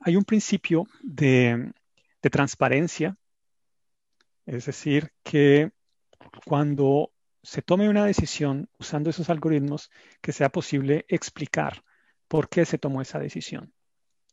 hay 0.00 0.16
un 0.16 0.24
principio 0.24 0.86
de, 1.02 1.72
transparencia, 2.20 3.16
es 4.46 4.66
decir, 4.66 5.12
que 5.22 5.70
cuando 6.44 7.12
se 7.42 7.62
tome 7.62 7.88
una 7.88 8.04
decisión 8.04 8.68
usando 8.78 9.10
esos 9.10 9.30
algoritmos, 9.30 9.90
que 10.20 10.32
sea 10.32 10.50
posible 10.50 11.04
explicar 11.08 11.82
por 12.28 12.48
qué 12.48 12.64
se 12.64 12.78
tomó 12.78 13.00
esa 13.00 13.18
decisión. 13.18 13.72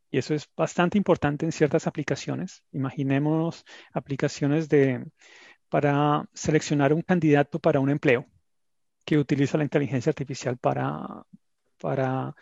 Y 0.09 0.17
eso 0.19 0.33
es 0.33 0.49
bastante 0.55 0.97
importante 0.97 1.45
en 1.45 1.51
ciertas 1.51 1.87
aplicaciones. 1.87 2.63
Imaginemos 2.71 3.65
aplicaciones 3.93 4.69
de, 4.69 5.05
para 5.69 6.27
seleccionar 6.33 6.93
un 6.93 7.01
candidato 7.01 7.59
para 7.59 7.79
un 7.79 7.89
empleo 7.89 8.25
que 9.05 9.17
utiliza 9.17 9.57
la 9.57 9.63
inteligencia 9.63 10.09
artificial 10.09 10.57
para, 10.57 11.25
para 11.79 12.35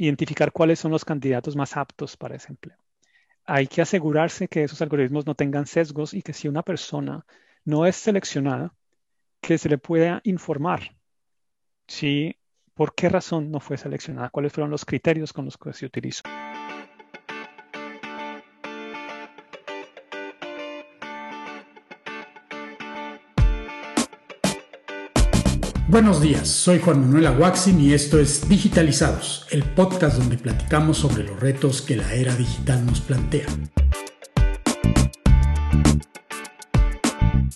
identificar 0.00 0.50
cuáles 0.52 0.78
son 0.78 0.90
los 0.90 1.04
candidatos 1.04 1.56
más 1.56 1.76
aptos 1.76 2.16
para 2.16 2.36
ese 2.36 2.48
empleo. 2.48 2.76
Hay 3.44 3.66
que 3.66 3.82
asegurarse 3.82 4.48
que 4.48 4.64
esos 4.64 4.80
algoritmos 4.80 5.26
no 5.26 5.34
tengan 5.34 5.66
sesgos 5.66 6.14
y 6.14 6.22
que 6.22 6.32
si 6.32 6.48
una 6.48 6.62
persona 6.62 7.26
no 7.64 7.86
es 7.86 7.96
seleccionada, 7.96 8.72
que 9.40 9.58
se 9.58 9.68
le 9.68 9.78
pueda 9.78 10.20
informar 10.24 10.94
si 11.86 12.36
por 12.74 12.94
qué 12.94 13.08
razón 13.08 13.50
no 13.50 13.60
fue 13.60 13.76
seleccionada, 13.76 14.30
cuáles 14.30 14.52
fueron 14.52 14.70
los 14.70 14.84
criterios 14.84 15.32
con 15.32 15.44
los 15.44 15.58
que 15.58 15.72
se 15.72 15.86
utilizó. 15.86 16.22
Buenos 25.90 26.20
días, 26.20 26.46
soy 26.46 26.78
Juan 26.78 27.00
Manuel 27.00 27.26
Aguaxin 27.26 27.80
y 27.80 27.94
esto 27.94 28.20
es 28.20 28.48
Digitalizados, 28.48 29.44
el 29.50 29.64
podcast 29.64 30.18
donde 30.18 30.38
platicamos 30.38 30.98
sobre 30.98 31.24
los 31.24 31.40
retos 31.40 31.82
que 31.82 31.96
la 31.96 32.14
era 32.14 32.32
digital 32.36 32.86
nos 32.86 33.00
plantea. 33.00 33.46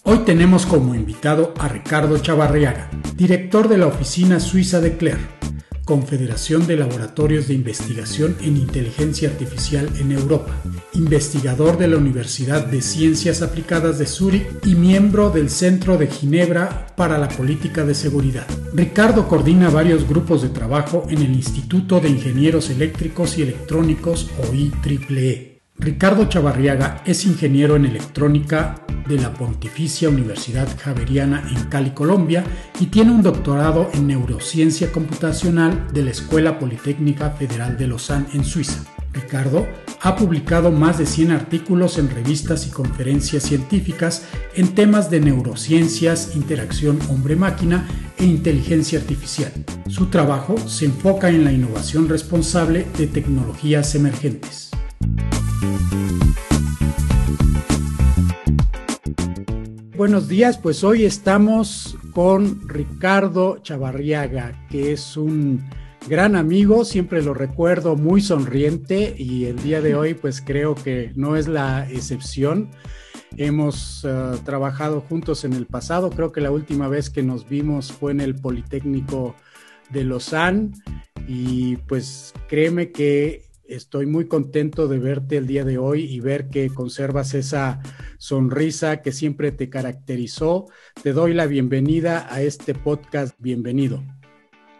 Hoy 0.03 0.19
tenemos 0.27 0.67
como 0.67 0.97
invitado 0.97 1.55
a 1.61 1.69
Ricardo 1.69 2.19
Chavarriaga, 2.19 2.91
director 3.15 3.69
de 3.69 3.79
la 3.79 3.87
oficina 3.87 4.41
suiza 4.41 4.81
de 4.81 4.97
CLER, 4.97 5.19
Confederación 5.85 6.67
de 6.67 6.77
Laboratorios 6.77 7.49
de 7.49 7.55
Investigación 7.55 8.37
en 8.41 8.57
Inteligencia 8.57 9.29
Artificial 9.29 9.89
en 9.99 10.13
Europa, 10.13 10.55
investigador 10.95 11.77
de 11.77 11.89
la 11.89 11.99
Universidad 11.99 12.67
de 12.67 12.81
Ciencias 12.81 13.43
Aplicadas 13.43 13.99
de 13.99 14.07
Zúrich 14.07 14.47
y 14.65 14.75
miembro 14.75 15.31
del 15.31 15.51
Centro 15.51 15.99
de 15.99 16.07
Ginebra 16.07 16.87
para 16.97 17.19
la 17.19 17.29
Política 17.29 17.85
de 17.85 17.95
Seguridad. 17.95 18.47
Ricardo 18.73 19.29
coordina 19.29 19.69
varios 19.69 20.09
grupos 20.09 20.43
de 20.43 20.49
trabajo 20.49 21.07
en 21.11 21.19
el 21.19 21.33
Instituto 21.35 22.01
de 22.01 22.09
Ingenieros 22.09 22.71
Eléctricos 22.71 23.37
y 23.39 23.43
Electrónicos 23.43 24.31
o 24.39 24.55
IEEE 24.55 25.54
Ricardo 25.77 26.29
Chavarriaga 26.29 27.03
es 27.05 27.27
ingeniero 27.27 27.75
en 27.75 27.85
electrónica 27.85 28.77
de 29.09 29.19
la 29.19 29.35
Pontificia 29.35 30.09
Universidad 30.09 30.69
Javeriana 30.81 31.49
en 31.51 31.65
Cali, 31.65 31.91
Colombia, 31.91 32.45
y 32.79 32.87
tiene 32.87 33.11
un 33.11 33.23
doctorado 33.23 33.91
en 33.93 34.07
neurociencia 34.07 34.93
computacional 34.93 35.89
de 35.93 36.05
la 36.05 36.11
Escuela 36.13 36.59
Politécnica 36.59 37.31
Federal 37.31 37.77
de 37.77 37.89
Lausanne 37.89 38.29
en 38.33 38.45
Suiza. 38.45 38.85
Ricardo 39.13 39.67
ha 40.01 40.17
publicado 40.17 40.71
más 40.71 40.99
de 40.99 41.07
100 41.07 41.33
artículos 41.33 41.99
en 41.99 42.09
revistas 42.09 42.67
y 42.67 42.71
conferencias 42.71 43.43
científicas 43.43 44.27
en 44.55 44.75
temas 44.75 45.11
de 45.11 45.21
neurociencias, 45.21 46.37
interacción 46.37 46.99
hombre-máquina 47.11 47.87
e 48.17 48.25
inteligencia 48.25 49.01
artificial. 49.01 49.53
Su 49.89 50.07
trabajo 50.07 50.57
se 50.69 50.87
enfoca 50.87 51.31
en 51.31 51.45
la 51.45 51.53
innovación 51.53 52.09
responsable 52.09 52.87
de 52.97 53.07
tecnologías 53.07 53.95
emergentes. 53.95 54.64
Buenos 59.97 60.27
días, 60.27 60.59
pues 60.59 60.83
hoy 60.83 61.05
estamos 61.05 61.97
con 62.13 62.69
Ricardo 62.69 63.59
Chavarriaga, 63.63 64.67
que 64.69 64.93
es 64.93 65.17
un 65.17 65.65
gran 66.09 66.35
amigo, 66.35 66.85
siempre 66.85 67.23
lo 67.23 67.33
recuerdo 67.33 67.95
muy 67.95 68.21
sonriente 68.21 69.15
y 69.17 69.45
el 69.45 69.63
día 69.63 69.81
de 69.81 69.95
hoy 69.95 70.15
pues 70.15 70.41
creo 70.41 70.75
que 70.75 71.13
no 71.15 71.37
es 71.37 71.47
la 71.47 71.89
excepción. 71.89 72.71
Hemos 73.37 74.05
eh, 74.05 74.33
trabajado 74.45 75.01
juntos 75.01 75.45
en 75.45 75.53
el 75.53 75.67
pasado, 75.67 76.11
creo 76.11 76.33
que 76.33 76.41
la 76.41 76.51
última 76.51 76.89
vez 76.89 77.09
que 77.09 77.23
nos 77.23 77.49
vimos 77.49 77.93
fue 77.93 78.11
en 78.11 78.21
el 78.21 78.35
Politécnico 78.35 79.37
de 79.91 80.03
Lausanne 80.03 80.73
y 81.29 81.77
pues 81.77 82.35
créeme 82.49 82.91
que 82.91 83.45
Estoy 83.67 84.05
muy 84.05 84.27
contento 84.27 84.89
de 84.89 84.99
verte 84.99 85.39
el 85.39 85.47
día 85.47 85.65
de 85.65 85.79
hoy 85.79 86.05
y 86.05 86.21
ver 86.21 86.49
que 86.49 86.69
conservas 86.69 87.33
esa 87.33 87.81
sonrisa 88.19 89.01
que 89.01 89.11
siempre 89.11 89.53
te 89.53 89.71
caracterizó. 89.71 90.67
Te 91.03 91.15
doy 91.15 91.33
la 91.33 91.47
bienvenida 91.47 92.27
a 92.31 92.43
este 92.43 92.75
podcast. 92.75 93.35
Bienvenido. 93.39 94.03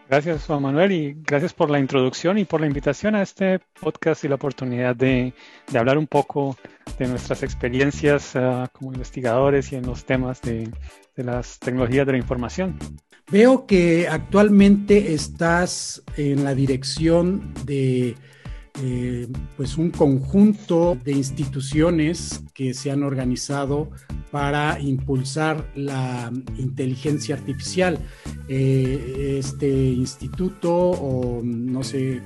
Gracias, 0.07 0.45
Juan 0.45 0.61
Manuel, 0.61 0.91
y 0.91 1.17
gracias 1.23 1.51
por 1.51 1.71
la 1.71 1.79
introducción 1.79 2.37
y 2.37 2.45
por 2.45 2.61
la 2.61 2.67
invitación 2.67 3.15
a 3.15 3.23
este 3.23 3.59
podcast 3.81 4.23
y 4.23 4.27
la 4.27 4.35
oportunidad 4.35 4.95
de, 4.95 5.33
hablar 5.73 5.97
un 5.97 6.05
poco 6.05 6.55
de 6.99 7.07
nuestras 7.07 7.41
experiencias 7.41 8.35
ah, 8.35 8.69
como 8.71 8.93
investigadores 8.93 9.71
y 9.71 9.77
en 9.77 9.87
los 9.87 10.05
temas 10.05 10.43
de, 10.43 10.69
de 11.15 11.23
las 11.23 11.57
tecnologías 11.57 12.05
de 12.05 12.11
la 12.11 12.19
información. 12.19 12.77
Veo 13.31 13.65
que 13.65 14.07
actualmente 14.07 15.15
estás 15.15 16.03
en 16.17 16.43
la 16.43 16.53
dirección 16.53 17.51
de 17.65 18.15
eh, 18.83 19.27
pues 19.55 19.77
un 19.77 19.89
conjunto 19.89 20.97
de 21.01 21.13
instituciones 21.13 22.43
que 22.53 22.73
se 22.73 22.91
han 22.91 23.03
organizado 23.03 23.89
para 24.31 24.81
impulsar 24.81 25.71
la 25.75 26.29
inteligencia 26.57 27.35
artificial. 27.35 27.99
Eh, 28.49 29.37
este 29.39 29.69
instituto, 29.69 30.73
o 30.75 31.41
no 31.41 31.83
sé 31.83 32.21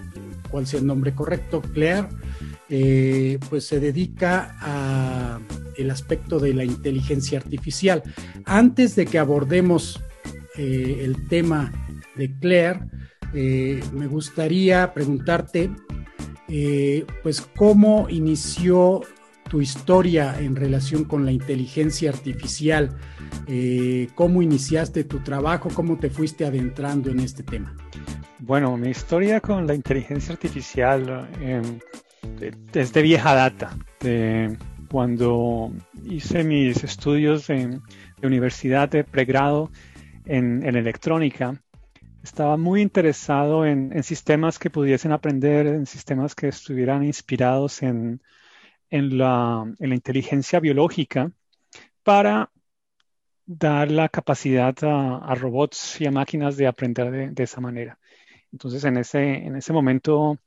cuál 0.49 0.65
sea 0.65 0.79
el 0.79 0.87
nombre 0.87 1.13
correcto, 1.13 1.61
CLEAR, 1.61 2.09
eh, 2.67 3.37
pues 3.47 3.65
se 3.65 3.79
dedica 3.79 4.55
a 4.59 5.39
el 5.77 5.91
aspecto 5.91 6.39
de 6.39 6.55
la 6.55 6.63
inteligencia 6.63 7.37
artificial. 7.37 8.01
Antes 8.45 8.95
de 8.95 9.05
que 9.05 9.19
abordemos 9.19 10.01
el 10.57 11.27
tema 11.29 11.71
de 12.17 12.37
CLEAR, 12.39 12.87
me 13.31 14.07
gustaría 14.07 14.93
preguntarte 14.93 15.69
eh, 16.49 17.05
pues 17.21 17.41
cómo 17.41 18.07
inició 18.09 19.01
tu 19.49 19.61
historia 19.61 20.39
en 20.39 20.55
relación 20.55 21.05
con 21.05 21.25
la 21.25 21.31
inteligencia 21.31 22.09
artificial, 22.09 22.95
eh, 23.47 24.07
cómo 24.15 24.41
iniciaste 24.41 25.03
tu 25.03 25.19
trabajo, 25.19 25.69
cómo 25.73 25.97
te 25.97 26.09
fuiste 26.09 26.45
adentrando 26.45 27.09
en 27.09 27.19
este 27.19 27.43
tema. 27.43 27.75
Bueno, 28.39 28.77
mi 28.77 28.89
historia 28.89 29.41
con 29.41 29.67
la 29.67 29.73
inteligencia 29.73 30.33
artificial 30.33 31.29
eh, 31.41 31.61
es 32.73 32.93
de 32.93 33.01
vieja 33.01 33.33
data. 33.33 33.77
cuando 34.89 35.71
hice 36.03 36.43
mis 36.43 36.83
estudios 36.83 37.49
en, 37.49 37.81
de 38.19 38.27
universidad 38.27 38.89
de 38.89 39.03
pregrado 39.03 39.71
en 40.25 40.63
electrónica, 40.63 41.61
estaba 42.29 42.57
muy 42.57 42.81
interesado 42.81 43.65
en, 43.65 44.03
sistemas 44.03 44.59
que 44.59 44.69
pudiesen 44.69 45.11
aprender, 45.11 45.65
en 45.65 45.87
sistemas 45.87 46.35
que 46.35 46.47
estuvieran 46.47 47.03
inspirados 47.03 47.81
en, 47.81 48.21
la, 48.91 49.65
inteligencia 49.79 50.59
biológica 50.59 51.31
para 52.03 52.51
dar 53.47 53.89
la 53.89 54.09
capacidad 54.09 54.75
a, 54.83 55.33
robots 55.35 55.99
y 56.01 56.05
a 56.05 56.11
máquinas 56.11 56.55
de 56.55 56.67
aprender 56.67 57.33
de, 57.33 57.43
esa 57.43 57.61
manera. 57.61 57.97
Entonces, 58.51 58.83
en 58.83 58.97
ese, 58.97 59.23
en 59.47 59.55
ese 59.55 59.73
momento 59.73 60.37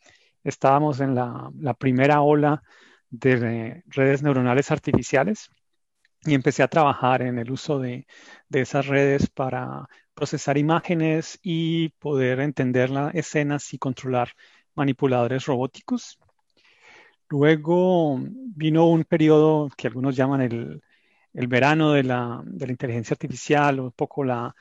estábamos 0.45 1.01
en 1.01 1.17
la, 1.17 1.75
primera 1.79 2.23
ola 2.23 2.63
de 3.11 3.83
redes 3.89 4.23
neuronales 4.23 4.71
artificiales 4.71 5.51
y 6.25 6.35
empecé 6.35 6.63
a 6.63 6.69
trabajar 6.69 7.23
en 7.23 7.41
el 7.41 7.51
uso 7.51 7.81
de, 7.81 8.07
de 8.49 8.61
esas 8.61 8.87
redes 8.87 9.29
para 9.29 9.89
procesar 10.15 10.59
imágenes 10.59 11.39
y 11.43 11.91
poder 11.91 12.41
entender 12.41 12.91
las 12.91 13.15
escenas 13.15 13.73
y 13.75 13.79
controlar 13.79 14.33
manipuladores 14.75 15.47
robóticos. 15.47 16.19
Luego 17.29 18.19
vino 18.21 18.89
un 18.89 19.05
periodo 19.05 19.71
que 19.77 19.87
algunos 19.89 20.15
llaman 20.17 20.43
el, 20.43 20.83
verano 21.49 21.93
de 21.93 22.03
la, 22.05 22.43
inteligencia 22.69 23.15
artificial, 23.15 23.81
un 23.81 23.93
poco 23.93 24.23
la, 24.25 24.55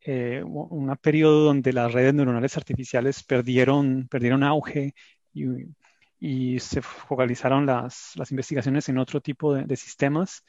eh, 0.00 0.42
un 0.42 0.96
periodo 1.02 1.44
donde 1.44 1.72
las 1.72 1.92
redes 1.92 2.14
neuronales 2.14 2.56
artificiales 2.56 3.22
perdieron, 3.22 4.08
perdieron 4.08 4.42
auge 4.42 4.94
y, 5.34 6.58
se 6.60 6.80
focalizaron 6.80 7.66
las, 7.66 8.14
investigaciones 8.30 8.88
en 8.88 8.98
otro 8.98 9.20
tipo 9.20 9.54
de, 9.54 9.64
de, 9.64 9.76
sistemas. 9.76 10.44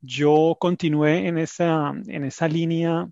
Yo 0.00 0.56
continué 0.60 1.26
en 1.26 1.38
esa, 1.38 1.92
en 2.06 2.24
esa 2.24 2.46
línea 2.46 3.08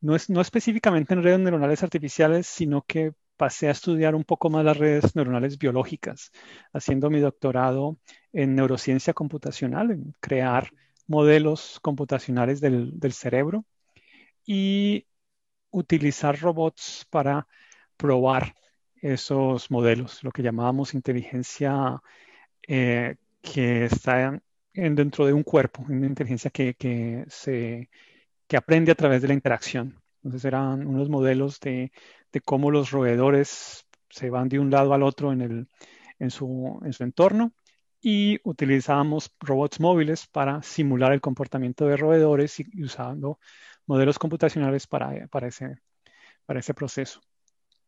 no, 0.00 0.14
es, 0.16 0.30
no 0.30 0.40
específicamente 0.40 1.14
en 1.14 1.22
redes 1.22 1.40
neuronales 1.40 1.82
artificiales, 1.82 2.46
sino 2.46 2.82
que 2.82 3.12
pasé 3.36 3.68
a 3.68 3.72
estudiar 3.72 4.14
un 4.14 4.24
poco 4.24 4.50
más 4.50 4.64
las 4.64 4.76
redes 4.76 5.14
neuronales 5.14 5.58
biológicas, 5.58 6.32
haciendo 6.72 7.10
mi 7.10 7.20
doctorado 7.20 7.98
en 8.32 8.54
neurociencia 8.54 9.12
computacional, 9.14 9.90
en 9.90 10.14
crear 10.20 10.70
modelos 11.06 11.78
computacionales 11.80 12.60
del, 12.60 13.12
cerebro 13.12 13.64
y 14.44 15.06
utilizar 15.70 16.38
robots 16.40 17.06
para 17.10 17.46
probar 17.96 18.54
esos 18.96 19.70
modelos, 19.70 20.24
lo 20.24 20.32
que 20.32 20.42
llamábamos 20.42 20.94
inteligencia 20.94 22.00
eh, 22.66 23.16
que 23.42 23.84
está 23.84 24.40
en, 24.74 24.94
dentro 24.94 25.26
de 25.26 25.32
un 25.32 25.42
cuerpo, 25.42 25.84
una 25.88 26.06
inteligencia 26.06 26.50
que, 26.50 26.74
que, 26.74 27.24
se, 27.28 27.88
que 28.46 28.56
aprende 28.56 28.92
a 28.92 28.94
través 28.94 29.22
de 29.22 29.28
la 29.28 29.34
interacción. 29.34 30.00
Entonces 30.22 30.44
eran 30.44 30.86
unos 30.86 31.08
modelos 31.08 31.60
de, 31.60 31.92
de 32.32 32.40
cómo 32.40 32.70
los 32.70 32.90
roedores 32.90 33.86
se 34.08 34.30
van 34.30 34.48
de 34.48 34.58
un 34.58 34.70
lado 34.70 34.94
al 34.94 35.02
otro 35.02 35.32
en, 35.32 35.40
el, 35.40 35.68
en, 36.18 36.30
su, 36.30 36.80
en 36.84 36.92
su 36.92 37.04
entorno 37.04 37.52
y 38.00 38.40
utilizábamos 38.44 39.34
robots 39.40 39.80
móviles 39.80 40.26
para 40.26 40.62
simular 40.62 41.12
el 41.12 41.20
comportamiento 41.20 41.86
de 41.86 41.96
roedores 41.96 42.60
y 42.60 42.82
usando 42.82 43.38
modelos 43.86 44.18
computacionales 44.18 44.86
para, 44.86 45.26
para, 45.28 45.48
ese, 45.48 45.78
para 46.44 46.60
ese 46.60 46.74
proceso. 46.74 47.20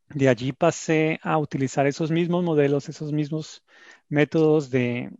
De 0.09 0.29
allí 0.29 0.53
pasé 0.53 1.21
a 1.23 1.39
utilizar 1.39 1.87
esos 1.87 2.11
mismos 2.11 2.43
modelos, 2.43 2.89
esos 2.89 3.13
mismos 3.13 3.63
métodos 4.09 4.71
de, 4.71 5.11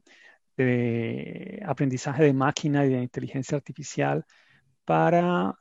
de 0.57 1.63
aprendizaje 1.67 2.25
de 2.25 2.33
máquina 2.33 2.87
y 2.87 2.89
de 2.89 3.03
inteligencia 3.03 3.57
artificial 3.57 4.25
para 4.89 5.55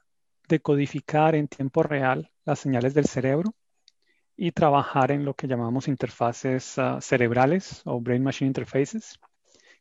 decodificar 0.47 1.35
en 1.35 1.49
tiempo 1.49 1.83
real 1.83 2.31
las 2.45 2.59
señales 2.59 2.93
del 2.93 3.07
cerebro 3.07 3.53
y 4.37 4.53
trabajar 4.53 5.11
en 5.11 5.25
lo 5.25 5.33
que 5.33 5.49
llamamos 5.49 5.89
interfaces 5.89 6.77
uh, 6.77 7.01
cerebrales 7.01 7.81
o 7.83 7.99
Brain 7.99 8.23
Machine 8.23 8.47
Interfaces, 8.47 9.19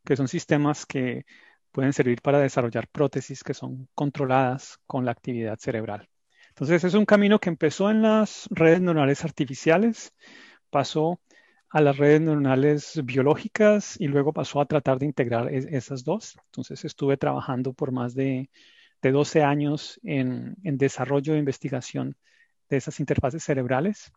que 0.05 0.17
son 0.17 0.27
sistemas 0.27 0.85
que 0.85 1.27
pueden 1.71 1.93
servir 1.93 2.23
para 2.23 2.41
desarrollar 2.41 2.89
prótesis 2.89 3.45
que 3.45 3.55
son 3.55 3.89
controladas 3.95 4.81
con 4.85 5.05
la 5.05 5.13
actividad 5.13 5.61
cerebral. 5.61 6.09
Entonces 6.49 6.83
es 6.83 6.95
un 6.95 7.07
camino 7.07 7.39
que 7.39 7.51
empezó 7.51 7.89
en 7.89 8.03
las 8.03 8.49
redes 8.51 8.81
neuronales 8.81 9.25
artificiales, 9.25 10.13
pasó 10.71 11.21
a 11.71 11.81
las 11.81 11.97
redes 11.99 12.21
neuronales 12.21 13.01
biológicas 13.05 13.95
y 14.01 14.09
luego 14.09 14.33
pasó 14.33 14.61
a 14.61 14.67
tratar 14.67 14.99
de 14.99 15.07
integrar 15.07 15.55
esas 15.55 16.03
dos. 16.03 16.37
Entonces 16.47 16.85
estuve 16.85 17.17
trabajando 17.17 17.75
por 17.75 17.93
más 17.93 18.13
de, 18.17 18.51
12 19.12 19.43
años 19.43 20.00
en, 20.03 20.56
desarrollo 20.62 21.35
e 21.35 21.38
investigación 21.38 22.17
de 22.69 22.76
esas 22.79 23.00
interfaces 23.00 23.44
cerebrales. 23.44 24.12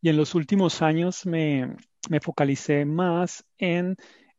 Y 0.00 0.08
en 0.08 0.16
los 0.16 0.34
últimos 0.34 0.82
años 0.82 1.26
me, 1.26 1.76
me 2.10 2.20
focalicé 2.20 2.84
más 2.84 3.44
en 3.58 3.96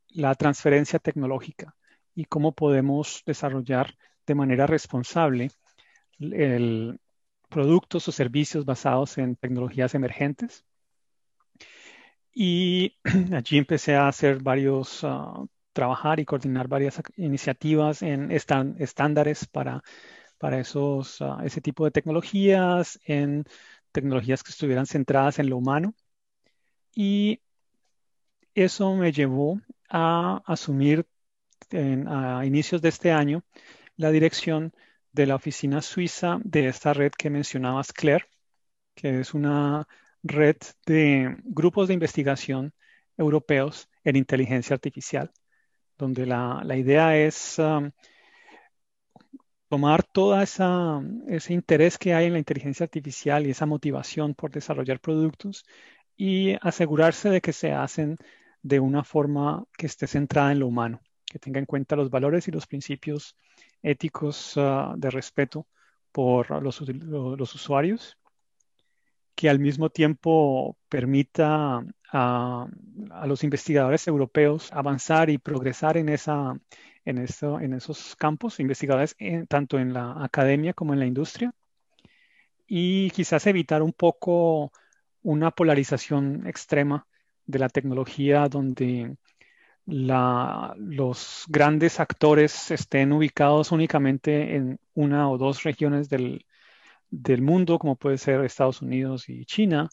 la 0.10 0.36
transferencia 0.36 1.00
tecnológica 1.00 1.76
y 2.16 2.26
cómo 2.26 2.54
podemos 2.54 3.24
desarrollar 3.26 3.96
de 4.26 4.36
manera 4.36 4.68
responsable 4.68 5.52
el, 6.20 7.00
productos 7.50 8.08
o 8.08 8.12
servicios 8.12 8.66
basados 8.66 9.18
en 9.18 9.36
tecnologías 9.36 9.96
emergentes. 9.96 10.66
Y 12.34 12.98
allí 13.34 13.58
empecé 13.58 13.96
a 13.96 14.08
hacer 14.08 14.42
varios, 14.42 15.04
uh, 15.04 15.48
trabajar 15.74 16.20
y 16.20 16.26
coordinar 16.26 16.68
varias 16.68 17.02
iniciativas 17.18 18.02
en 18.02 18.32
estándares 18.32 19.46
para, 19.48 19.84
para 20.38 20.60
esos, 20.60 21.22
uh, 21.22 21.40
ese 21.44 21.62
tipo 21.62 21.86
de 21.86 21.92
tecnologías, 21.92 23.00
en 23.06 23.46
tecnologías 23.92 24.44
que 24.44 24.52
estuvieran 24.52 24.86
centradas 24.86 25.40
en 25.40 25.50
lo 25.50 25.58
humano. 25.58 25.94
Y 26.96 27.42
eso 28.56 28.96
me 28.96 29.12
llevó 29.12 29.60
a 29.90 30.42
asumir 30.46 31.08
a 32.08 32.46
inicios 32.46 32.82
de 32.82 32.90
este 32.90 33.12
año 33.12 33.44
la 33.96 34.12
dirección 34.12 34.74
de 35.12 35.28
la 35.28 35.36
oficina 35.36 35.82
suiza 35.82 36.40
de 36.44 36.68
esta 36.68 36.94
red 36.94 37.12
que 37.12 37.30
mencionabas, 37.30 37.94
Claire, 37.94 38.26
que 38.96 39.22
es 39.22 39.34
una 39.34 39.88
red 40.24 40.58
de 40.86 41.38
grupos 41.44 41.88
de 41.88 41.94
investigación 41.94 42.74
europeos 43.18 43.90
en 44.04 44.16
inteligencia 44.16 44.74
artificial, 44.74 45.32
donde 45.98 46.26
la, 46.26 46.64
idea 46.78 47.18
es 47.18 47.60
um, 47.60 47.92
tomar 49.70 50.04
todo 50.04 50.40
ese 50.42 51.54
interés 51.54 51.98
que 51.98 52.14
hay 52.14 52.28
en 52.28 52.34
la 52.34 52.40
inteligencia 52.40 52.84
artificial 52.84 53.46
y 53.48 53.52
esa 53.52 53.66
motivación 53.66 54.36
por 54.36 54.52
desarrollar 54.52 55.00
productos 55.00 55.66
y 56.16 56.56
asegurarse 56.62 57.30
de 57.30 57.42
que 57.42 57.54
se 57.54 57.72
hacen 57.72 58.18
de 58.62 58.80
una 58.80 59.04
forma 59.04 59.66
que 59.78 59.88
esté 59.88 60.08
centrada 60.08 60.52
en 60.52 60.60
lo 60.60 60.68
humano, 60.68 61.02
que 61.26 61.40
tenga 61.40 61.60
en 61.60 61.66
cuenta 61.66 61.96
los 61.96 62.10
valores 62.10 62.48
y 62.48 62.52
los 62.52 62.68
principios 62.68 63.36
éticos 63.82 64.54
ah, 64.58 64.94
de 64.98 65.10
respeto 65.10 65.68
por 66.12 66.62
los, 66.64 66.82
los, 66.82 67.56
usuarios, 67.56 68.18
que 69.36 69.50
al 69.50 69.60
mismo 69.60 69.90
tiempo 69.90 70.78
permita 70.90 71.84
a, 72.12 72.68
los 73.26 73.44
investigadores 73.44 74.08
europeos 74.08 74.72
avanzar 74.72 75.30
y 75.30 75.38
progresar 75.38 75.98
en, 75.98 76.10
esa, 76.10 76.56
en, 77.06 77.18
en 77.18 77.74
esos 77.74 78.16
campos, 78.16 78.60
investigadores 78.60 79.16
tanto 79.48 79.80
en 79.80 79.94
la 79.94 80.24
academia 80.24 80.74
como 80.74 80.94
en 80.94 81.00
la 81.00 81.06
industria, 81.06 81.54
y 82.68 83.10
quizás 83.12 83.48
evitar 83.48 83.82
un 83.82 83.94
poco 83.94 84.72
una 85.24 85.52
polarización 85.52 86.48
extrema 86.48 87.08
de 87.46 87.60
la 87.60 87.70
tecnología 87.70 88.48
donde 88.48 89.18
los 89.86 91.46
grandes 91.50 92.00
actores 92.00 92.72
estén 92.72 93.12
ubicados 93.12 93.72
únicamente 93.72 94.56
en 94.56 94.80
una 94.94 95.30
o 95.30 95.38
dos 95.38 95.64
regiones 95.64 96.10
del, 96.10 96.46
mundo, 97.42 97.80
como 97.80 97.96
puede 97.96 98.18
ser 98.18 98.44
Estados 98.44 98.82
Unidos 98.82 99.30
y 99.30 99.46
China, 99.46 99.90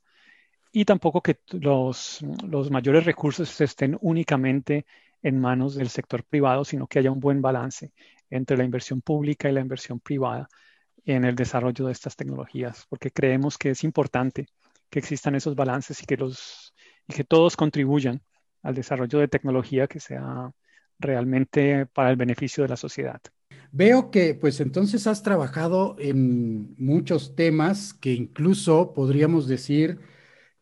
y 0.72 0.84
tampoco 0.84 1.20
que 1.20 1.40
los, 1.52 2.20
los 2.46 2.70
mayores 2.70 3.04
recursos 3.04 3.60
estén 3.60 3.98
únicamente 4.00 4.86
en 5.22 5.40
manos 5.40 5.74
del 5.74 5.88
sector 5.88 6.24
privado, 6.24 6.64
sino 6.64 6.86
que 6.86 6.98
haya 7.00 7.10
un 7.10 7.20
buen 7.20 7.42
balance 7.42 7.92
entre 8.30 8.56
la 8.56 8.64
inversión 8.64 9.02
pública 9.02 9.48
y 9.48 9.52
la 9.52 9.60
inversión 9.60 10.00
privada 10.00 10.48
en 11.04 11.24
el 11.24 11.34
desarrollo 11.34 11.86
de 11.86 11.92
estas 11.92 12.16
tecnologías, 12.16 12.86
porque 12.88 13.10
creemos 13.10 13.58
que 13.58 13.70
es 13.70 13.84
importante 13.84 14.46
que 14.88 14.98
existan 14.98 15.34
esos 15.34 15.54
balances 15.54 16.02
y 16.02 16.06
que, 16.06 16.16
los, 16.16 16.74
y 17.08 17.14
que 17.14 17.24
todos 17.24 17.56
contribuyan 17.56 18.22
al 18.62 18.74
desarrollo 18.74 19.18
de 19.18 19.28
tecnología 19.28 19.86
que 19.86 20.00
sea 20.00 20.52
realmente 20.98 21.86
para 21.86 22.10
el 22.10 22.16
beneficio 22.16 22.62
de 22.62 22.68
la 22.68 22.76
sociedad. 22.76 23.20
Veo 23.72 24.10
que 24.10 24.34
pues 24.34 24.60
entonces 24.60 25.06
has 25.06 25.22
trabajado 25.22 25.96
en 25.98 26.74
muchos 26.76 27.36
temas 27.36 27.94
que 27.94 28.12
incluso 28.12 28.94
podríamos 28.94 29.46
decir 29.46 30.00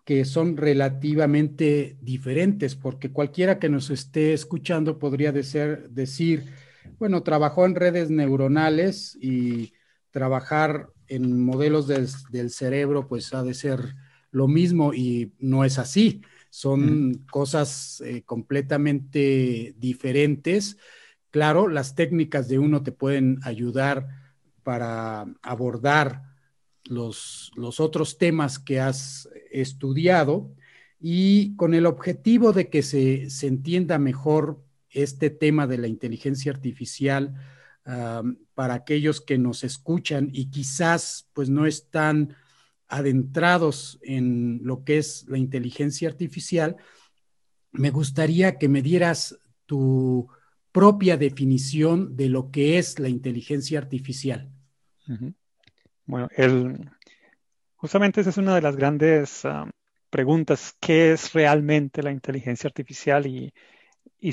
que 0.05 0.25
son 0.25 0.57
relativamente 0.57 1.97
diferentes, 2.01 2.75
porque 2.75 3.11
cualquiera 3.11 3.59
que 3.59 3.69
nos 3.69 3.91
esté 3.91 4.33
escuchando 4.33 4.99
podría 4.99 5.33
decir, 5.33 6.47
bueno, 6.99 7.23
trabajó 7.23 7.67
en 7.67 7.75
redes 7.75 8.11
neuronales 8.11 9.19
y 9.21 9.73
trabajar 10.11 10.89
en 11.09 11.43
modelos 11.43 11.87
del 11.87 12.51
cerebro 12.51 13.07
pues 13.07 13.33
ha 13.35 13.43
de 13.43 13.55
ser 13.55 13.95
lo 14.31 14.49
mismo 14.49 14.93
y 14.95 15.33
no 15.39 15.65
es 15.65 15.79
así. 15.79 16.23
Son 16.51 17.27
cosas 17.31 18.03
eh, 18.05 18.23
completamente 18.25 19.75
diferentes. 19.79 20.77
Claro, 21.31 21.69
las 21.69 21.95
técnicas 21.95 22.49
de 22.49 22.59
uno 22.59 22.83
te 22.83 22.93
pueden 22.93 23.39
ayudar 23.43 24.09
para 24.63 25.27
abordar 25.43 26.23
los, 26.85 27.53
los 27.55 27.81
otros 27.81 28.19
temas 28.19 28.59
que 28.59 28.81
has 28.81 29.29
estudiado 29.51 30.51
y 31.01 31.55
con 31.57 31.75
el 31.75 31.87
objetivo 31.87 32.53
de 32.53 32.69
que 32.69 32.83
se, 32.83 33.29
entienda 33.47 33.99
mejor 33.99 34.65
este 34.91 35.31
tema 35.31 35.67
de 35.67 35.79
la 35.79 35.87
inteligencia 35.87 36.53
artificial 36.53 37.35
para 38.55 38.75
aquellos 38.75 39.23
que 39.23 39.39
nos 39.39 39.65
escuchan 39.65 40.29
y 40.33 40.51
quizás 40.51 41.31
pues 41.33 41.49
no 41.49 41.65
están 41.65 42.37
adentrados 42.87 43.99
en 44.03 44.61
lo 44.63 44.85
que 44.85 44.99
es 44.99 45.25
la 45.29 45.39
inteligencia 45.39 46.09
artificial, 46.09 46.77
me 47.73 47.91
gustaría 47.91 48.59
que 48.59 48.69
me 48.69 48.83
dieras 48.83 49.39
tu 49.65 50.29
propia 50.73 51.17
definición 51.17 52.17
de 52.17 52.29
lo 52.29 52.51
que 52.51 52.79
es 52.79 52.99
la 52.99 53.09
inteligencia 53.09 53.79
artificial. 53.79 54.51
Bueno, 56.05 56.29
justamente 57.77 58.21
esa 58.21 58.31
es 58.31 58.37
una 58.39 58.55
de 58.55 58.63
las 58.63 58.77
grandes 58.77 59.45
ah, 59.45 59.71
preguntas. 60.11 60.75
¿Qué 60.81 61.13
es 61.13 61.33
realmente 61.33 62.03
la 62.03 62.13
inteligencia 62.13 62.69
artificial? 62.69 63.27
Y, 63.27 63.53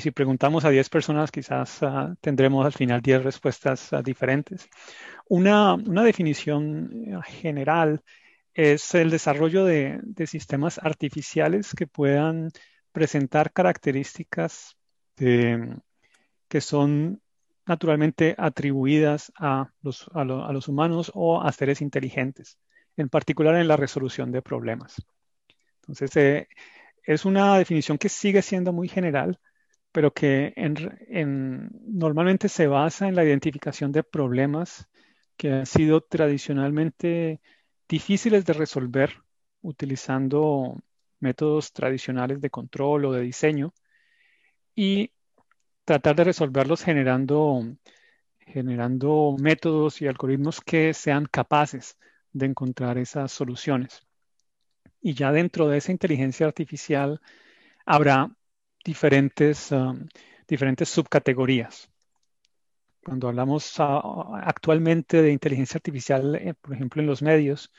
si 0.00 0.10
preguntamos 0.10 0.64
a 0.64 0.70
10 0.70 0.88
personas, 0.88 1.30
quizás 1.30 1.82
ah, 1.82 2.14
tendremos 2.20 2.64
al 2.66 2.72
final 2.72 3.00
10 3.00 3.24
respuestas 3.24 3.92
ah, 3.92 4.02
diferentes. 4.02 4.68
Una, 5.28 5.76
definición 6.04 7.22
general 7.24 8.02
es 8.54 8.94
el 8.94 9.10
desarrollo 9.10 9.64
de, 9.64 10.00
sistemas 10.26 10.78
artificiales 10.82 11.74
que 11.74 11.86
puedan 11.86 12.50
presentar 12.92 13.52
características 13.52 14.76
que 16.48 16.60
son 16.60 17.20
naturalmente 17.66 18.34
atribuidas 18.38 19.32
a 19.38 19.72
los, 19.82 20.08
a, 20.14 20.24
los, 20.24 20.68
humanos 20.68 21.10
o 21.14 21.42
a 21.42 21.50
seres 21.52 21.82
inteligentes, 21.82 22.58
en 22.96 23.08
particular 23.08 23.56
en 23.56 23.68
la 23.68 23.76
resolución 23.76 24.30
de 24.30 24.42
problemas. 24.42 24.96
Entonces, 25.80 26.16
eh, 26.16 26.48
es 27.02 27.24
una 27.24 27.58
definición 27.58 27.98
que 27.98 28.08
sigue 28.08 28.42
siendo 28.42 28.72
muy 28.72 28.88
general, 28.88 29.40
pero 29.92 30.12
que 30.12 30.52
normalmente 31.08 32.48
se 32.48 32.66
basa 32.66 33.08
en 33.08 33.14
la 33.14 33.24
identificación 33.24 33.92
de 33.92 34.02
problemas 34.02 34.88
que 35.36 35.52
han 35.52 35.66
sido 35.66 36.00
tradicionalmente 36.00 37.40
difíciles 37.88 38.44
de 38.44 38.52
resolver 38.52 39.22
utilizando 39.62 40.76
métodos 41.20 41.72
tradicionales 41.72 42.40
de 42.40 42.50
control 42.50 43.06
o 43.06 43.12
de 43.12 43.22
diseño 43.22 43.72
y 44.74 45.12
tratar 45.86 46.16
de 46.16 46.24
resolverlos 46.24 46.82
generando, 46.82 47.64
generando 48.40 49.36
métodos 49.38 50.02
y 50.02 50.08
algoritmos 50.08 50.60
que 50.60 50.92
sean 50.92 51.26
capaces 51.26 51.96
de 52.32 52.46
encontrar 52.46 52.98
esas 52.98 53.30
soluciones. 53.32 54.02
Y 55.00 55.14
ya 55.14 55.30
dentro 55.30 55.68
de 55.68 55.78
esa 55.78 55.92
inteligencia 55.92 56.46
artificial 56.46 57.20
habrá 57.86 58.28
diferentes, 58.84 59.70
um, 59.70 60.08
diferentes 60.48 60.88
subcategorías. 60.88 61.88
Cuando 63.04 63.28
hablamos 63.28 63.78
uh, 63.78 64.34
actualmente 64.42 65.22
de 65.22 65.30
inteligencia 65.30 65.78
artificial, 65.78 66.34
eh, 66.34 66.54
por 66.54 66.74
ejemplo, 66.74 67.00
en 67.00 67.06
los 67.06 67.22
medios, 67.22 67.72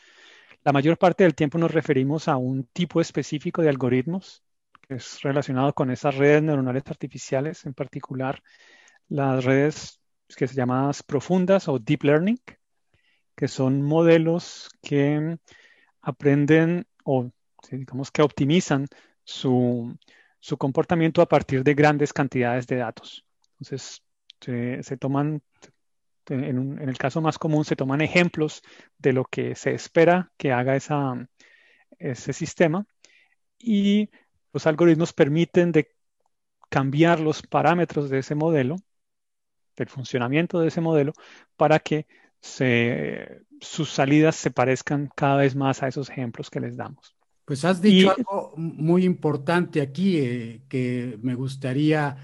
la 0.64 0.72
mayor 0.72 0.98
parte 0.98 1.26
del 1.26 1.36
tiempo 1.36 1.58
nos 1.58 1.72
referimos 1.72 2.30
a 2.30 2.38
un 2.38 2.64
tipo 2.72 3.02
específico 3.02 3.62
de 3.62 3.70
algoritmos 3.70 4.47
que 4.88 4.96
es 4.96 5.22
relacionado 5.22 5.74
con 5.74 5.92
esas 5.92 6.16
redes 6.16 6.44
neuronales 6.44 6.84
artificiales, 6.88 7.66
en 7.66 7.74
particular 7.74 8.42
las 9.10 9.44
redes 9.44 10.00
que 10.36 10.48
se 10.48 10.56
llaman 10.56 10.92
profundas 11.06 11.68
o 11.68 11.80
deep 11.80 12.04
learning, 12.04 12.40
que 13.36 13.48
son 13.48 13.82
modelos 13.82 14.70
que 14.82 15.38
aprenden 16.02 16.86
o 17.04 17.30
digamos 17.72 18.12
que 18.12 18.22
optimizan 18.22 18.88
su, 19.24 19.96
su 20.40 20.58
comportamiento 20.58 21.22
a 21.22 21.28
partir 21.28 21.64
de 21.64 21.74
grandes 21.74 22.14
cantidades 22.14 22.68
de 22.68 22.78
datos. 22.78 23.26
Entonces, 23.60 24.04
se, 24.40 24.98
toman, 24.98 25.42
en, 26.28 26.80
el 26.80 26.98
caso 26.98 27.22
más 27.22 27.38
común, 27.38 27.66
se 27.66 27.76
toman 27.76 28.02
ejemplos 28.02 28.62
de 28.98 29.14
lo 29.14 29.26
que 29.26 29.56
se 29.56 29.74
espera 29.74 30.32
que 30.38 30.52
haga 30.52 30.76
esa, 30.76 31.28
ese 31.98 32.34
sistema 32.34 32.86
y 33.58 34.10
los 34.54 34.68
algoritmos 34.68 35.14
permiten 35.14 35.72
de 35.72 35.96
cambiar 36.70 37.20
los 37.20 37.42
parámetros 37.42 38.10
de 38.10 38.20
ese 38.20 38.36
modelo, 38.36 38.76
del 39.76 39.90
funcionamiento 39.90 40.60
de 40.60 40.68
ese 40.68 40.82
modelo, 40.82 41.14
para 41.56 41.80
que 41.80 42.08
sus 43.60 43.90
salidas 43.90 44.36
se 44.36 44.52
parezcan 44.52 45.10
cada 45.16 45.38
vez 45.38 45.56
más 45.56 45.84
a 45.84 45.88
esos 45.88 46.10
ejemplos 46.10 46.50
que 46.50 46.60
les 46.60 46.78
damos. 46.78 47.16
Pues 47.46 47.64
has 47.64 47.82
dicho 47.82 48.14
algo 48.16 48.54
muy 48.58 49.06
importante 49.06 49.82
aquí 49.82 50.18
eh, 50.18 50.62
que 50.68 51.18
me 51.22 51.34
gustaría 51.34 52.18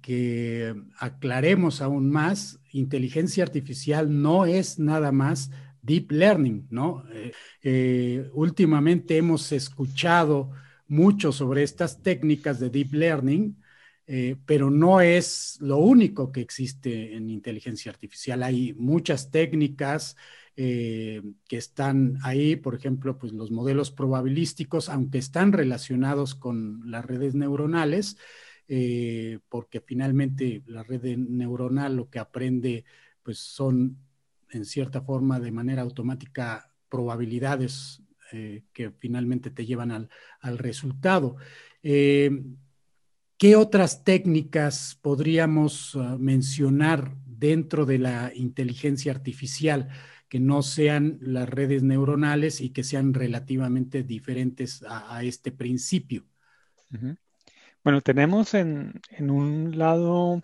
que 0.00 0.74
aclaremos 0.98 1.80
aún 1.82 2.10
más. 2.10 2.60
Inteligencia 2.70 3.42
artificial 3.42 4.22
no 4.22 4.46
es 4.46 4.78
nada 4.78 5.10
más 5.10 5.50
deep 5.82 6.12
learning, 6.12 6.68
¿no? 6.70 7.04
Eh, 7.12 7.32
eh, 7.62 8.30
últimamente 8.32 9.16
hemos 9.16 9.50
escuchado 9.50 10.52
mucho 10.92 11.32
sobre 11.32 11.62
estas 11.62 12.02
técnicas 12.02 12.60
de 12.60 12.70
deep 12.70 12.92
learning, 12.92 13.56
pero 14.44 14.70
no 14.70 15.00
es 15.00 15.56
lo 15.60 15.78
único 15.78 16.30
que 16.32 16.42
existe 16.42 17.16
en 17.16 17.30
inteligencia 17.30 17.90
artificial. 17.90 18.42
Hay 18.42 18.74
muchas 18.74 19.30
técnicas 19.30 20.16
eh, 20.54 21.22
que 21.48 21.56
están 21.56 22.18
ahí, 22.22 22.56
por 22.56 22.74
ejemplo, 22.74 23.18
pues 23.18 23.32
los 23.32 23.50
modelos 23.50 23.90
probabilísticos, 23.90 24.90
aunque 24.90 25.16
están 25.16 25.52
relacionados 25.52 26.34
con 26.34 26.90
las 26.90 27.06
redes 27.06 27.34
neuronales, 27.34 28.18
eh, 28.68 29.38
porque 29.48 29.80
finalmente 29.80 30.62
la 30.66 30.82
red 30.82 31.16
neuronal 31.16 31.96
lo 31.96 32.10
que 32.10 32.18
aprende, 32.18 32.84
pues 33.22 33.38
son 33.38 33.96
en 34.50 34.66
cierta 34.66 35.00
forma 35.00 35.40
de 35.40 35.52
manera 35.52 35.82
automática 35.82 36.70
probabilidades 36.90 38.01
eh, 38.32 38.64
que 38.72 38.90
finalmente 38.90 39.50
te 39.50 39.66
llevan 39.66 39.90
al, 39.90 40.08
al 40.40 40.58
resultado. 40.58 41.36
¿Qué 41.82 43.56
otras 43.56 44.04
técnicas 44.04 44.96
podríamos 45.02 45.96
uh, 45.96 46.16
mencionar 46.16 47.16
dentro 47.26 47.84
de 47.86 47.98
la 47.98 48.30
inteligencia 48.34 49.10
artificial? 49.10 49.88
que 50.28 50.40
no 50.40 50.62
sean 50.62 51.18
las 51.20 51.46
redes 51.46 51.82
neuronales 51.82 52.62
y 52.62 52.70
que 52.70 52.84
sean 52.84 53.12
relativamente 53.12 54.02
diferentes 54.02 54.82
a, 54.88 55.22
este 55.24 55.52
principio. 55.52 56.24
Bueno, 57.84 58.00
tenemos 58.00 58.54
en, 58.54 59.02
un 59.18 59.76
lado 59.76 60.40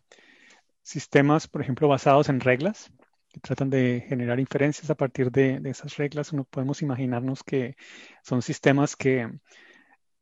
sistemas, 0.83 1.49
por 1.49 1.63
ejemplo, 1.63 1.89
basados 1.89 2.29
en 2.29 2.41
reglas, 2.41 2.91
tratan 3.41 3.71
de 3.71 4.05
generar 4.09 4.41
inferencias 4.41 4.91
a 4.91 4.95
partir 4.95 5.31
de, 5.31 5.61
esas 5.65 5.97
reglas. 5.97 6.33
No 6.33 6.45
podemos 6.45 6.83
imaginarnos 6.83 7.43
que 7.43 7.77
son 8.23 8.43
sistemas 8.43 8.97
que 8.97 9.29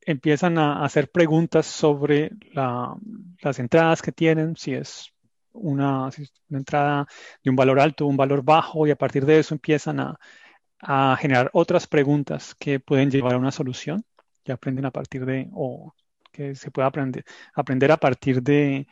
empiezan 0.03 0.59
a 0.59 0.85
hacer 0.85 1.11
preguntas 1.11 1.67
sobre 1.67 2.31
las 2.53 3.59
entradas 3.59 4.03
que 4.03 4.13
tienen, 4.13 4.57
si 4.57 4.75
es 4.75 5.13
una, 5.53 6.11
entrada 6.51 7.07
de 7.43 7.51
un 7.51 7.57
valor 7.57 7.81
alto, 7.81 8.07
un 8.07 8.17
valor 8.17 8.43
bajo, 8.43 8.87
y 8.87 8.91
a 8.91 8.97
partir 8.97 9.27
de 9.27 9.41
eso 9.41 9.55
empiezan 9.55 10.01
a, 10.01 10.19
generar 11.19 11.51
otras 11.55 11.87
preguntas 11.87 12.55
que 12.55 12.79
pueden 12.79 13.11
llevar 13.11 13.35
a 13.35 13.39
una 13.39 13.51
solución, 13.51 14.05
que 14.45 14.53
aprenden 14.53 14.85
a 14.85 14.91
partir 14.91 15.25
de, 15.25 15.49
o 15.53 15.95
que 16.31 16.55
se 16.55 16.71
puede 16.71 16.87
aprender, 16.87 17.25
aprender 17.55 17.91
a 17.91 17.97
partir 17.97 18.43
de, 18.43 18.87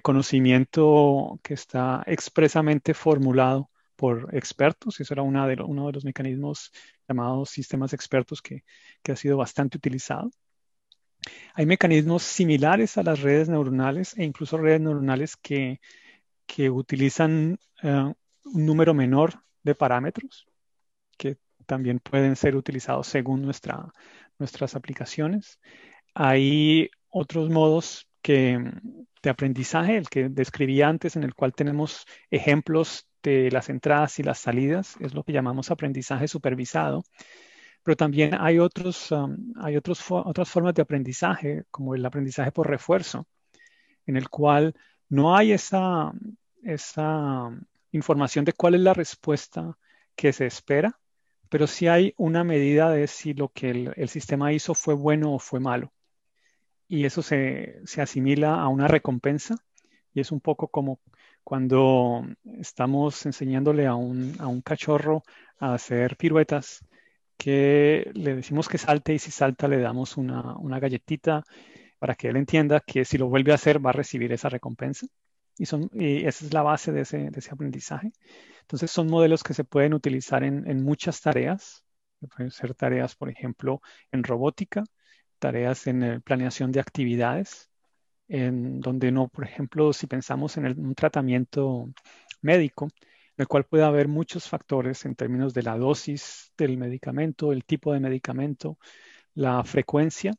conocimiento 0.00 1.38
que 1.42 1.54
está 1.54 2.02
expresamente 2.06 2.94
formulado 2.94 3.70
por 3.96 4.34
expertos. 4.34 5.00
Eso 5.00 5.14
era 5.14 5.22
de 5.22 5.62
uno 5.62 5.86
de 5.86 5.92
los 5.92 6.04
mecanismos 6.04 6.72
llamados 7.08 7.50
sistemas 7.50 7.92
expertos 7.92 8.42
que, 8.42 8.64
que 9.02 9.12
ha 9.12 9.16
sido 9.16 9.36
bastante 9.36 9.76
utilizado. 9.76 10.30
Hay 11.54 11.66
mecanismos 11.66 12.22
similares 12.22 12.98
a 12.98 13.02
las 13.02 13.20
redes 13.20 13.48
neuronales 13.48 14.16
e 14.18 14.24
incluso 14.24 14.58
redes 14.58 14.80
neuronales 14.80 15.36
que, 15.36 15.80
utilizan 16.70 17.58
eh, 17.82 18.12
un 18.44 18.66
número 18.66 18.94
menor 18.94 19.42
de 19.62 19.74
parámetros 19.74 20.46
que 21.16 21.38
también 21.66 21.98
pueden 21.98 22.36
ser 22.36 22.54
utilizados 22.54 23.06
según 23.06 23.42
nuestra, 23.42 23.92
nuestras 24.38 24.74
aplicaciones. 24.74 25.58
Hay 26.14 26.90
otros 27.08 27.50
modos 27.50 28.08
que, 28.22 28.58
de 29.24 29.30
aprendizaje, 29.30 29.96
el 29.96 30.08
que 30.08 30.28
describí 30.28 30.82
antes, 30.82 31.16
en 31.16 31.24
el 31.24 31.34
cual 31.34 31.54
tenemos 31.54 32.06
ejemplos 32.30 33.08
de 33.22 33.50
las 33.50 33.68
entradas 33.70 34.18
y 34.18 34.22
las 34.22 34.38
salidas, 34.38 34.96
es 35.00 35.14
lo 35.14 35.24
que 35.24 35.32
llamamos 35.32 35.70
aprendizaje 35.70 36.28
supervisado, 36.28 37.04
pero 37.82 37.96
también 37.96 38.34
hay, 38.38 38.58
otros, 38.58 39.10
um, 39.10 39.52
hay 39.56 39.76
otros, 39.76 40.04
otras 40.10 40.48
formas 40.48 40.74
de 40.74 40.82
aprendizaje, 40.82 41.64
como 41.70 41.94
el 41.94 42.04
aprendizaje 42.06 42.52
por 42.52 42.68
refuerzo, 42.68 43.26
en 44.06 44.16
el 44.16 44.28
cual 44.28 44.74
no 45.08 45.36
hay 45.36 45.52
esa, 45.52 46.12
esa 46.62 47.50
información 47.92 48.44
de 48.44 48.52
cuál 48.52 48.74
es 48.74 48.80
la 48.80 48.94
respuesta 48.94 49.76
que 50.16 50.32
se 50.32 50.46
espera, 50.46 50.98
pero 51.48 51.66
sí 51.66 51.88
hay 51.88 52.14
una 52.16 52.42
medida 52.44 52.90
de 52.90 53.06
si 53.06 53.34
lo 53.34 53.48
que 53.48 53.92
el, 53.96 54.08
sistema 54.08 54.52
hizo 54.52 54.74
fue 54.74 54.94
bueno 54.94 55.34
o 55.34 55.38
fue 55.38 55.60
malo. 55.60 55.92
Y 56.94 57.06
eso 57.06 57.22
se, 57.22 57.80
se, 57.86 58.02
asimila 58.02 58.54
a 58.60 58.68
una 58.68 58.86
recompensa 58.86 59.56
y 60.12 60.20
es 60.20 60.30
un 60.30 60.40
poco 60.40 60.68
como 60.68 61.00
cuando 61.42 62.24
estamos 62.60 63.26
enseñándole 63.26 63.88
a 63.88 63.96
un, 63.96 64.36
a 64.38 64.46
un 64.46 64.60
cachorro 64.62 65.24
a 65.58 65.74
hacer 65.74 66.16
piruetas 66.16 66.84
que 67.36 68.12
le 68.14 68.36
decimos 68.36 68.68
que 68.68 68.78
salte 68.78 69.12
y 69.12 69.18
si 69.18 69.32
salta 69.32 69.66
le 69.66 69.80
damos 69.80 70.16
una, 70.16 70.78
galletita 70.78 71.42
para 71.98 72.14
que 72.14 72.28
él 72.28 72.36
entienda 72.36 72.78
que 72.78 73.04
si 73.04 73.18
lo 73.18 73.26
vuelve 73.28 73.50
a 73.50 73.56
hacer 73.56 73.84
va 73.84 73.90
a 73.90 73.92
recibir 73.92 74.32
esa 74.32 74.48
recompensa. 74.48 75.08
Y, 75.58 75.66
son, 75.66 75.90
esa 75.94 76.44
es 76.46 76.54
la 76.54 76.62
base 76.62 76.92
de 76.92 77.00
ese, 77.00 77.50
aprendizaje. 77.50 78.12
Entonces 78.60 78.88
son 78.92 79.08
modelos 79.08 79.42
que 79.42 79.54
se 79.54 79.64
pueden 79.64 79.94
utilizar 79.94 80.44
en, 80.44 80.84
muchas 80.84 81.20
tareas. 81.20 81.84
Pueden 82.36 82.52
ser 82.52 82.72
tareas, 82.76 83.16
por 83.16 83.30
ejemplo, 83.30 83.82
en 84.12 84.22
robótica, 84.22 84.84
tareas 85.44 85.86
en 85.86 86.22
planeación 86.22 86.72
de 86.72 86.80
actividades, 86.80 87.70
en 88.28 88.80
donde 88.80 89.12
no, 89.12 89.28
por 89.28 89.44
ejemplo, 89.44 89.92
si 89.92 90.06
pensamos 90.06 90.56
en 90.56 90.64
un 90.80 90.94
tratamiento 90.94 91.90
médico, 92.40 92.88
el 93.36 93.46
cual 93.46 93.64
puede 93.64 93.84
haber 93.84 94.08
muchos 94.08 94.48
factores 94.48 95.04
en 95.04 95.14
términos 95.14 95.52
de 95.52 95.62
la 95.62 95.76
dosis 95.76 96.50
del 96.56 96.78
medicamento, 96.78 97.52
el 97.52 97.62
tipo 97.66 97.92
de 97.92 98.00
medicamento, 98.00 98.78
la 99.34 99.62
frecuencia, 99.64 100.32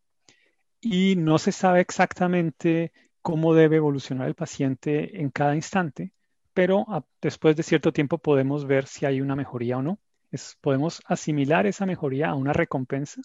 y 0.81 1.15
no 1.15 1.37
se 1.37 1.51
sabe 1.51 1.81
exactamente 1.81 2.91
cómo 3.21 3.53
debe 3.53 3.75
evolucionar 3.75 4.27
el 4.27 4.33
paciente 4.33 5.21
en 5.21 5.29
cada 5.29 5.55
instante, 5.55 6.13
pero 6.55 6.87
después 7.21 7.55
de 7.55 7.61
cierto 7.61 7.93
tiempo 7.93 8.17
podemos 8.17 8.65
ver 8.65 8.87
si 8.87 9.05
hay 9.05 9.21
una 9.21 9.35
mejoría 9.35 9.77
o 9.77 9.83
no. 9.83 9.99
podemos 10.61 11.03
asimilar 11.05 11.67
esa 11.67 11.85
mejoría 11.85 12.29
a 12.29 12.35
una 12.35 12.53
recompensa. 12.53 13.21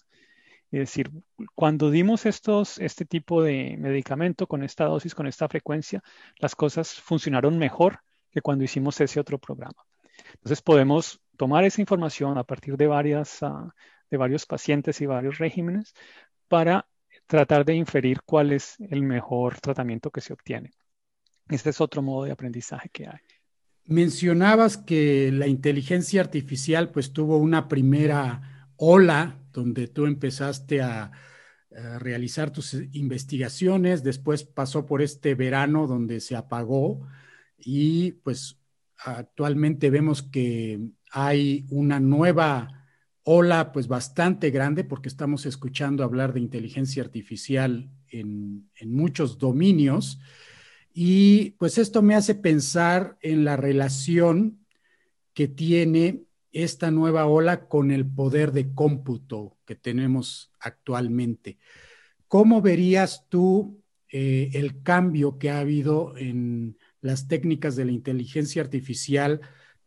Es 0.71 0.79
decir, 0.79 1.11
cuando 1.53 1.91
dimos 1.91 2.25
estos, 2.25 2.79
este 2.79 3.03
tipo 3.03 3.43
de 3.43 3.75
medicamento 3.77 4.47
con 4.47 4.63
esta 4.63 4.85
dosis, 4.85 5.13
con 5.13 5.27
esta 5.27 5.49
frecuencia, 5.49 6.01
las 6.37 6.55
cosas 6.55 6.93
funcionaron 6.93 7.57
mejor 7.57 7.99
que 8.31 8.41
cuando 8.41 8.63
hicimos 8.63 8.99
ese 9.01 9.19
otro 9.19 9.37
programa. 9.37 9.85
Entonces 10.35 10.61
podemos 10.61 11.19
tomar 11.35 11.65
esa 11.65 11.81
información 11.81 12.37
a 12.37 12.45
partir 12.45 12.77
de, 12.77 12.87
varias, 12.87 13.43
ah, 13.43 13.73
de 14.09 14.17
varios 14.17 14.45
pacientes 14.45 15.01
y 15.01 15.05
varios 15.05 15.39
regímenes 15.39 15.93
para 16.47 16.87
tratar 17.27 17.65
de 17.65 17.75
inferir 17.75 18.21
cuál 18.23 18.53
es 18.53 18.77
el 18.79 19.01
mejor 19.01 19.59
tratamiento 19.59 20.09
que 20.09 20.21
se 20.21 20.31
obtiene. 20.31 20.71
Este 21.49 21.71
es 21.71 21.81
otro 21.81 22.01
modo 22.01 22.23
de 22.25 22.31
aprendizaje 22.31 22.89
que 22.89 23.07
hay. 23.07 23.19
Mencionabas 23.87 24.77
que 24.77 25.31
la 25.33 25.47
inteligencia 25.47 26.21
artificial 26.21 26.91
pues 26.91 27.11
tuvo 27.11 27.37
una 27.37 27.67
primera 27.67 28.69
ola 28.77 29.40
donde 29.51 29.87
tú 29.87 30.05
empezaste 30.05 30.81
a, 30.81 31.11
realizar 31.99 32.51
tus 32.51 32.73
investigaciones, 32.91 34.03
después 34.03 34.43
pasó 34.43 34.85
por 34.85 35.01
este 35.01 35.35
verano 35.35 35.87
donde 35.87 36.19
se 36.19 36.35
apagó 36.35 37.07
y 37.57 38.11
pues 38.11 38.59
actualmente 38.97 39.89
vemos 39.89 40.21
que 40.21 40.81
hay 41.11 41.65
una 41.69 42.01
nueva 42.01 42.81
ola 43.23 43.71
pues 43.71 43.87
bastante 43.87 44.49
grande 44.49 44.83
porque 44.83 45.09
estamos 45.09 45.45
escuchando 45.45 46.03
hablar 46.03 46.33
de 46.33 46.39
inteligencia 46.39 47.03
artificial 47.03 47.89
en, 48.09 48.69
muchos 48.85 49.37
dominios. 49.37 50.19
Y 50.93 51.51
pues 51.51 51.77
esto 51.77 52.01
me 52.01 52.15
hace 52.15 52.35
pensar 52.35 53.17
en 53.21 53.45
la 53.45 53.55
relación 53.55 54.65
que 55.33 55.47
tiene 55.47 56.23
esta 56.51 56.91
nueva 56.91 57.25
ola 57.25 57.67
con 57.67 57.91
el 57.91 58.05
poder 58.05 58.51
de 58.51 58.73
cómputo 58.73 59.57
que 59.65 59.75
tenemos 59.75 60.51
actualmente. 60.59 61.57
¿Cómo 62.27 62.61
verías 62.61 63.27
tú 63.29 63.81
eh, 64.09 64.49
el 64.53 64.83
cambio 64.83 65.37
que 65.37 65.49
ha 65.49 65.59
habido 65.59 66.17
en 66.17 66.77
las 66.99 67.27
técnicas 67.27 67.75
de 67.75 67.85
la 67.85 67.93
inteligencia 67.93 68.61
artificial 68.61 69.41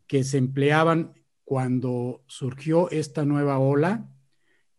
que 0.06 0.25
se 0.25 0.38
empleaban 0.38 1.12
cuando 1.44 2.25
surgió 2.26 2.90
esta 2.90 3.25
nueva 3.25 3.59
ola 3.59 4.09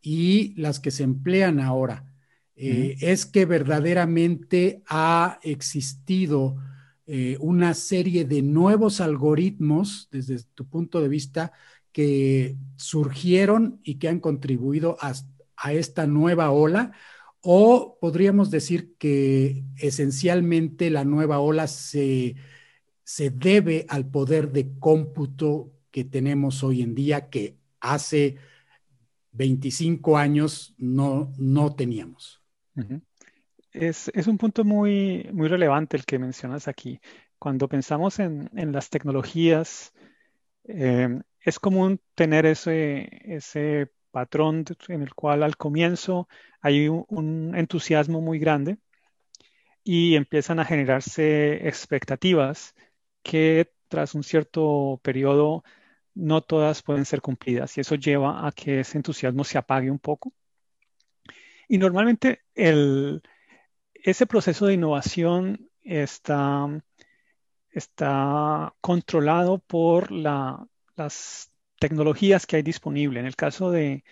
y 0.02 0.54
las 0.56 0.80
que 0.80 0.92
se 0.92 1.04
emplean 1.04 1.60
ahora. 1.60 2.12
Eh, 2.56 2.96
es 3.02 3.26
que 3.26 3.46
verdaderamente 3.46 4.82
ha 4.88 5.40
existido 5.44 6.58
eh, 7.06 7.38
una 7.40 7.74
serie 7.74 8.26
de 8.26 8.42
nuevos 8.42 9.00
algoritmos, 9.02 10.08
desde 10.12 10.42
tu 10.56 10.68
punto 10.68 11.02
de 11.02 11.10
vista, 11.10 11.52
que 11.96 12.58
surgieron 12.76 13.80
y 13.82 14.00
que 14.00 14.10
han 14.10 14.20
contribuido 14.20 14.98
a, 15.00 15.14
a 15.56 15.72
esta 15.72 16.06
nueva 16.08 16.52
ola, 16.52 16.92
o 17.40 17.98
podríamos 18.02 18.52
decir 18.52 18.98
que 18.98 19.64
esencialmente 19.78 20.90
la 20.90 21.06
nueva 21.06 21.40
ola 21.40 21.68
se, 21.68 22.36
se 23.06 23.30
debe 23.30 23.86
al 23.88 24.08
poder 24.08 24.52
de 24.52 24.78
cómputo 24.78 25.72
que 25.90 26.04
tenemos 26.04 26.66
hoy 26.66 26.82
en 26.82 26.96
día 26.96 27.30
que 27.30 27.56
hace 27.80 28.36
25 29.32 30.18
años 30.18 30.76
no, 30.78 31.32
no 31.38 31.76
teníamos. 31.76 32.44
es, 33.72 34.12
un 34.28 34.38
punto 34.38 34.66
muy, 34.66 35.30
muy 35.32 35.48
relevante 35.48 35.96
el 35.96 36.04
que 36.04 36.20
mencionas 36.20 36.68
aquí. 36.68 37.00
Cuando 37.40 37.70
pensamos 37.70 38.20
en, 38.20 38.50
las 38.54 38.90
tecnologías, 38.90 39.94
eh, 40.66 41.22
es 41.46 41.60
común 41.60 42.02
tener 42.16 42.46
ese, 42.48 43.08
ese 43.24 43.92
patrón 44.12 44.66
en 44.88 45.04
el 45.04 45.14
cual 45.14 45.44
al 45.44 45.58
comienzo 45.58 46.28
hay 46.60 46.90
un, 46.90 47.54
entusiasmo 47.56 48.20
muy 48.20 48.40
grande 48.40 48.78
y 49.84 50.16
empiezan 50.16 50.60
a 50.60 50.66
generarse 50.66 51.68
expectativas 51.68 52.74
que 53.22 53.72
tras 53.88 54.16
un 54.16 54.24
cierto 54.24 55.00
periodo 55.04 55.64
no 56.16 56.42
todas 56.42 56.82
pueden 56.82 57.06
ser 57.06 57.22
cumplidas 57.22 57.78
y 57.78 57.82
eso 57.82 57.96
lleva 57.96 58.48
a 58.48 58.52
que 58.52 58.80
ese 58.80 58.98
entusiasmo 58.98 59.44
se 59.44 59.60
apague 59.60 59.92
un 59.92 60.00
poco. 60.00 60.34
Y 61.68 61.78
normalmente 61.78 62.42
ese 62.56 64.26
proceso 64.28 64.66
de 64.66 64.74
innovación 64.74 65.70
está, 65.84 66.68
está 67.70 68.74
controlado 68.82 69.60
por 69.60 70.12
las 70.96 71.52
tecnologías 71.80 72.46
que 72.46 72.58
hay 72.58 72.62
disponibles. 72.64 73.22
En 73.22 73.28
el 73.28 73.36
caso 73.36 73.72
de, 73.72 74.04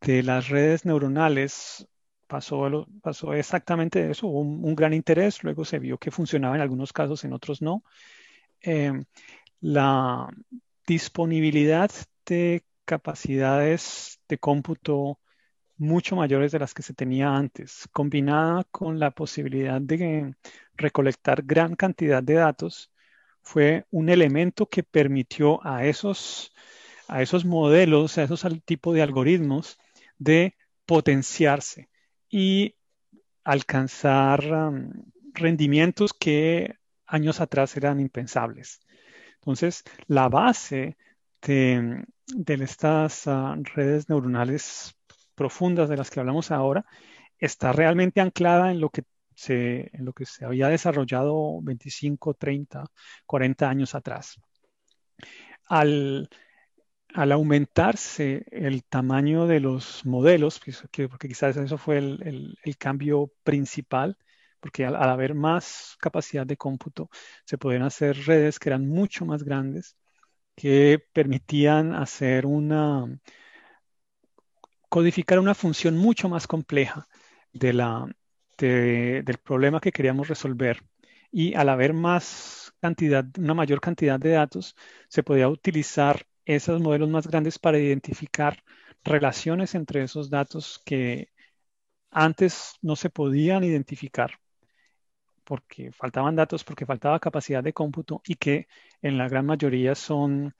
las 0.00 0.48
redes 0.48 0.84
neuronales, 0.84 1.86
pasó, 2.26 2.86
pasó 3.02 3.34
exactamente 3.34 4.10
eso, 4.10 4.26
hubo 4.26 4.40
un, 4.40 4.74
gran 4.74 4.92
interés, 4.94 5.44
luego 5.44 5.64
se 5.64 5.78
vio 5.78 5.98
que 5.98 6.10
funcionaba 6.10 6.56
en 6.56 6.62
algunos 6.62 6.92
casos, 6.92 7.24
en 7.24 7.32
otros 7.32 7.62
no. 7.62 7.84
Eh, 8.60 8.92
la 9.60 10.28
disponibilidad 10.86 11.90
de 12.26 12.64
capacidades 12.84 14.20
de 14.28 14.38
cómputo 14.38 15.20
mucho 15.76 16.16
mayores 16.16 16.52
de 16.52 16.58
las 16.58 16.74
que 16.74 16.82
se 16.82 16.94
tenía 16.94 17.34
antes, 17.36 17.88
combinada 17.92 18.64
con 18.64 18.98
la 18.98 19.10
posibilidad 19.10 19.80
de 19.80 20.34
recolectar 20.74 21.42
gran 21.42 21.76
cantidad 21.76 22.22
de 22.22 22.34
datos, 22.34 22.90
fue 23.46 23.86
un 23.92 24.08
elemento 24.08 24.66
que 24.66 24.82
permitió 24.82 25.64
a 25.64 25.86
esos 25.86 26.52
a 27.06 27.22
esos 27.22 27.44
modelos, 27.44 28.18
a 28.18 28.24
esos 28.24 28.44
tipos 28.64 28.92
de 28.92 29.02
algoritmos 29.02 29.78
de 30.18 30.56
potenciarse 30.84 31.88
y 32.28 32.74
alcanzar 33.44 34.44
um, 34.52 34.90
rendimientos 35.32 36.12
que 36.12 36.74
años 37.06 37.40
atrás 37.40 37.76
eran 37.76 38.00
impensables. 38.00 38.80
Entonces, 39.36 39.84
la 40.08 40.28
base 40.28 40.96
de, 41.42 42.04
estas 42.48 43.28
uh, 43.28 43.54
redes 43.76 44.08
neuronales 44.08 44.96
profundas 45.36 45.88
de 45.88 45.96
las 45.96 46.10
que 46.10 46.18
hablamos 46.18 46.50
ahora 46.50 46.84
está 47.38 47.70
realmente 47.70 48.20
anclada 48.20 48.72
en 48.72 48.80
lo 48.80 48.90
que 48.90 49.04
se, 49.36 49.90
en 49.92 50.04
lo 50.04 50.12
que 50.12 50.26
se 50.26 50.44
había 50.44 50.68
desarrollado 50.68 51.60
25, 51.62 52.34
30, 52.34 52.84
40 53.26 53.68
años 53.68 53.94
atrás. 53.94 54.40
Al, 55.68 56.28
al 57.14 57.32
aumentarse 57.32 58.46
el 58.50 58.84
tamaño 58.84 59.46
de 59.46 59.60
los 59.60 60.04
modelos, 60.06 60.60
porque 61.10 61.28
quizás 61.28 61.56
eso 61.56 61.78
fue 61.78 61.98
el, 61.98 62.58
cambio 62.78 63.32
principal, 63.44 64.16
porque 64.60 64.86
al, 64.86 64.96
haber 64.96 65.34
más 65.34 65.96
capacidad 66.00 66.46
de 66.46 66.56
cómputo, 66.56 67.10
se 67.44 67.58
podían 67.58 67.82
hacer 67.82 68.16
redes 68.26 68.58
que 68.58 68.70
eran 68.70 68.88
mucho 68.88 69.26
más 69.26 69.44
grandes, 69.44 69.96
que 70.54 71.02
permitían 71.12 71.94
hacer 71.94 72.46
una, 72.46 73.06
codificar 74.88 75.38
una 75.38 75.54
función 75.54 75.96
mucho 75.96 76.28
más 76.28 76.46
compleja 76.46 77.06
de 77.52 77.72
la, 77.74 78.06
del 78.58 79.38
problema 79.38 79.80
que 79.80 79.92
queríamos 79.92 80.28
resolver. 80.28 80.82
Y 81.30 81.54
al 81.54 81.68
haber 81.68 81.92
más 81.94 82.72
cantidad, 82.80 83.24
una 83.38 83.54
mayor 83.54 83.80
cantidad 83.80 84.18
de 84.20 84.30
datos, 84.30 84.76
se 85.08 85.22
podía 85.22 85.48
utilizar 85.48 86.26
esos 86.44 86.80
modelos 86.80 87.10
más 87.10 87.26
grandes 87.26 87.58
para 87.58 87.78
identificar 87.78 88.62
relaciones 89.04 89.74
entre 89.74 90.02
esos 90.02 90.30
datos 90.30 90.80
que 90.84 91.30
antes 92.10 92.74
no 92.82 92.96
se 92.96 93.10
podían 93.10 93.64
identificar 93.64 94.38
porque 95.46 95.92
faltaban 95.92 96.36
datos, 96.36 96.64
porque 96.64 96.86
faltaba 96.86 97.20
capacidad 97.20 97.62
de 97.62 97.72
cómputo 97.72 98.20
y 98.26 98.34
que 98.34 98.66
en 99.00 99.16
la 99.16 99.28
gran 99.28 99.46
mayoría 99.46 99.94
son 99.94 100.54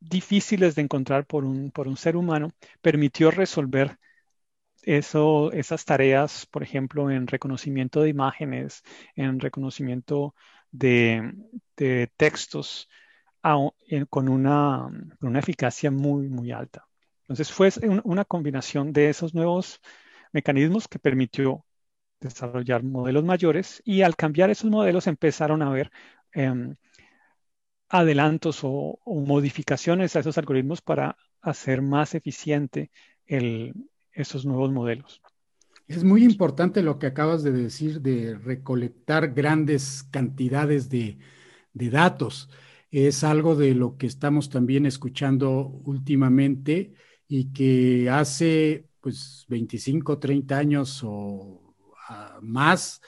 difíciles 0.00 0.74
de 0.74 0.82
encontrar 0.82 1.26
por 1.26 1.44
un, 1.44 1.70
por 1.70 1.86
un 1.86 1.96
ser 1.96 2.16
humano, 2.16 2.52
permitió 2.80 3.30
resolver 3.30 3.98
esas 4.82 5.84
tareas, 5.84 6.46
por 6.46 6.62
ejemplo, 6.62 7.10
en 7.10 7.26
reconocimiento 7.26 8.02
de 8.02 8.08
imágenes, 8.10 8.82
en 9.14 9.40
reconocimiento 9.40 10.34
de, 10.70 11.32
textos, 12.16 12.88
con, 14.08 14.28
una, 14.28 14.90
eficacia 15.38 15.90
muy, 15.90 16.28
muy 16.28 16.52
alta. 16.52 16.86
Entonces 17.22 17.50
fue 17.52 17.70
una 18.04 18.24
combinación 18.24 18.92
de 18.92 19.10
esos 19.10 19.34
nuevos 19.34 19.80
mecanismos 20.32 20.88
que 20.88 20.98
permitió 20.98 21.64
desarrollar 22.20 22.82
modelos 22.82 23.24
mayores 23.24 23.82
y 23.84 24.02
al 24.02 24.16
cambiar 24.16 24.50
esos 24.50 24.70
modelos 24.70 25.06
empezaron 25.06 25.62
a 25.62 25.70
ver 25.70 25.90
em, 26.32 26.76
adelantos 27.88 28.60
o, 28.62 28.98
modificaciones 29.04 30.16
a 30.16 30.20
esos 30.20 30.38
algoritmos 30.38 30.80
para 30.80 31.16
hacer 31.42 31.82
más 31.82 32.14
eficiente 32.14 32.90
esos 34.20 34.44
nuevos 34.46 34.70
modelos. 34.70 35.22
Es 35.90 36.04
muy 36.04 36.22
importante 36.22 36.82
lo 36.82 37.00
que 37.00 37.08
acabas 37.08 37.42
de 37.42 37.50
decir 37.50 38.00
de 38.00 38.38
recolectar 38.38 39.34
grandes 39.34 40.04
cantidades 40.04 40.88
de, 40.88 41.18
datos. 41.72 42.48
Es 42.92 43.24
algo 43.24 43.56
de 43.56 43.74
lo 43.74 43.96
que 43.96 44.06
estamos 44.06 44.50
también 44.50 44.86
escuchando 44.86 45.80
últimamente 45.84 46.94
y 47.26 47.52
que 47.52 48.08
hace 48.08 48.86
pues 49.00 49.46
25, 49.48 50.20
30 50.20 50.56
años 50.56 51.00
o 51.02 51.74
ah, 52.08 52.38
más, 52.40 53.00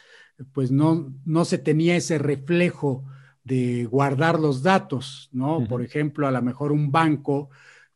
pues 0.52 0.72
no, 0.72 1.14
no 1.24 1.44
se 1.44 1.58
tenía 1.58 1.94
ese 1.94 2.18
reflejo 2.18 3.04
de 3.44 3.84
guardar 3.84 4.40
los 4.40 4.62
datos, 4.62 5.28
¿no? 5.32 5.66
Por 5.68 5.82
ejemplo, 5.82 6.26
a 6.26 6.32
lo 6.32 6.42
mejor 6.42 6.72
un 6.72 6.90
banco 6.90 7.50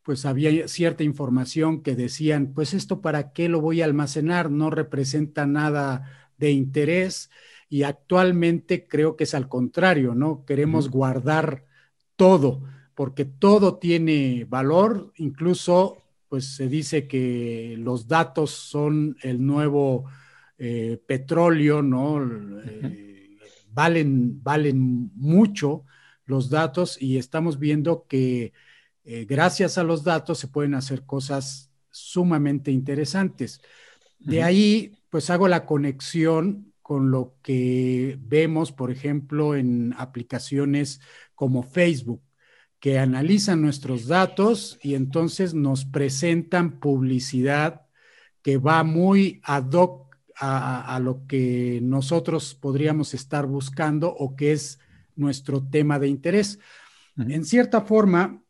pues 0.07 0.25
había 0.25 0.69
cierta 0.69 1.03
información 1.03 1.83
que 1.83 1.97
decían, 1.97 2.53
pues 2.55 2.75
esto 2.75 3.01
para 3.01 3.33
qué 3.33 3.49
lo 3.49 3.61
voy 3.61 3.83
a 3.83 3.87
almacenar, 3.87 4.53
no 4.53 4.71
representa 4.71 5.47
nada 5.47 6.31
de 6.39 6.53
interés. 6.53 7.29
Y 7.69 7.83
actualmente 7.83 8.87
creo 8.87 9.17
que 9.17 9.25
es 9.25 9.35
al 9.35 9.49
contrario, 9.49 10.15
¿no? 10.15 10.45
Queremos 10.45 10.91
guardar 10.91 11.65
todo, 12.15 12.63
porque 12.95 13.25
todo 13.25 13.79
tiene 13.79 14.47
valor, 14.49 15.13
incluso 15.17 16.05
pues 16.29 16.55
se 16.55 16.69
dice 16.69 17.09
que 17.09 17.75
los 17.77 18.07
datos 18.07 18.53
son 18.53 19.17
el 19.23 19.45
nuevo 19.45 20.05
eh, 20.57 21.03
petróleo, 21.05 21.83
¿no? 21.83 22.25
Eh, 22.65 23.37
valen, 23.73 24.41
valen 24.41 25.11
mucho 25.17 25.85
los 26.27 26.49
datos 26.49 26.97
y 27.03 27.19
estamos 27.19 27.59
viendo 27.59 28.07
que 28.07 28.53
eh, 29.07 29.25
gracias 29.25 29.79
a 29.79 29.85
los 29.85 30.03
datos 30.03 30.39
se 30.39 30.49
pueden 30.49 30.75
hacer 30.75 31.05
cosas 31.07 31.71
sumamente 31.91 32.73
interesantes. 32.73 33.61
De 34.19 34.43
ahí, 34.43 34.99
pues 35.11 35.31
hago 35.31 35.47
la 35.47 35.65
conexión 35.65 36.73
con 36.83 37.13
lo 37.13 37.37
que 37.41 38.19
vemos, 38.21 38.73
por 38.73 38.91
ejemplo, 38.91 39.55
en 39.55 39.95
aplicaciones 39.97 41.01
como 41.37 41.63
Facebook, 41.63 42.21
que 42.81 42.99
analizan 42.99 43.63
nuestros 43.63 44.09
datos 44.09 44.77
y 44.83 44.95
entonces 44.95 45.55
nos 45.55 45.85
presentan 45.85 46.81
publicidad 46.81 47.87
que 48.43 48.59
va 48.59 48.83
muy 48.83 49.41
ad 49.45 49.73
hoc 49.73 50.17
a, 50.39 50.99
lo 51.01 51.27
que 51.27 51.79
nosotros 51.83 52.55
podríamos 52.55 53.15
estar 53.15 53.47
buscando 53.47 54.13
o 54.13 54.37
que 54.37 54.53
es 54.53 54.81
nuestro 55.15 55.63
tema 55.63 55.99
de 55.99 56.09
interés. 56.09 56.59
En 57.17 57.45
cierta 57.45 57.81
forma, 57.81 58.43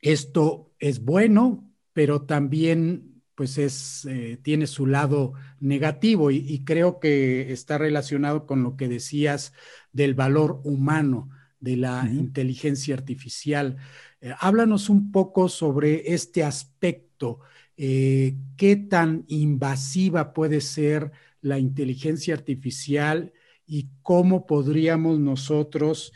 esto 0.00 0.72
es 0.78 1.04
bueno, 1.04 1.68
pero 1.92 2.22
también 2.22 3.18
pues 3.38 3.56
es, 3.56 4.04
eh, 4.06 4.36
tiene 4.42 4.66
su 4.66 4.84
lado 4.84 5.34
negativo 5.60 6.32
y, 6.32 6.64
creo 6.64 6.98
que 6.98 7.52
está 7.52 7.78
relacionado 7.78 8.46
con 8.46 8.64
lo 8.64 8.76
que 8.76 8.88
decías 8.88 9.52
del 9.92 10.14
valor 10.14 10.60
humano 10.64 11.30
de 11.60 11.76
la 11.76 12.08
inteligencia 12.12 12.96
artificial. 12.96 13.76
Eh, 14.20 14.34
háblanos 14.40 14.88
un 14.88 15.12
poco 15.12 15.48
sobre 15.48 16.12
este 16.14 16.42
aspecto. 16.42 17.38
Eh, 17.76 18.34
¿Qué 18.56 18.74
tan 18.74 19.24
invasiva 19.28 20.32
puede 20.32 20.60
ser 20.60 21.12
la 21.40 21.60
inteligencia 21.60 22.34
artificial 22.34 23.32
y 23.66 23.86
cómo 24.02 24.46
podríamos 24.46 25.20
nosotros 25.20 26.12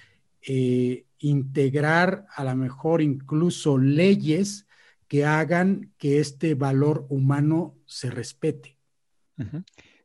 integrar 1.22 2.26
a 2.34 2.44
lo 2.44 2.54
mejor 2.56 3.00
incluso 3.00 3.78
leyes 3.78 4.66
que 5.08 5.24
hagan 5.24 5.92
que 5.98 6.20
este 6.20 6.54
valor 6.54 7.06
humano 7.08 7.76
se 7.86 8.10
respete. 8.10 8.78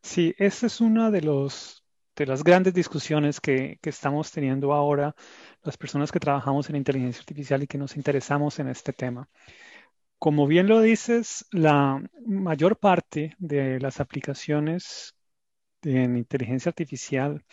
Sí, 0.02 0.34
esa 0.38 0.68
es 0.68 0.82
una 0.82 1.12
de, 1.12 1.22
los, 1.22 1.84
de 2.16 2.26
las 2.26 2.44
grandes 2.44 2.74
discusiones 2.74 3.40
que, 3.40 3.80
estamos 3.84 4.32
teniendo 4.32 4.74
ahora 4.74 5.16
las 5.64 5.78
personas 5.78 6.12
que 6.12 6.20
trabajamos 6.20 6.70
en 6.70 6.76
inteligencia 6.76 7.22
artificial 7.22 7.64
y 7.64 7.68
que 7.68 7.78
nos 7.78 7.96
interesamos 7.96 8.60
en 8.60 8.68
este 8.68 8.94
tema. 8.94 9.30
Como 10.20 10.48
bien 10.48 10.68
lo 10.68 10.82
dices, 10.82 11.46
la 11.52 12.02
mayor 12.26 12.78
parte 12.78 13.36
de 13.38 13.80
las 13.80 14.00
aplicaciones 14.00 15.16
en 15.84 16.18
inteligencia 16.18 16.70
artificial 16.70 17.44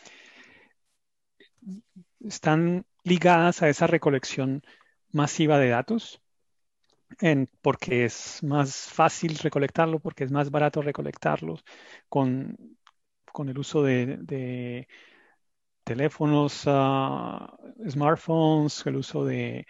están 2.20 2.84
ligadas 3.04 3.62
a 3.62 3.68
esa 3.68 3.86
recolección 3.86 4.62
masiva 5.12 5.58
de 5.58 5.68
datos, 5.68 6.22
porque 7.62 8.04
es 8.06 8.42
más 8.42 8.88
fácil 8.88 9.38
recolectarlo, 9.38 10.00
porque 10.00 10.24
es 10.24 10.32
más 10.32 10.50
barato 10.50 10.82
recolectarlos 10.82 11.64
con, 12.08 12.56
el 13.46 13.58
uso 13.58 13.82
de, 13.82 14.88
teléfonos, 15.84 16.64
ah, 16.66 17.56
smartphones, 17.88 18.86
el 18.86 18.96
uso 18.96 19.24
de, 19.24 19.66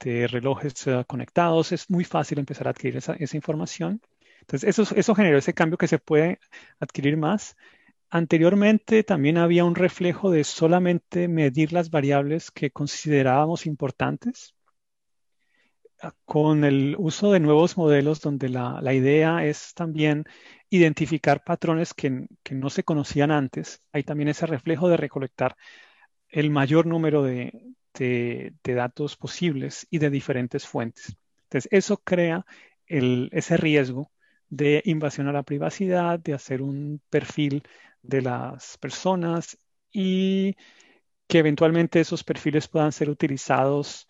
relojes 0.00 0.86
ah, 0.88 1.04
conectados. 1.04 1.72
Es 1.72 1.90
muy 1.90 2.04
fácil 2.04 2.38
empezar 2.38 2.66
a 2.68 2.70
adquirir 2.70 2.96
esa, 2.98 3.16
información. 3.36 4.00
Entonces, 4.40 4.68
eso, 4.68 4.94
eso 4.96 5.14
generó 5.14 5.38
ese 5.38 5.54
cambio 5.54 5.78
que 5.78 5.88
se 5.88 5.98
puede 5.98 6.40
adquirir 6.80 7.16
más 7.16 7.56
Anteriormente 8.14 9.04
también 9.04 9.38
había 9.38 9.64
un 9.64 9.74
reflejo 9.74 10.30
de 10.30 10.44
solamente 10.44 11.28
medir 11.28 11.72
las 11.72 11.88
variables 11.88 12.50
que 12.50 12.70
considerábamos 12.70 13.64
importantes 13.64 14.54
ah, 16.02 16.12
con 16.26 16.64
el 16.64 16.94
uso 16.98 17.32
de 17.32 17.40
nuevos 17.40 17.78
modelos 17.78 18.20
donde 18.20 18.50
la, 18.50 18.82
idea 18.92 19.46
es 19.46 19.72
también 19.72 20.24
identificar 20.68 21.42
patrones 21.42 21.94
que, 21.94 22.26
no 22.50 22.68
se 22.68 22.84
conocían 22.84 23.30
antes. 23.30 23.82
Hay 23.92 24.02
también 24.02 24.28
ese 24.28 24.44
reflejo 24.44 24.90
de 24.90 24.98
recolectar 24.98 25.56
el 26.28 26.50
mayor 26.50 26.84
número 26.84 27.22
de, 27.22 27.72
datos 28.62 29.16
posibles 29.16 29.86
y 29.88 30.00
de 30.00 30.10
diferentes 30.10 30.66
fuentes. 30.66 31.16
Entonces, 31.44 31.66
eso 31.72 31.96
crea 31.96 32.44
ese 32.86 33.56
riesgo 33.56 34.12
de 34.50 34.82
invasión 34.84 35.28
a 35.28 35.32
la 35.32 35.44
privacidad, 35.44 36.18
de 36.18 36.34
hacer 36.34 36.60
un 36.60 37.00
perfil 37.08 37.62
de 38.02 38.22
las 38.22 38.78
personas 38.78 39.56
y 39.92 40.56
que 41.26 41.38
eventualmente 41.38 42.00
esos 42.00 42.24
perfiles 42.24 42.68
puedan 42.68 42.92
ser 42.92 43.08
utilizados 43.08 44.06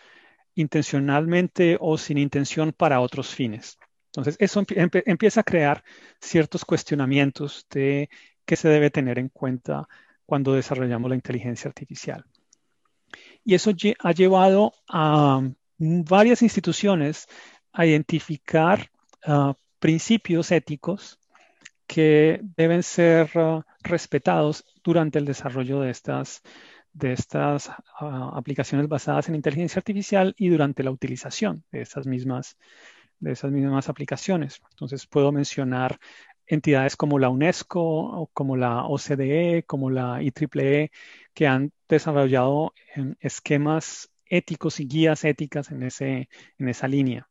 intencionalmente 0.54 1.76
o 1.80 1.96
sin 1.98 2.18
intención 2.18 2.72
para 2.72 3.00
otros 3.00 3.34
fines. 3.34 3.78
Entonces, 4.06 4.36
eso 4.38 4.62
empieza 4.68 5.40
a 5.40 5.44
crear 5.44 5.82
ciertos 6.20 6.64
cuestionamientos 6.64 7.66
de 7.70 8.10
qué 8.44 8.56
se 8.56 8.68
debe 8.68 8.90
tener 8.90 9.18
en 9.18 9.28
cuenta 9.30 9.88
cuando 10.26 10.52
desarrollamos 10.52 11.08
la 11.08 11.16
inteligencia 11.16 11.68
artificial. 11.68 12.24
Y 13.44 13.54
eso 13.54 13.72
ha 14.00 14.12
llevado 14.12 14.74
a 14.88 15.40
varias 15.78 16.42
instituciones 16.42 17.26
a 17.72 17.86
identificar 17.86 18.90
ah, 19.24 19.54
principios 19.78 20.52
éticos 20.52 21.18
que 21.92 22.40
deben 22.56 22.82
ser 22.82 23.30
uh, 23.36 23.62
respetados 23.82 24.64
durante 24.82 25.18
el 25.18 25.26
desarrollo 25.26 25.80
de 25.80 25.90
estas, 25.90 26.40
de 26.94 27.12
estas 27.12 27.68
uh, 27.68 28.32
aplicaciones 28.32 28.88
basadas 28.88 29.28
en 29.28 29.34
inteligencia 29.34 29.80
artificial 29.80 30.34
y 30.38 30.48
durante 30.48 30.82
la 30.84 30.90
utilización 30.90 31.64
de 31.70 31.82
esas 31.82 32.06
mismas, 32.06 32.56
de 33.20 33.32
esas 33.32 33.52
mismas 33.52 33.90
aplicaciones. 33.90 34.62
Entonces 34.70 35.06
puedo 35.06 35.32
mencionar 35.32 35.98
entidades 36.46 36.96
como 36.96 37.18
la 37.18 37.28
UNESCO, 37.28 38.30
como 38.32 38.56
la 38.56 38.86
OCDE, 38.86 39.64
como 39.66 39.90
la 39.90 40.22
IEEE, 40.22 40.90
que 41.34 41.46
han 41.46 41.72
desarrollado 41.90 42.72
em, 42.94 43.16
esquemas 43.20 44.10
éticos 44.24 44.80
y 44.80 44.86
guías 44.86 45.26
éticas 45.26 45.70
en, 45.70 45.82
ese, 45.82 46.30
en 46.56 46.68
esa 46.70 46.88
línea. 46.88 47.28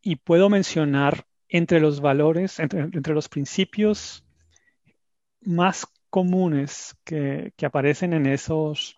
Y 0.00 0.16
puedo 0.16 0.48
mencionar 0.48 1.26
entre 1.52 1.80
los 1.80 2.00
valores, 2.00 2.58
entre, 2.60 3.12
los 3.12 3.28
principios 3.28 4.24
más 5.42 5.86
comunes 6.08 6.96
que, 7.04 7.52
aparecen 7.62 8.14
en 8.14 8.24
esos, 8.24 8.96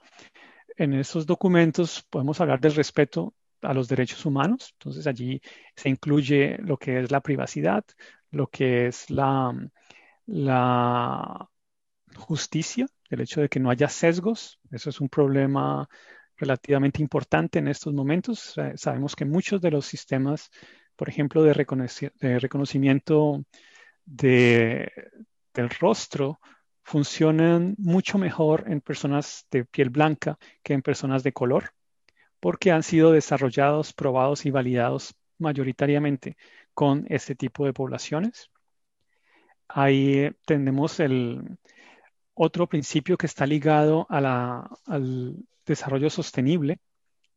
en 0.77 0.95
esos 0.95 1.27
documentos, 1.27 2.07
podemos 2.09 2.41
hablar 2.41 2.61
del 2.61 2.77
respeto 2.77 3.35
a 3.61 3.75
los 3.75 3.89
derechos 3.89 4.25
humanos. 4.25 4.71
Entonces 4.79 5.09
allí 5.09 5.41
se 5.75 5.89
incluye 5.89 6.57
lo 6.59 6.77
que 6.77 7.01
es 7.01 7.11
la 7.11 7.21
privacidad, 7.21 7.85
lo 8.31 8.47
que 8.47 8.87
es 8.87 9.11
la, 9.11 9.53
la 10.27 11.51
justicia, 12.15 12.87
el 13.11 13.21
hecho 13.21 13.41
de 13.41 13.49
que 13.49 13.59
no 13.59 13.71
haya 13.71 13.89
sesgos. 13.89 14.61
Eso 14.71 14.91
es 14.91 15.01
un 15.01 15.09
problema 15.09 15.89
relativamente 16.37 17.03
importante 17.03 17.59
en 17.59 17.67
estos 17.67 17.93
momentos. 17.93 18.55
Sabemos 18.77 19.17
que 19.17 19.25
muchos 19.25 19.61
de 19.61 19.73
los 19.73 19.87
sistemas 19.87 20.53
por 20.97 21.09
ejemplo, 21.09 21.43
de, 21.43 21.53
reconocimiento 21.55 23.45
del 24.07 24.91
rostro 25.81 26.41
funcionan 26.83 27.75
mucho 27.79 28.19
mejor 28.19 28.65
en 28.69 28.81
personas 28.81 29.47
de 29.51 29.65
piel 29.65 29.91
blanca 29.91 30.39
que 30.63 30.75
en 30.75 30.83
personas 30.83 31.23
de 31.23 31.33
color, 31.33 31.71
porque 32.41 32.73
han 32.73 32.83
sido 32.83 33.13
desarrollados, 33.13 33.93
probados 33.93 34.45
y 34.47 34.51
validados 34.51 35.15
mayoritariamente 35.39 36.37
con 36.75 37.07
este 37.09 37.35
tipo 37.35 37.65
de 37.67 37.73
poblaciones. 37.73 38.51
Ahí 39.69 40.31
tenemos 40.47 41.01
el 41.01 41.59
otro 42.35 42.69
principio 42.69 43.17
que 43.17 43.27
está 43.27 43.47
ligado 43.47 44.07
al 44.11 45.37
desarrollo 45.65 46.11
sostenible 46.11 46.81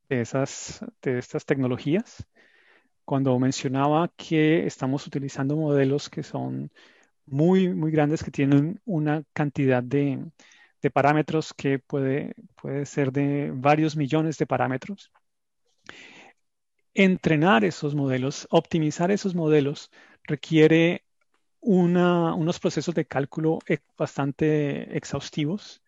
de, 0.10 0.22
esas, 0.22 0.84
de 1.02 1.20
estas 1.20 1.46
tecnologías. 1.46 2.28
Cuando 3.08 3.40
mencionaba 3.40 4.10
que 4.18 4.68
estamos 4.68 5.08
utilizando 5.08 5.56
modelos 5.56 6.10
que 6.10 6.24
son 6.24 6.74
muy, 7.26 7.74
muy 7.74 7.90
grandes, 7.90 8.22
que 8.22 8.32
tienen 8.32 8.82
una 8.84 9.24
cantidad 9.32 9.82
de, 9.82 10.30
parámetros 10.94 11.54
que 11.54 11.80
puede, 11.80 12.36
puede 12.62 12.86
ser 12.86 13.14
de 13.14 13.52
varios 13.54 13.96
millones 13.96 14.38
de 14.38 14.46
parámetros. 14.46 15.14
Entrenar 16.94 17.64
esos 17.64 17.96
modelos, 17.96 18.46
optimizar 18.52 19.10
esos 19.10 19.36
modelos, 19.36 19.90
requiere 20.24 21.06
unos 21.62 22.60
procesos 22.60 22.94
de 22.94 23.06
cálculo 23.06 23.60
e, 23.70 23.80
bastante 23.98 24.98
exhaustivos 24.98 25.82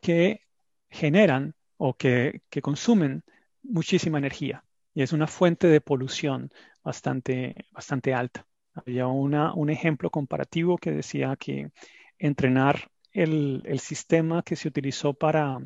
que 0.00 0.42
generan 0.90 1.56
o 1.76 1.94
que, 1.94 2.42
consumen 2.62 3.24
muchísima 3.64 4.18
energía 4.18 4.62
y 4.94 5.02
es 5.02 5.12
una 5.12 5.26
fuente 5.26 5.66
de 5.68 5.80
polución 5.80 6.50
bastante, 6.82 7.54
bastante 7.72 8.14
alta. 8.14 8.46
Había 8.74 9.06
un 9.08 9.70
ejemplo 9.70 10.10
comparativo 10.10 10.78
que 10.78 10.92
decía 10.92 11.36
que 11.36 11.70
entrenar 12.18 12.90
el, 13.12 13.62
sistema 13.80 14.42
que 14.42 14.56
se 14.56 14.68
utilizó 14.68 15.14
para, 15.14 15.58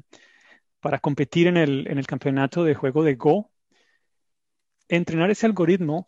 para 0.81 0.99
competir 0.99 1.47
en 1.47 1.57
el, 1.57 1.87
en 1.89 1.99
el 1.99 2.07
campeonato 2.07 2.65
de 2.65 2.75
juego 2.75 3.05
de 3.05 3.15
Go, 3.17 3.51
entrenar 4.89 5.31
ese 5.31 5.47
algoritmo 5.47 6.07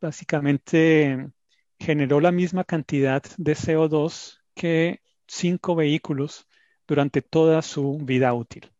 básicamente 0.00 1.30
generó 1.78 2.20
la 2.20 2.32
misma 2.32 2.64
cantidad 2.64 3.22
de 3.36 3.54
CO2 3.54 4.40
que 4.54 5.00
cinco 5.26 5.74
vehículos 5.74 6.46
durante 6.86 7.22
toda 7.22 7.62
su 7.62 7.98
vida 7.98 8.32
útil. 8.34 8.70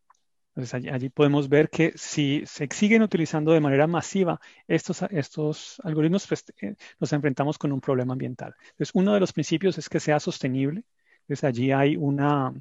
Entonces, 0.63 0.93
allí, 0.93 1.09
podemos 1.11 1.49
ver 1.49 1.71
que 1.71 1.93
si 1.97 2.43
se 2.47 2.69
siguen 2.73 3.03
utilizando 3.03 3.53
de 3.53 3.61
manera 3.61 3.87
masiva 3.87 4.41
estos, 4.69 5.03
estos 5.11 5.81
algoritmos, 5.85 6.27
pues, 6.27 6.45
eh, 6.61 6.77
nos 6.99 7.13
enfrentamos 7.13 7.59
con 7.59 7.73
un 7.73 7.81
problema 7.81 8.13
ambiental. 8.13 8.55
Entonces, 8.73 8.91
uno 8.95 9.15
de 9.15 9.21
los 9.21 9.33
principios 9.33 9.79
es 9.79 9.89
que 9.89 10.01
sea 10.01 10.21
sostenible. 10.21 10.85
Entonces, 11.23 11.45
allí 11.45 11.73
hay 11.73 11.97
una, 11.97 12.53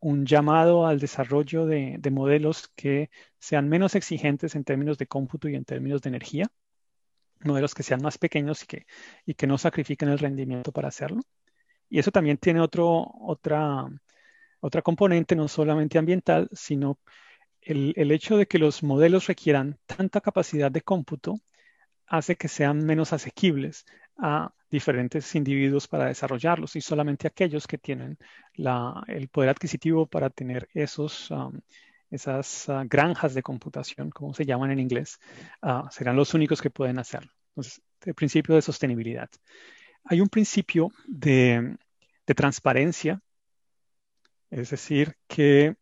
un 0.00 0.26
llamado 0.26 0.86
al 0.86 1.00
desarrollo 1.00 1.66
de, 1.66 1.96
de 1.98 2.10
modelos 2.10 2.68
que 2.76 3.10
sean 3.38 3.68
menos 3.68 3.94
exigentes 3.94 4.54
en 4.54 4.64
términos 4.64 4.98
de 4.98 5.06
cómputo 5.06 5.48
y 5.48 5.54
en 5.56 5.64
términos 5.64 6.02
de 6.02 6.08
energía 6.10 6.50
modelos 7.44 7.74
que 7.74 7.82
sean 7.82 8.02
más 8.02 8.18
pequeños 8.18 8.62
y 8.62 8.66
que, 8.66 8.86
y 9.26 9.34
que 9.34 9.46
no 9.46 9.58
sacrifiquen 9.58 10.08
el 10.08 10.18
rendimiento 10.18 10.72
para 10.72 10.88
hacerlo. 10.88 11.22
Y 11.88 11.98
eso 11.98 12.10
también 12.10 12.38
tiene 12.38 12.60
otro, 12.60 13.10
otra, 13.20 13.86
otra 14.62 14.82
componente, 14.82 15.36
no 15.36 15.48
solamente 15.48 15.98
ambiental, 15.98 16.48
sino 16.52 16.98
el, 17.60 17.92
el, 17.96 18.12
hecho 18.12 18.36
de 18.36 18.46
que 18.46 18.58
los 18.58 18.82
modelos 18.82 19.26
requieran 19.26 19.78
tanta 19.86 20.20
capacidad 20.20 20.70
de 20.70 20.82
cómputo 20.82 21.40
hace 22.06 22.36
que 22.36 22.48
sean 22.48 22.84
menos 22.84 23.12
asequibles 23.12 23.84
a 24.18 24.52
diferentes 24.70 25.34
individuos 25.34 25.88
para 25.88 26.06
desarrollarlos 26.06 26.76
y 26.76 26.80
solamente 26.80 27.26
aquellos 27.26 27.66
que 27.66 27.78
tienen 27.78 28.18
la, 28.54 29.02
el 29.08 29.28
poder 29.28 29.50
adquisitivo 29.50 30.06
para 30.06 30.30
tener 30.30 30.68
esos, 30.74 31.30
um, 31.30 31.60
esas 32.10 32.68
ah, 32.68 32.84
granjas 32.86 33.34
de 33.34 33.42
computación, 33.42 34.10
como 34.10 34.32
se 34.34 34.44
llaman 34.44 34.70
en 34.70 34.80
inglés, 34.80 35.18
ah, 35.60 35.88
serán 35.90 36.16
los 36.16 36.34
únicos 36.34 36.62
que 36.62 36.70
pueden 36.70 36.98
hacerlo. 36.98 37.32
Entonces, 37.48 37.82
el 38.04 38.14
principio 38.14 38.54
de 38.54 38.62
sostenibilidad. 38.62 39.28
Hay 40.04 40.20
un 40.20 40.28
principio 40.28 40.90
de, 41.06 41.76
transparencia, 42.34 43.20
es 44.52 44.70
decir, 44.70 45.16
que 45.26 45.76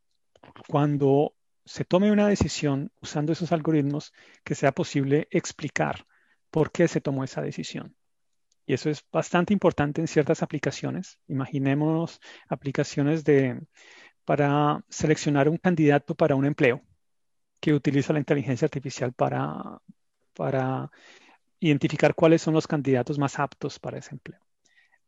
cuando 0.69 1.35
se 1.65 1.85
tome 1.85 2.13
una 2.13 2.29
decisión 2.29 2.93
usando 3.03 3.33
esos 3.33 3.53
algoritmos, 3.53 4.13
que 4.45 4.55
sea 4.55 4.73
posible 4.73 5.27
explicar 5.33 6.07
por 6.51 6.71
qué 6.71 6.87
se 6.89 7.01
tomó 7.01 7.25
esa 7.25 7.43
decisión. 7.43 7.97
Y 8.67 8.75
eso 8.75 8.89
es 8.89 9.05
bastante 9.13 9.53
importante 9.53 10.01
en 10.01 10.07
ciertas 10.07 10.43
aplicaciones. 10.43 11.19
Imaginémonos 11.27 12.21
aplicaciones 12.49 13.25
de, 13.25 13.61
para 14.25 14.85
seleccionar 14.89 15.49
un 15.49 15.57
candidato 15.57 16.15
para 16.15 16.37
un 16.37 16.47
empleo 16.47 16.81
que 17.59 17.75
utiliza 17.75 18.13
la 18.13 18.21
inteligencia 18.21 18.67
artificial 18.67 19.13
para, 19.13 19.81
para 20.35 20.91
identificar 21.59 22.15
cuáles 22.15 22.43
son 22.43 22.55
los 22.55 22.69
candidatos 22.69 23.19
más 23.19 23.39
aptos 23.41 23.81
para 23.81 23.99
ese 23.99 24.15
empleo. 24.15 24.41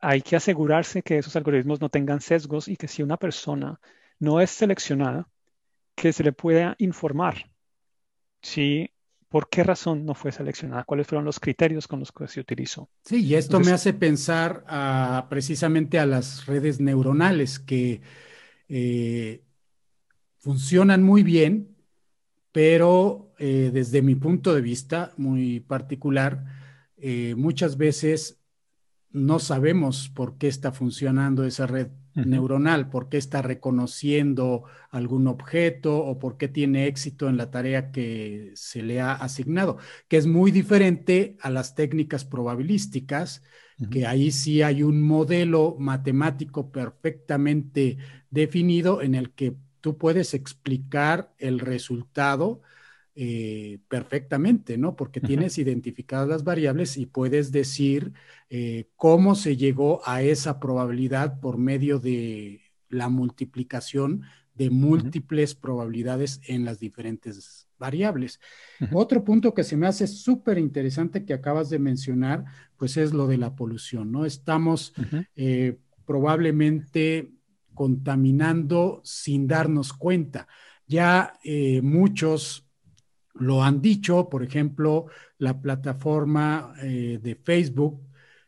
Hay 0.02 0.20
que 0.20 0.36
asegurarse 0.36 1.02
que 1.02 1.16
esos 1.18 1.36
algoritmos 1.36 1.80
no 1.80 1.88
tengan 1.88 2.20
sesgos 2.20 2.68
y 2.68 2.76
que 2.76 2.88
si 2.88 3.02
una 3.02 3.16
persona 3.16 3.80
no 4.18 4.40
es 4.40 4.50
seleccionada, 4.50 5.28
que 5.94 6.12
se 6.12 6.24
le 6.24 6.32
pueda 6.32 6.74
informar 6.78 7.50
si 8.42 8.90
por 9.28 9.48
qué 9.48 9.62
razón 9.62 10.04
no 10.04 10.14
fue 10.14 10.30
seleccionada, 10.30 10.84
cuáles 10.84 11.06
fueron 11.06 11.24
los 11.24 11.40
criterios 11.40 11.88
con 11.88 12.00
los 12.00 12.12
que 12.12 12.28
se 12.28 12.40
utilizó. 12.40 12.90
Sí, 13.04 13.24
y 13.24 13.34
esto 13.34 13.60
me 13.60 13.70
hace 13.70 13.94
pensar 13.94 14.64
precisamente 15.30 15.98
a 15.98 16.04
las 16.04 16.44
redes 16.44 16.80
neuronales 16.80 17.58
que 17.58 18.02
eh, 18.68 19.42
funcionan 20.38 21.02
muy 21.02 21.22
bien, 21.22 21.76
pero 22.50 23.32
eh, 23.38 23.70
desde 23.72 24.02
mi 24.02 24.16
punto 24.16 24.54
de 24.54 24.60
vista 24.60 25.14
muy 25.16 25.60
particular, 25.60 26.44
eh, 26.98 27.34
muchas 27.36 27.78
veces 27.78 28.41
no 29.12 29.38
sabemos 29.38 30.08
por 30.08 30.38
qué 30.38 30.48
está 30.48 30.72
funcionando 30.72 31.44
esa 31.44 31.66
red 31.66 31.88
neuronal, 32.14 32.90
por 32.90 33.08
qué 33.08 33.16
está 33.16 33.40
reconociendo 33.40 34.64
algún 34.90 35.26
objeto 35.26 35.98
o 35.98 36.18
por 36.18 36.36
qué 36.36 36.48
tiene 36.48 36.86
éxito 36.86 37.28
en 37.28 37.36
la 37.36 37.50
tarea 37.50 37.90
que 37.90 38.52
se 38.54 38.82
le 38.82 39.00
ha 39.00 39.12
asignado, 39.12 39.78
que 40.08 40.18
es 40.18 40.26
muy 40.26 40.50
diferente 40.50 41.36
a 41.40 41.50
las 41.50 41.74
técnicas 41.74 42.24
probabilísticas, 42.24 43.42
que 43.90 44.06
ahí 44.06 44.30
sí 44.30 44.62
hay 44.62 44.84
un 44.84 45.02
modelo 45.02 45.74
matemático 45.78 46.70
perfectamente 46.70 47.98
definido 48.30 49.02
en 49.02 49.16
el 49.16 49.32
que 49.32 49.56
tú 49.80 49.98
puedes 49.98 50.34
explicar 50.34 51.32
el 51.38 51.58
resultado 51.58 52.62
eh, 53.14 53.78
perfectamente, 53.88 54.78
¿no? 54.78 54.96
Porque 54.96 55.20
tienes 55.20 55.58
identificadas 55.58 56.26
las 56.26 56.44
variables 56.44 56.96
y 56.96 57.04
puedes 57.04 57.52
decir 57.52 58.14
eh, 58.48 58.88
cómo 58.96 59.34
se 59.34 59.58
llegó 59.58 60.00
a 60.06 60.22
esa 60.22 60.58
probabilidad 60.58 61.38
por 61.38 61.58
medio 61.58 61.98
de 61.98 62.62
la 62.88 63.10
multiplicación 63.10 64.22
de 64.54 64.70
múltiples 64.70 65.54
probabilidades 65.54 66.40
en 66.46 66.64
las 66.64 66.78
diferentes 66.80 67.68
variables. 67.78 68.40
Otro 68.92 69.22
punto 69.22 69.52
que 69.52 69.64
se 69.64 69.76
me 69.76 69.86
hace 69.86 70.06
súper 70.06 70.56
interesante 70.56 71.26
que 71.26 71.34
acabas 71.34 71.68
de 71.68 71.78
mencionar, 71.78 72.46
pues 72.78 72.96
es 72.96 73.12
lo 73.12 73.26
de 73.26 73.36
la 73.36 73.54
polución, 73.54 74.10
¿no? 74.10 74.24
Estamos 74.24 74.94
eh, 75.36 75.76
probablemente 76.06 77.30
contaminando 77.74 79.02
sin 79.04 79.46
darnos 79.46 79.92
cuenta. 79.92 80.48
Ya 80.86 81.34
muchos 81.82 82.66
lo 83.34 83.62
han 83.62 83.80
dicho, 83.80 84.28
por 84.28 84.42
ejemplo, 84.42 85.06
la 85.38 85.60
plataforma 85.60 86.74
eh, 86.82 87.18
de 87.22 87.34
Facebook 87.34 88.00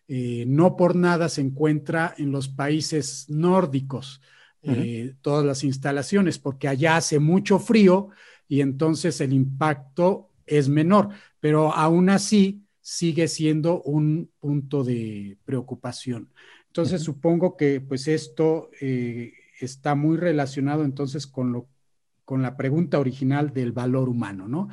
eh, 0.07 0.45
no 0.47 0.77
por 0.77 0.95
nada 0.97 1.29
se 1.29 1.41
encuentra 1.41 2.15
en 2.19 2.31
los 2.31 2.49
países 2.49 3.27
nórdicos, 3.29 4.21
eh, 4.63 5.15
todas 5.21 5.45
las 5.45 5.63
instalaciones, 5.65 6.39
porque 6.39 6.69
allá 6.69 6.97
hace 6.97 7.19
mucho 7.19 7.59
frío 7.59 8.11
y 8.49 8.61
entonces 8.61 9.21
el 9.21 9.33
impacto 9.33 10.31
es 10.47 10.69
menor, 10.69 11.09
pero 11.41 11.75
aún 11.75 12.09
así 12.09 12.63
sigue 12.81 13.29
siendo 13.29 13.83
un 13.83 14.31
punto 14.41 14.85
de 14.85 15.39
preocupación. 15.45 16.31
Entonces 16.67 17.03
supongo 17.03 17.57
que 17.57 17.81
pues 17.81 18.09
esto 18.09 18.71
está 19.61 19.95
muy 19.95 20.17
relacionado 20.17 20.85
entonces 20.85 21.27
con 21.27 21.53
lo 21.53 21.69
con 22.25 22.43
la 22.43 22.57
pregunta 22.57 22.99
original 22.99 23.53
del 23.53 23.73
valor 23.73 24.09
humano, 24.09 24.49
¿no? 24.49 24.69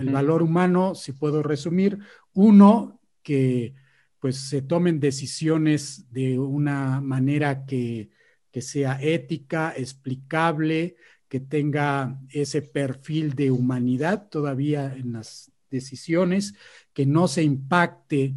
El 0.00 0.10
valor 0.10 0.42
humano, 0.42 0.94
si 0.94 1.12
puedo 1.12 1.42
resumir, 1.42 1.98
uno, 2.32 3.00
que 3.22 3.74
pues 4.18 4.36
se 4.36 4.62
tomen 4.62 4.98
decisiones 5.00 6.10
de 6.10 6.38
una 6.38 7.00
manera 7.00 7.64
que, 7.66 8.10
que 8.50 8.62
sea 8.62 8.98
ética, 9.00 9.72
explicable, 9.76 10.96
que 11.28 11.40
tenga 11.40 12.18
ese 12.30 12.62
perfil 12.62 13.34
de 13.34 13.50
humanidad 13.50 14.28
todavía 14.28 14.94
en 14.94 15.12
las 15.12 15.52
decisiones, 15.70 16.54
que 16.92 17.06
no 17.06 17.28
se 17.28 17.42
impacte 17.42 18.34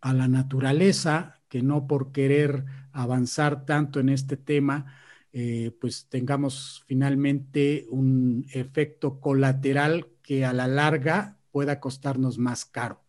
a 0.00 0.12
la 0.12 0.28
naturaleza, 0.28 1.40
que 1.48 1.62
no 1.62 1.86
por 1.86 2.12
querer 2.12 2.64
avanzar 2.92 3.64
tanto 3.64 4.00
en 4.00 4.08
este 4.08 4.36
tema 4.36 4.97
eh, 5.32 5.72
pues 5.80 6.06
tengamos 6.08 6.84
finalmente 6.86 7.86
un 7.90 8.46
efecto 8.52 9.20
colateral 9.20 10.08
que 10.22 10.44
a 10.44 10.52
la 10.52 10.66
larga 10.66 11.38
pueda 11.50 11.80
costarnos 11.80 12.38
más 12.38 12.64
caro, 12.64 13.02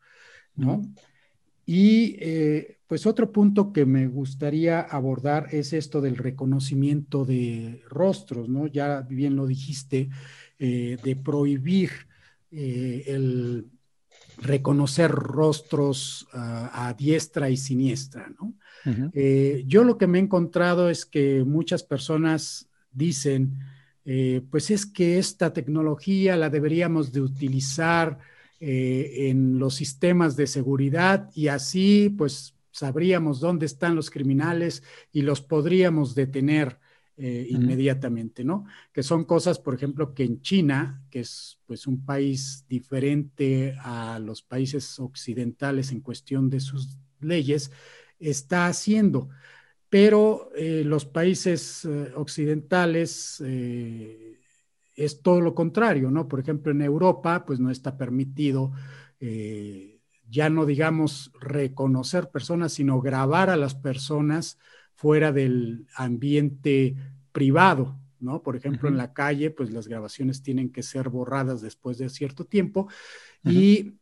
¿no? 0.55 0.82
Y 1.65 2.15
eh, 2.19 2.79
pues 2.88 3.05
otro 3.05 3.32
punto 3.32 3.71
que 3.71 3.86
me 3.86 4.08
gustaría 4.08 4.82
abordar 4.82 5.49
es 5.51 5.73
esto 5.73 6.01
del 6.01 6.17
reconocimiento 6.17 7.25
de 7.25 7.84
rostros, 7.88 8.49
¿no? 8.49 8.65
Ya 8.65 9.01
bien 9.01 9.36
lo 9.36 9.45
dijiste, 9.45 10.10
eh, 10.58 10.97
de 11.03 11.15
prohibir 11.15 11.91
eh, 12.49 13.03
el 13.05 13.69
reconocer 14.39 15.12
rostros 15.12 16.27
ah, 16.34 16.88
a 16.88 16.93
diestra 16.95 17.51
y 17.51 17.58
siniestra, 17.58 18.27
¿no? 18.39 18.55
Yo 19.65 19.84
lo 19.84 19.98
que 19.98 20.08
me 20.08 20.20
he 20.20 20.22
encontrado 20.22 20.89
es 20.89 21.06
que 21.06 21.44
muchas 21.44 21.84
personas 21.84 22.68
dicen, 22.92 23.60
pues 24.50 24.72
es 24.72 24.86
que 24.86 25.18
esta 25.18 25.54
tecnología 25.54 26.36
la 26.36 26.50
deberíamos 26.50 27.12
de 27.12 27.22
utilizar 27.22 28.18
eh, 28.62 29.30
en 29.30 29.58
los 29.58 29.76
sistemas 29.76 30.36
de 30.36 30.46
seguridad 30.46 31.32
y 31.34 31.48
así 31.48 32.10
pues 32.10 32.56
sabríamos 32.72 33.39
dónde 33.39 33.65
están 33.65 33.96
los 33.96 34.10
criminales 34.10 34.84
y 35.13 35.22
los 35.22 35.39
podríamos 35.39 36.13
detener 36.13 36.78
eh, 37.15 37.48
inmediatamente, 37.50 38.44
¿no? 38.44 38.65
Que 38.92 39.02
son 39.02 39.24
cosas, 39.24 39.60
por 39.60 39.76
ejemplo, 39.76 40.13
que 40.13 40.26
en 40.26 40.42
China, 40.42 41.02
que 41.10 41.22
es 41.22 41.58
pues 41.68 41.88
un 41.88 42.04
país 42.04 42.65
diferente 42.68 43.76
a 43.80 44.20
los 44.20 44.42
países 44.42 45.00
occidentales 45.00 45.94
en 45.94 46.02
cuestión 46.02 46.50
de 46.50 46.60
sus 46.60 46.98
leyes, 47.22 47.72
está 48.19 48.67
haciendo. 48.67 49.29
Pero 49.89 50.51
eh, 50.55 50.84
los 50.86 51.05
países 51.05 51.88
occidentales 52.15 53.41
es 54.99 55.21
todo 55.21 55.39
lo 55.39 55.55
contrario, 55.55 56.12
¿no? 56.12 56.27
Por 56.27 56.41
ejemplo, 56.41 56.71
en 56.71 56.82
Europa, 56.82 57.45
pues 57.45 57.60
no 57.60 57.71
está 57.71 57.97
permitido, 57.97 58.73
eh, 59.21 60.01
ya 60.29 60.49
no 60.49 60.65
digamos 60.65 61.32
reconocer 61.39 62.29
personas, 62.29 62.73
sino 62.73 62.99
grabar 62.99 63.49
a 63.49 63.55
las 63.55 63.75
personas 63.75 64.60
fuera 64.93 65.32
del 65.32 65.88
ambiente 65.95 66.95
privado, 67.32 67.97
¿no? 68.19 68.43
Por 68.43 68.58
ejemplo, 68.58 68.89
en 68.89 68.97
la 68.97 69.13
calle, 69.13 69.51
pues 69.51 69.71
las 69.71 69.88
grabaciones 69.88 70.43
tienen 70.43 70.69
que 70.69 70.84
ser 70.84 71.08
borradas 71.08 71.62
después 71.62 71.97
de 71.97 72.10
cierto 72.10 72.43
tiempo 72.43 72.89
y 73.45 73.99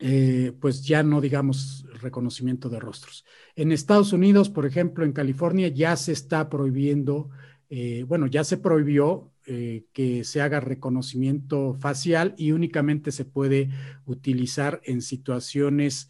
eh, 0.00 0.52
pues 0.60 0.84
ya 0.84 1.02
no 1.02 1.20
digamos 1.20 1.84
reconocimiento 2.00 2.68
de 2.68 2.78
rostros. 2.78 3.24
En 3.56 3.72
Estados 3.72 4.12
Unidos, 4.12 4.48
por 4.48 4.64
ejemplo, 4.64 5.04
en 5.04 5.12
California 5.12 5.66
ya 5.68 5.96
se 5.96 6.12
está 6.12 6.48
prohibiendo, 6.48 7.30
eh, 7.68 8.04
bueno, 8.06 8.28
ya 8.28 8.44
se 8.44 8.58
prohibió 8.58 9.32
eh, 9.46 9.86
que 9.92 10.22
se 10.22 10.40
haga 10.40 10.60
reconocimiento 10.60 11.74
facial 11.74 12.34
y 12.38 12.52
únicamente 12.52 13.10
se 13.10 13.24
puede 13.24 13.70
utilizar 14.06 14.80
en 14.84 15.02
situaciones 15.02 16.08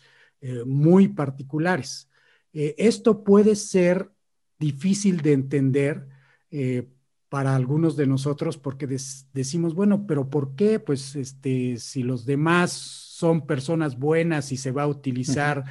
muy 0.67 1.09
particulares. 1.09 2.09
Esto 2.53 3.25
puede 3.25 3.57
ser 3.57 4.13
difícil 4.57 5.21
de 5.21 5.33
entender 5.33 6.07
para 7.29 7.57
algunos 7.57 7.97
de 7.97 8.07
nosotros 8.07 8.57
porque 8.57 8.87
decimos, 8.87 9.75
bueno, 9.75 10.07
pero 10.07 10.31
¿por 10.31 10.55
qué? 10.55 10.79
Pues 10.79 11.17
este, 11.17 11.77
si 11.79 12.05
los 12.05 12.25
demás 12.25 13.08
son 13.19 13.47
personas 13.47 13.99
buenas 13.99 14.53
y 14.53 14.57
se 14.57 14.71
va 14.71 14.85
a 14.85 14.87
utilizar 14.87 15.65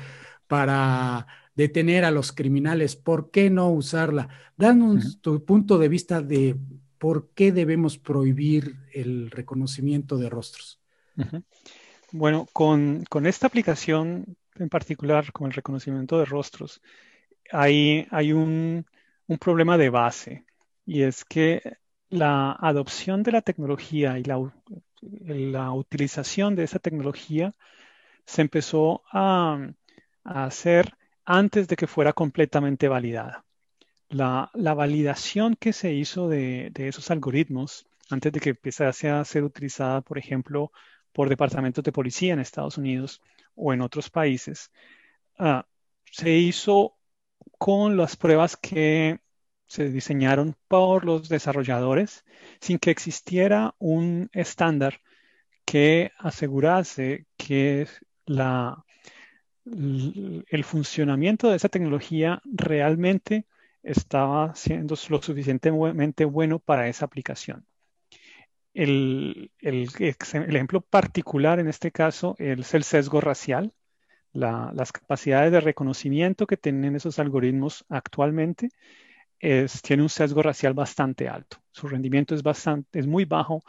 para 0.47 1.27
detener 1.55 2.03
a 2.03 2.11
los 2.11 2.33
criminales, 2.33 2.97
¿por 2.97 3.31
qué 3.31 3.49
no 3.49 3.69
usarla? 3.69 4.27
Danos 4.57 5.21
tu 5.21 5.45
punto 5.45 5.77
de 5.77 5.87
vista 5.87 6.21
de 6.21 6.57
¿por 6.97 7.29
qué 7.33 7.53
debemos 7.53 7.97
prohibir 7.97 8.75
el 8.91 9.31
reconocimiento 9.31 10.17
de 10.17 10.29
rostros? 10.29 10.81
Bueno, 12.11 12.47
con, 12.51 13.05
esta 13.23 13.47
aplicación 13.47 14.35
en 14.55 14.67
particular, 14.67 15.31
con 15.31 15.47
el 15.47 15.53
reconocimiento 15.53 16.19
de 16.19 16.25
rostros, 16.25 16.81
hay, 17.49 18.07
hay 18.11 18.33
un, 18.33 18.85
problema 19.39 19.77
de 19.77 19.89
base 19.89 20.45
y 20.85 21.03
es 21.03 21.23
que 21.23 21.77
la 22.09 22.51
adopción 22.51 23.23
de 23.23 23.31
la 23.31 23.41
tecnología 23.41 24.19
y 24.19 24.23
la, 24.23 24.37
la 25.01 25.71
utilización 25.71 26.55
de 26.55 26.63
esa 26.63 26.79
tecnología 26.79 27.53
se 28.25 28.41
empezó 28.41 29.03
a, 29.11 29.59
hacer 30.23 30.97
antes 31.25 31.67
de 31.67 31.77
que 31.77 31.87
fuera 31.87 32.13
completamente 32.13 32.87
validada. 32.89 33.45
La, 34.09 34.51
validación 34.53 35.55
que 35.55 35.73
se 35.73 35.93
hizo 35.93 36.27
de, 36.29 36.71
esos 36.75 37.11
algoritmos 37.11 37.87
antes 38.09 38.31
de 38.33 38.39
que 38.39 38.49
empezase 38.51 39.09
a 39.09 39.23
ser 39.25 39.43
utilizada, 39.43 40.01
por 40.01 40.17
ejemplo, 40.17 40.71
por 41.13 41.29
departamentos 41.29 41.83
de 41.83 41.91
policía 41.91 42.33
en 42.33 42.39
Estados 42.39 42.77
Unidos 42.77 43.21
o 43.55 43.73
en 43.73 43.81
otros 43.81 44.09
países, 44.09 44.71
ah, 45.39 45.65
se 46.11 46.31
hizo 46.31 46.95
con 47.57 47.97
las 47.97 48.15
pruebas 48.15 48.57
que 48.57 49.19
se 49.67 49.89
diseñaron 49.89 50.55
por 50.67 51.05
los 51.05 51.29
desarrolladores 51.29 52.23
sin 52.59 52.79
que 52.79 52.91
existiera 52.91 53.75
un 53.77 54.29
estándar 54.33 55.01
que 55.65 56.11
asegurase 56.17 57.25
que 57.35 57.87
el 59.65 60.63
funcionamiento 60.63 61.49
de 61.49 61.57
esa 61.57 61.69
tecnología 61.69 62.41
realmente 62.45 63.45
estaba 63.83 64.55
siendo 64.55 64.95
lo 65.09 65.21
suficientemente 65.21 66.25
bueno 66.25 66.59
para 66.59 66.87
esa 66.87 67.05
aplicación. 67.05 67.65
El, 68.73 69.51
ejemplo 69.59 70.81
particular 70.81 71.59
en 71.59 71.67
este 71.67 71.91
caso 71.91 72.35
es 72.37 72.73
el 72.73 72.83
sesgo 72.83 73.19
racial. 73.21 73.73
las 74.33 74.91
capacidades 74.91 75.51
de 75.51 75.61
reconocimiento 75.61 76.47
que 76.47 76.57
tienen 76.57 76.95
esos 76.95 77.19
algoritmos 77.19 77.85
actualmente 77.89 78.69
es, 79.39 79.81
tiene 79.81 80.03
un 80.03 80.09
sesgo 80.09 80.41
racial 80.41 80.73
bastante 80.73 81.27
alto. 81.27 81.57
Su 81.71 81.87
rendimiento 81.87 82.35
es, 82.35 82.43
bastante, 82.43 82.99
es 82.99 83.07
muy 83.07 83.25
bajo 83.25 83.63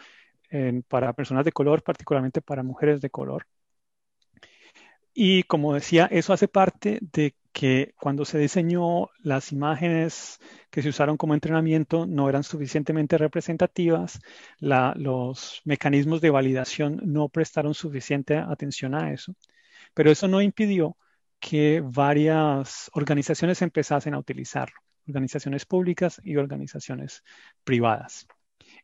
para 0.88 1.12
personas 1.12 1.44
de 1.44 1.52
color, 1.52 1.82
particularmente 1.82 2.40
para 2.40 2.62
mujeres 2.62 3.00
de 3.00 3.10
color. 3.10 3.46
Y 5.12 5.42
como 5.42 5.74
decía, 5.74 6.06
eso 6.10 6.32
hace 6.32 6.48
parte 6.48 6.98
de 7.00 7.34
que 7.52 7.92
cuando 7.98 8.24
se 8.24 8.38
diseñó 8.38 9.08
las 9.18 9.50
imágenes 9.50 10.38
que 10.70 10.80
se 10.80 10.90
usaron 10.90 11.16
como 11.16 11.34
entrenamiento 11.34 12.06
no 12.06 12.28
eran 12.28 12.44
suficientemente 12.44 13.18
representativas, 13.18 14.20
los 14.60 15.60
mecanismos 15.64 16.20
de 16.20 16.30
validación 16.30 17.00
no 17.02 17.28
prestaron 17.28 17.74
suficiente 17.74 18.36
atención 18.38 18.94
a 18.94 19.12
eso, 19.12 19.34
pero 19.92 20.10
eso 20.10 20.28
no 20.28 20.40
impidió 20.40 20.96
que 21.40 21.82
varias 21.84 22.88
organizaciones 22.94 23.60
empezasen 23.60 24.14
a 24.14 24.18
utilizarlo, 24.18 24.78
organizaciones 25.08 25.64
públicas 25.66 26.20
y 26.24 26.36
organizaciones 26.36 27.24
privadas. 27.64 28.26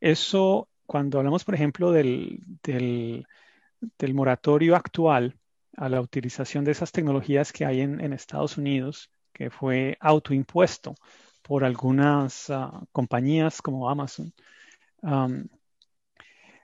Eso, 0.00 0.68
cuando 0.86 1.18
hablamos, 1.18 1.44
por 1.44 1.54
ejemplo, 1.54 1.92
del, 1.92 2.40
del 2.62 4.14
moratorio 4.14 4.76
actual, 4.76 5.36
a 5.76 5.88
la 5.88 6.00
utilización 6.00 6.64
de 6.64 6.72
esas 6.72 6.92
tecnologías 6.92 7.52
que 7.52 7.64
hay 7.64 7.80
en, 7.80 8.12
Estados 8.12 8.56
Unidos, 8.58 9.10
que 9.32 9.50
fue 9.50 9.96
autoimpuesto 10.00 10.94
por 11.42 11.64
algunas 11.64 12.48
ah, 12.50 12.82
compañías 12.92 13.60
como 13.60 13.90
Amazon, 13.90 14.32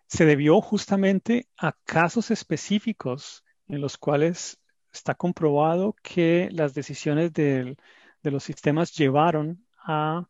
se 0.06 0.24
debió 0.24 0.60
justamente 0.60 1.48
a 1.58 1.72
casos 1.84 2.30
específicos 2.30 3.44
en 3.68 3.80
los 3.80 3.98
cuales 3.98 4.58
está 4.92 5.14
comprobado 5.14 5.94
que 6.02 6.48
las 6.52 6.74
decisiones 6.74 7.32
de 8.22 8.30
los 8.30 8.44
sistemas 8.44 8.92
llevaron 8.92 9.64
a 9.78 10.26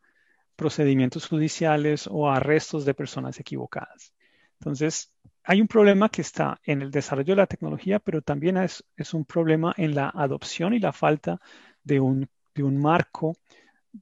procedimientos 0.57 1.27
judiciales 1.27 2.07
o 2.11 2.31
arrestos 2.31 2.85
de 2.85 2.95
personas 2.95 3.41
equivocadas. 3.41 4.15
Entonces, 4.61 5.13
hay 5.43 5.61
un 5.61 5.69
problema 5.69 6.11
que 6.11 6.21
está 6.21 6.61
en 6.65 6.83
el 6.83 6.91
desarrollo 6.91 7.33
de 7.33 7.41
la 7.41 7.47
tecnología, 7.47 7.99
pero 7.99 8.21
también 8.23 8.59
es, 8.59 8.85
un 9.15 9.25
problema 9.25 9.75
en 9.77 9.95
la 9.95 10.11
adopción 10.11 10.75
y 10.75 10.79
la 10.79 10.93
falta 10.93 11.41
de 11.83 12.01
un, 12.01 12.29
marco 12.57 13.37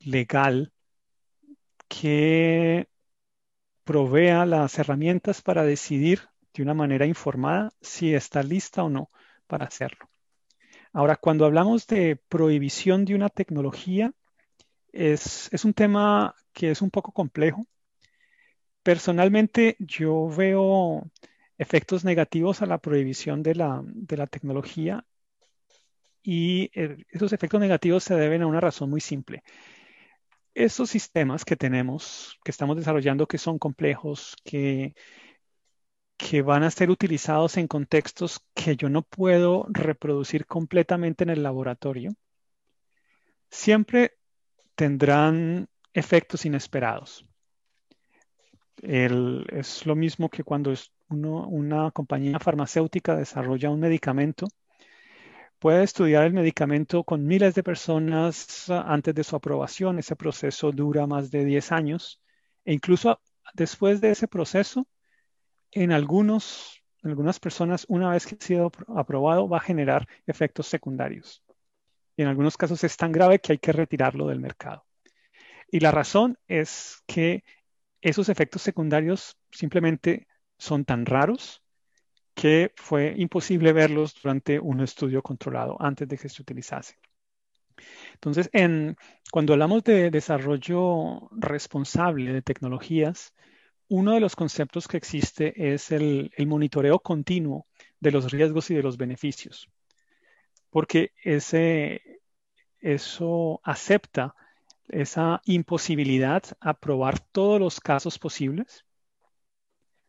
legal 0.01 0.73
que 1.87 2.89
provea 3.85 4.45
las 4.47 4.79
herramientas 4.81 5.41
para 5.43 5.63
decidir 5.63 6.23
de 6.53 6.65
una 6.65 6.75
manera 6.75 7.07
informada 7.07 7.71
si 7.81 8.15
está 8.15 8.43
lista 8.43 8.83
o 8.83 8.91
no 8.91 9.11
para 9.47 9.67
hacerlo. 9.67 10.11
Ahora, 10.99 11.15
cuando 11.15 11.45
hablamos 11.45 11.87
de 11.87 12.17
prohibición 12.17 13.05
de 13.05 13.15
una 13.15 13.29
tecnología, 13.29 14.13
es, 14.91 15.49
un 15.63 15.73
tema 15.73 16.35
que 16.53 16.73
es 16.73 16.83
un 16.83 16.91
poco 16.91 17.13
complejo 17.13 17.69
Personalmente, 18.83 19.77
yo 19.79 20.29
veo 20.29 21.09
efectos 21.57 22.05
negativos 22.05 22.63
a 22.63 22.67
la 22.67 22.79
prohibición 22.79 23.45
de 23.45 23.55
la, 23.55 23.85
tecnología 24.29 25.05
y 26.21 26.69
esos 27.13 27.33
efectos 27.33 27.61
negativos 27.61 28.03
se 28.03 28.17
deben 28.17 28.43
a 28.43 28.49
una 28.49 28.61
razón 28.61 28.91
muy 28.91 29.01
simple. 29.01 29.45
esos 30.53 30.91
sistemas 30.91 31.45
que 31.45 31.55
tenemos, 31.55 32.41
que 32.43 32.51
estamos 32.51 32.77
desarrollando, 32.77 33.29
que 33.29 33.39
son 33.39 33.61
complejos, 33.61 34.35
que, 34.43 34.95
que 36.19 36.43
van 36.43 36.65
a 36.65 36.71
ser 36.71 36.91
utilizados 36.91 37.57
en 37.57 37.69
contextos 37.69 38.41
que 38.53 38.77
yo 38.77 38.91
no 38.91 39.03
puedo 39.03 39.67
reproducir 39.71 40.47
completamente 40.47 41.25
en 41.25 41.31
el 41.31 41.43
laboratorio, 41.43 42.11
siempre 43.51 44.19
tendrán 44.75 45.69
efectos 45.95 46.45
inesperados. 46.45 47.25
es 48.83 49.87
lo 49.87 49.97
mismo 49.97 50.29
que 50.29 50.45
cuando 50.45 50.73
una 51.09 51.91
compañía 51.93 52.39
farmacéutica 52.39 53.17
desarrolla 53.17 53.71
un 53.71 53.81
medicamento, 53.81 54.47
puede 55.59 55.85
estudiar 55.85 56.25
el 56.25 56.33
medicamento 56.33 57.05
con 57.05 57.27
miles 57.27 57.55
de 57.55 57.63
personas 57.63 58.69
antes 58.71 59.15
de 59.15 59.25
su 59.25 59.37
aprobación. 59.37 59.99
Ese 59.99 60.17
proceso 60.17 60.73
dura 60.73 61.07
más 61.07 61.31
de 61.31 61.45
10 61.45 61.73
años 61.73 62.21
e 62.65 62.73
incluso 62.73 63.21
después 63.55 64.01
de 64.01 64.11
ese 64.11 64.29
proceso, 64.29 64.87
en 65.73 65.93
algunos, 65.93 66.83
algunas 67.03 67.39
personas, 67.41 67.85
una 67.89 68.11
vez 68.11 68.27
que 68.27 68.37
ha 68.41 68.45
sido 68.45 68.73
aprobado, 68.89 69.49
va 69.49 69.59
a 69.59 69.61
generar 69.61 70.09
efectos 70.27 70.67
secundarios. 70.67 71.43
Y 72.17 72.23
en 72.23 72.29
algunos 72.29 72.57
casos 72.57 72.83
es 72.85 72.97
tan 72.97 73.13
grave 73.13 73.39
que 73.39 73.53
hay 73.53 73.59
que 73.59 73.73
retirarlo 73.73 74.27
del 74.27 74.41
mercado. 74.41 74.85
Y 75.71 75.81
la 75.81 75.91
razón 75.91 76.39
es 76.49 77.03
que 77.07 77.45
esos 78.01 78.29
efectos 78.29 78.63
secundarios 78.63 79.37
simplemente 79.51 80.27
son 80.57 80.85
tan 80.85 81.07
raros 81.07 81.63
que 82.35 82.73
fue 82.77 83.15
imposible 83.17 83.73
verlos 83.73 84.15
durante 84.23 84.61
un 84.61 84.81
estudio 84.81 85.23
controlado 85.23 85.77
antes 85.81 86.09
de 86.09 86.17
que 86.17 86.29
se 86.29 86.41
utilizase. 86.41 86.97
Entonces, 88.15 88.51
cuando 89.31 89.53
hablamos 89.53 89.85
de 89.85 90.11
desarrollo 90.11 91.29
responsable 91.33 92.33
de 92.33 92.43
tecnologías, 92.43 93.35
uno 93.89 94.13
de 94.13 94.21
los 94.21 94.37
conceptos 94.37 94.87
que 94.87 94.99
existe 94.99 95.75
es 95.75 95.91
el, 95.91 96.31
monitoreo 96.47 97.01
continuo 97.01 97.67
de 98.01 98.13
los 98.13 98.31
riesgos 98.31 98.71
y 98.71 98.75
de 98.75 98.83
los 98.83 98.97
beneficios, 98.97 99.69
porque 100.71 101.13
ese, 101.25 102.21
eso 102.81 103.61
acepta 103.65 104.35
esa 104.89 105.41
imposibilidad 105.45 106.43
a 106.61 106.75
probar 106.75 107.21
todos 107.21 107.61
los 107.61 107.81
casos 107.81 108.19
posibles. 108.19 108.85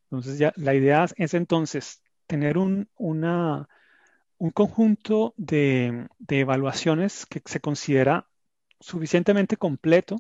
Entonces, 0.05 0.51
la 0.55 0.73
idea 0.73 1.05
es 1.17 1.33
entonces 1.33 2.01
tener 2.27 2.57
un, 2.57 2.89
un 2.97 4.51
conjunto 4.53 5.33
de, 5.37 6.07
de, 6.17 6.39
evaluaciones 6.39 7.25
que 7.25 7.41
se 7.45 7.59
considera 7.59 8.27
suficientemente 8.79 9.57
completo 9.57 10.17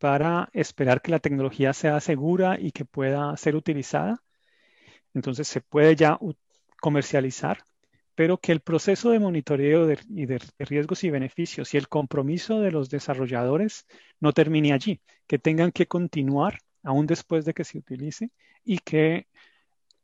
para 0.00 0.50
esperar 0.52 1.02
que 1.02 1.12
la 1.12 1.20
tecnología 1.20 1.72
sea 1.74 2.00
segura 2.00 2.58
y 2.60 2.72
que 2.72 2.84
pueda 2.84 3.36
ser 3.36 3.56
utilizada. 3.56 4.22
Entonces 5.14 5.48
se 5.48 5.60
puede 5.60 5.96
ya 5.96 6.18
comercializar 6.80 7.64
pero 8.20 8.36
que 8.36 8.52
el 8.52 8.60
proceso 8.60 9.12
de 9.12 9.18
monitoreo 9.18 9.86
de, 9.86 9.98
riesgos 10.58 11.04
y 11.04 11.10
beneficios 11.10 11.72
y 11.72 11.78
el 11.78 11.88
compromiso 11.88 12.60
de 12.60 12.70
los 12.70 12.90
desarrolladores 12.90 13.86
no 14.20 14.34
termine 14.34 14.74
allí, 14.74 15.00
que 15.26 15.38
tengan 15.38 15.72
que 15.72 15.86
continuar 15.86 16.58
aún 16.82 17.06
después 17.06 17.46
de 17.46 17.54
que 17.54 17.64
se 17.64 17.78
utilice 17.78 18.30
y 18.62 18.76
que 18.80 19.26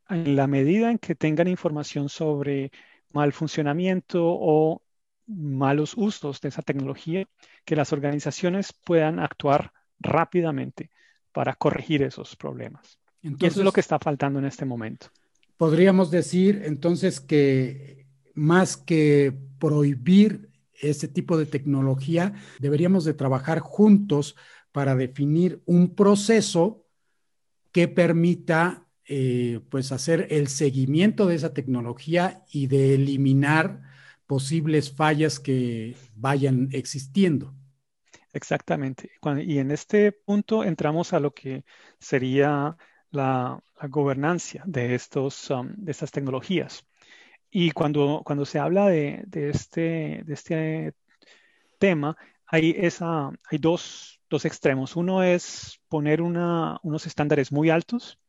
en 0.09 0.35
la 0.35 0.47
medida 0.47 0.89
en 0.89 0.97
que 0.97 1.13
tengan 1.13 1.47
información 1.47 2.09
sobre 2.09 2.71
mal 3.11 3.33
funcionamiento 3.33 4.23
o 4.25 4.81
malos 5.27 5.93
usos 5.95 6.41
de 6.41 6.49
esa 6.49 6.63
tecnología, 6.63 7.27
que 7.65 7.75
las 7.75 7.93
organizaciones 7.93 8.73
puedan 8.73 9.19
actuar 9.19 9.73
rápidamente 9.99 10.91
para 11.31 11.53
corregir 11.53 12.03
esos 12.03 12.35
problemas. 12.35 12.99
y 13.21 13.45
eso 13.45 13.59
es 13.59 13.65
lo 13.65 13.71
que 13.71 13.81
está 13.81 13.99
faltando 13.99 14.39
en 14.39 14.45
este 14.45 14.65
momento. 14.65 15.07
Podríamos 15.57 16.11
decir 16.11 16.61
entonces 16.65 17.19
que 17.19 18.07
más 18.33 18.77
que 18.77 19.33
prohibir 19.59 20.49
ese 20.81 21.07
tipo 21.07 21.37
de 21.37 21.45
tecnología, 21.45 22.33
deberíamos 22.59 23.03
de 23.03 23.13
trabajar 23.13 23.59
juntos 23.59 24.35
para 24.71 24.95
definir 24.95 25.61
un 25.65 25.95
proceso 25.95 26.85
que 27.71 27.87
permita 27.87 28.85
eh, 29.05 29.61
pues 29.69 29.91
hacer 29.91 30.27
el 30.29 30.47
seguimiento 30.47 31.25
de 31.25 31.35
esa 31.35 31.53
tecnología 31.53 32.43
y 32.51 32.67
de 32.67 32.93
eliminar 32.95 33.81
posibles 34.27 34.91
fallas 34.91 35.39
que 35.39 35.95
vayan 36.15 36.69
existiendo. 36.71 37.53
Exactamente. 38.37 39.09
Y 39.45 39.57
en 39.57 39.71
este 39.71 40.11
punto 40.11 40.63
entramos 40.63 41.11
a 41.13 41.19
lo 41.19 41.33
que 41.33 41.65
sería 41.99 42.77
la, 43.09 43.59
gobernancia 43.89 44.63
de, 44.67 44.93
estos, 44.95 45.49
um, 45.49 45.73
de 45.75 45.91
estas 45.91 46.11
tecnologías. 46.11 46.85
Y 47.49 47.71
cuando, 47.71 48.21
cuando 48.25 48.45
se 48.45 48.59
habla 48.59 48.87
de, 48.89 49.25
este, 49.31 50.21
de 50.23 50.33
este 50.33 50.93
tema, 51.79 52.15
hay, 52.45 52.75
esa, 52.77 53.29
hay 53.49 53.57
dos, 53.57 54.19
extremos. 54.43 54.95
Uno 54.95 55.23
es 55.23 55.79
poner 55.89 56.21
unos 56.21 57.07
estándares 57.07 57.51
muy 57.51 57.71
altos 57.71 58.19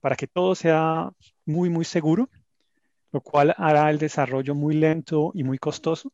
para 0.00 0.16
que 0.16 0.26
todo 0.26 0.54
sea 0.54 1.10
muy, 1.46 1.70
muy 1.70 1.84
seguro, 1.86 2.28
lo 3.12 3.22
cual 3.22 3.54
hará 3.56 3.88
el 3.90 3.98
desarrollo 3.98 4.54
muy 4.54 4.74
lento 4.74 5.32
y 5.34 5.44
muy 5.44 5.58
costoso 5.58 6.12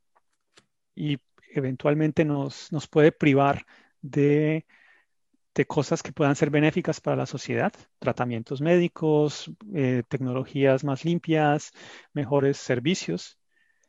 y 0.95 1.19
eventualmente 1.55 2.25
nos, 2.25 2.73
nos 2.73 2.89
puede 2.89 3.13
privar 3.13 3.67
de 4.01 4.67
de 5.55 5.67
cosas 5.67 6.03
que 6.03 6.13
puedan 6.13 6.37
ser 6.37 6.51
benéficas 6.51 7.01
para 7.01 7.17
la 7.17 7.27
sociedad, 7.27 7.73
tratamientos 7.99 8.61
médicos, 8.61 9.51
eh, 9.75 10.03
tecnologías 10.09 10.85
más 10.85 11.05
limpias, 11.05 11.73
mejores 12.15 12.57
servicios. 12.57 13.39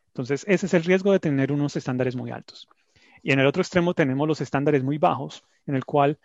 Entonces, 0.08 0.46
ese 0.48 0.66
es 0.66 0.74
el 0.74 0.84
riesgo 0.84 1.12
de 1.12 1.20
tener 1.20 1.52
unos 1.52 1.76
estándares 1.76 2.16
muy 2.16 2.32
altos. 2.32 2.68
Y 3.22 3.32
en 3.32 3.40
el 3.40 3.48
otro 3.48 3.62
extremo 3.62 3.94
tenemos 3.94 4.28
los 4.28 4.42
estándares 4.42 4.84
muy 4.84 4.98
bajos, 4.98 5.44
en 5.66 5.76
el 5.76 5.86
cual 5.86 6.20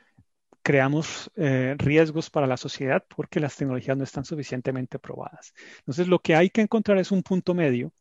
creamos 0.63 1.31
eh, 1.37 1.77
riesgos 1.79 2.31
para 2.31 2.47
la 2.47 2.57
sociedad 2.57 3.05
porque 3.09 3.41
las 3.41 3.57
tecnologías 3.57 3.97
no 3.97 4.05
están 4.05 4.25
suficientemente 4.25 4.99
probadas. 4.99 5.55
Entonces, 5.79 6.09
lo 6.09 6.19
que 6.19 6.35
hay 6.35 6.51
que 6.51 6.63
encontrar 6.63 6.99
es 6.99 7.13
un 7.13 7.23
punto 7.23 7.55
medio 7.55 7.93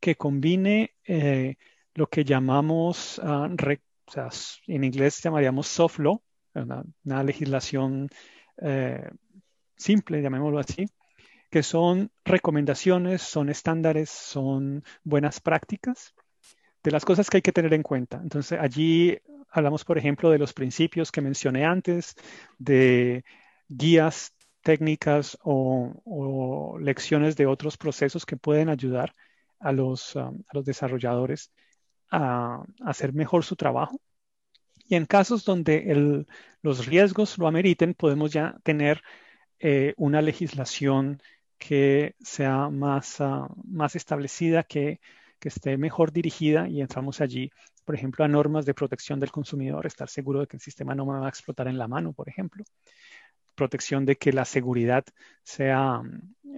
que 0.00 0.16
combine 0.16 0.94
eh, 1.04 1.56
lo 1.98 2.06
que 2.06 2.24
llamamos, 2.24 3.20
ah, 3.24 3.50
en 4.68 4.84
inglés 4.84 5.20
llamaríamos 5.20 5.66
soft 5.66 5.98
law, 5.98 6.22
una, 6.54 7.22
legislación 7.24 8.08
eh, 8.62 9.10
simple, 9.76 10.22
llamémoslo 10.22 10.60
así, 10.60 10.86
que 11.50 11.64
son 11.64 12.12
recomendaciones, 12.24 13.22
son 13.22 13.48
estándares, 13.48 14.10
son 14.10 14.84
buenas 15.02 15.40
prácticas 15.40 16.14
de 16.84 16.92
las 16.92 17.04
cosas 17.04 17.28
que 17.28 17.38
hay 17.38 17.42
que 17.42 17.52
tener 17.52 17.74
en 17.74 17.82
cuenta. 17.82 18.20
Entonces, 18.22 18.58
allí 18.60 19.18
hablamos, 19.50 19.84
por 19.84 19.98
ejemplo, 19.98 20.30
de 20.30 20.38
los 20.38 20.52
principios 20.52 21.10
que 21.10 21.20
mencioné 21.20 21.64
antes, 21.64 22.14
de 22.58 23.24
guías 23.68 24.32
técnicas 24.62 25.36
o, 25.42 26.78
lecciones 26.80 27.34
de 27.34 27.46
otros 27.46 27.76
procesos 27.76 28.24
que 28.24 28.36
pueden 28.36 28.68
ayudar 28.68 29.12
a 29.58 29.72
los, 29.72 30.14
um, 30.14 30.44
a 30.48 30.54
los 30.54 30.64
desarrolladores 30.64 31.50
a, 32.10 32.64
hacer 32.80 33.12
mejor 33.12 33.44
su 33.44 33.56
trabajo 33.56 34.00
y 34.88 34.94
en 34.96 35.06
casos 35.06 35.44
donde 35.44 36.24
los 36.62 36.86
riesgos 36.86 37.38
lo 37.38 37.46
ameriten, 37.46 37.94
podemos 37.94 38.32
ya 38.32 38.56
tener 38.62 39.02
eh, 39.60 39.94
una 39.96 40.22
legislación 40.22 41.20
que 41.58 42.14
sea 42.20 42.70
más, 42.70 43.20
ah, 43.20 43.48
más 43.64 43.96
establecida, 43.96 44.62
que, 44.62 45.00
que, 45.38 45.48
esté 45.48 45.76
mejor 45.76 46.12
dirigida 46.12 46.68
y 46.68 46.80
entramos 46.80 47.20
allí, 47.20 47.50
por 47.84 47.94
ejemplo, 47.94 48.24
a 48.24 48.28
normas 48.28 48.64
de 48.66 48.74
protección 48.74 49.20
del 49.20 49.32
consumidor, 49.32 49.86
estar 49.86 50.08
seguro 50.08 50.40
de 50.40 50.46
que 50.46 50.56
el 50.56 50.62
sistema 50.62 50.94
no 50.94 51.06
me 51.06 51.18
va 51.18 51.26
a 51.26 51.28
explotar 51.28 51.68
en 51.68 51.78
la 51.78 51.88
mano, 51.88 52.12
por 52.12 52.28
ejemplo. 52.28 52.64
Protección 53.54 54.06
de 54.06 54.16
que 54.16 54.32
la 54.32 54.44
seguridad 54.44 55.04
sea, 55.42 56.02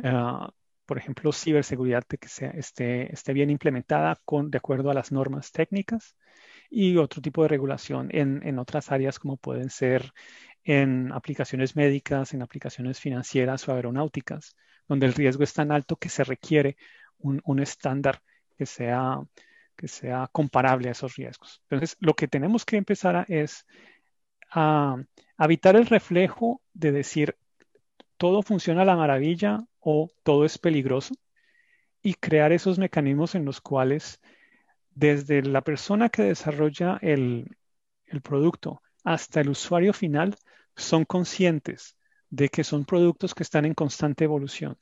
ah, 0.05 0.51
por 0.91 0.99
ejemplo, 0.99 1.31
ciberseguridad, 1.31 2.03
que 2.03 2.27
sea, 2.27 2.51
esté, 2.51 3.15
esté 3.15 3.33
bien 3.33 3.49
implementada 3.49 4.21
con, 4.25 4.51
de 4.51 4.59
acuerdo 4.59 4.91
a 4.91 4.95
las 4.95 5.13
normas 5.13 5.53
técnicas 5.53 6.17
y 6.69 6.97
otro 6.97 7.23
tipo 7.23 7.43
de 7.43 7.49
regulación 7.49 8.09
en, 8.11 8.59
otras 8.59 8.91
áreas 8.91 9.21
como 9.21 9.37
pueden 9.37 9.71
ser 9.71 10.13
en 10.65 11.13
aplicaciones 11.13 11.77
médicas, 11.77 12.35
en 12.35 12.43
aplicaciones 12.43 12.99
financieras 12.99 13.69
o 13.69 13.73
aeronáuticas, 13.73 14.57
donde 14.89 15.07
el 15.07 15.15
riesgo 15.15 15.45
es 15.45 15.53
tan 15.53 15.71
alto 15.71 15.95
que 15.95 16.09
se 16.09 16.25
requiere 16.25 16.77
un, 17.19 17.61
estándar 17.61 18.21
que 18.59 18.67
sea, 18.67 19.21
que 19.77 19.87
sea 19.87 20.29
comparable 20.33 20.89
a 20.89 20.93
esos 20.93 21.15
riesgos. 21.15 21.63
Entonces, 21.71 21.97
lo 22.01 22.15
que 22.15 22.27
tenemos 22.27 22.65
que 22.65 22.79
empezar 22.79 23.15
a, 23.15 23.25
es 23.29 23.65
a, 24.51 24.97
a 25.37 25.45
evitar 25.45 25.77
el 25.77 25.87
reflejo 25.87 26.61
de 26.73 26.91
decir 26.91 27.37
todo 28.17 28.43
funciona 28.43 28.83
a 28.83 28.87
la 28.87 28.97
maravilla 28.97 29.61
o 29.81 30.11
todo 30.23 30.45
es 30.45 30.59
peligroso 30.59 31.15
y 32.03 32.15
crear 32.15 32.53
esos 32.53 32.79
mecanismos 32.79 33.35
en 33.35 33.45
los 33.45 33.61
cuales 33.61 34.21
desde 34.95 35.43
la 35.43 35.63
persona 35.63 36.09
que 36.09 36.23
desarrolla 36.23 36.99
el, 37.03 37.57
producto 38.23 38.83
hasta 39.05 39.41
el 39.41 39.51
usuario 39.51 39.93
final 39.93 40.37
son 40.77 41.05
conscientes 41.05 41.97
de 42.29 42.49
que 42.49 42.65
son 42.65 42.85
productos 42.85 43.35
que 43.35 43.43
están 43.43 43.65
en 43.65 43.75
constante 43.75 44.25
evolución 44.25 44.79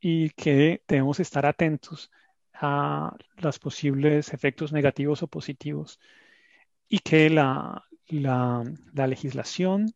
y 0.00 0.30
que 0.30 0.82
debemos 0.86 1.20
estar 1.20 1.46
atentos 1.46 2.10
a 2.54 3.16
los 3.36 3.58
posibles 3.58 4.32
efectos 4.32 4.72
negativos 4.72 5.22
o 5.22 5.26
positivos 5.26 5.98
y 6.88 7.00
que 7.00 7.30
la, 7.30 7.84
legislación 8.08 9.94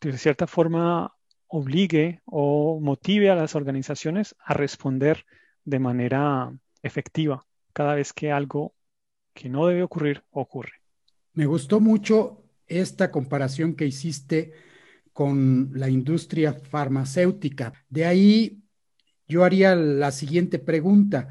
de 0.00 0.18
cierta 0.18 0.46
forma 0.46 1.14
obligue 1.56 2.20
o 2.24 2.80
motive 2.80 3.30
a 3.30 3.36
las 3.36 3.54
organizaciones 3.54 4.34
a 4.44 4.54
responder 4.54 5.24
de 5.64 5.78
manera 5.78 6.52
efectiva 6.82 7.46
cada 7.72 7.94
vez 7.94 8.12
que 8.12 8.32
algo 8.32 8.74
que 9.32 9.48
no 9.48 9.68
debe 9.68 9.84
ocurrir 9.84 10.24
ocurre. 10.30 10.72
Me 11.32 11.46
gustó 11.46 11.78
mucho 11.78 12.42
esta 12.66 13.12
comparación 13.12 13.76
que 13.76 13.86
hiciste 13.86 14.52
con 15.12 15.70
la 15.74 15.88
industria 15.88 16.54
farmacéutica. 16.54 17.72
De 17.88 18.04
ahí 18.04 18.64
yo 19.28 19.44
haría 19.44 19.76
la 19.76 20.10
siguiente 20.10 20.58
pregunta. 20.58 21.28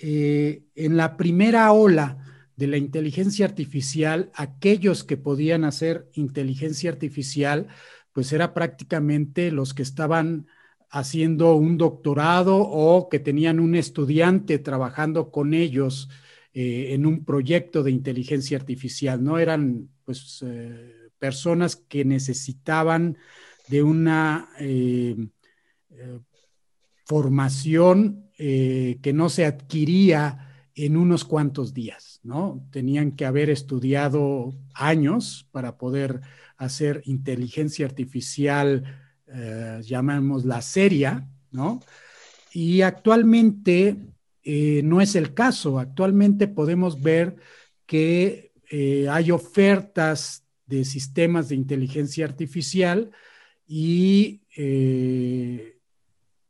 Eh, 0.00 0.64
en 0.74 0.96
la 0.96 1.18
primera 1.18 1.70
ola 1.72 2.16
de 2.56 2.66
la 2.66 2.78
inteligencia 2.78 3.44
artificial, 3.44 4.30
aquellos 4.34 5.04
que 5.04 5.18
podían 5.18 5.64
hacer 5.64 6.08
inteligencia 6.14 6.90
artificial, 6.90 7.68
pues 8.16 8.32
era 8.32 8.54
prácticamente 8.54 9.50
los 9.50 9.74
que 9.74 9.82
estaban 9.82 10.46
haciendo 10.88 11.54
un 11.54 11.76
doctorado 11.76 12.56
o 12.56 13.10
que 13.10 13.18
tenían 13.18 13.60
un 13.60 13.74
estudiante 13.74 14.58
trabajando 14.58 15.30
con 15.30 15.52
ellos 15.52 16.08
eh, 16.54 16.94
en 16.94 17.04
un 17.04 17.26
proyecto 17.26 17.82
de 17.82 17.90
inteligencia 17.90 18.56
artificial, 18.56 19.22
¿no? 19.22 19.36
Eran 19.38 19.90
pues 20.06 20.42
eh, 20.46 21.10
personas 21.18 21.76
que 21.76 22.06
necesitaban 22.06 23.18
de 23.68 23.82
una 23.82 24.48
formación 27.04 28.30
eh, 28.38 28.98
que 29.02 29.12
no 29.12 29.28
se 29.28 29.44
adquiría 29.44 30.70
en 30.74 30.96
unos 30.96 31.26
cuantos 31.26 31.74
días, 31.74 32.20
¿no? 32.22 32.66
Tenían 32.70 33.12
que 33.12 33.26
haber 33.26 33.50
estudiado 33.50 34.54
años 34.72 35.46
para 35.52 35.76
poder 35.76 36.22
hacer 36.56 37.02
inteligencia 37.04 37.86
artificial, 37.86 38.84
eh, 39.26 39.80
llamémosla 39.82 40.62
seria, 40.62 41.28
¿no? 41.50 41.80
Y 42.52 42.82
actualmente 42.82 43.96
eh, 44.42 44.80
no 44.84 45.00
es 45.00 45.16
el 45.16 45.34
caso. 45.34 45.78
Actualmente 45.78 46.48
podemos 46.48 47.00
ver 47.00 47.36
que 47.86 48.52
eh, 48.70 49.08
hay 49.10 49.30
ofertas 49.30 50.44
de 50.66 50.84
sistemas 50.84 51.48
de 51.48 51.56
inteligencia 51.56 52.24
artificial 52.24 53.10
y 53.68 54.42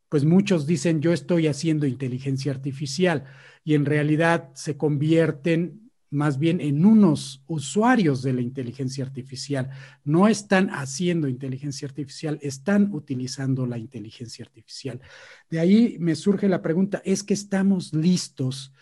pues 0.07 0.23
muchos 0.23 0.65
dicen 0.65 1.01
yo 1.01 1.11
estoy 1.11 1.47
haciendo 1.47 1.85
inteligencia 1.85 2.51
artificial 2.53 3.25
y 3.65 3.75
en 3.75 3.85
realidad 3.85 4.49
se 4.55 4.77
convierten 4.77 5.86
más 6.09 6.39
bien 6.39 6.61
en 6.61 6.85
unos 6.85 7.43
usuarios 7.47 8.21
de 8.21 8.33
la 8.33 8.41
inteligencia 8.41 9.03
artificial. 9.03 9.69
No 10.03 10.27
están 10.27 10.69
haciendo 10.69 11.27
inteligencia 11.27 11.87
artificial, 11.87 12.39
están 12.41 12.93
utilizando 12.93 13.65
la 13.65 13.77
inteligencia 13.77 14.45
artificial. 14.45 15.01
De 15.49 15.59
ahí 15.59 15.97
me 15.99 16.15
surge 16.15 16.47
la 16.47 16.61
pregunta, 16.61 17.01
¿es 17.05 17.23
que 17.23 17.33
estamos 17.33 17.93
listos 17.93 18.73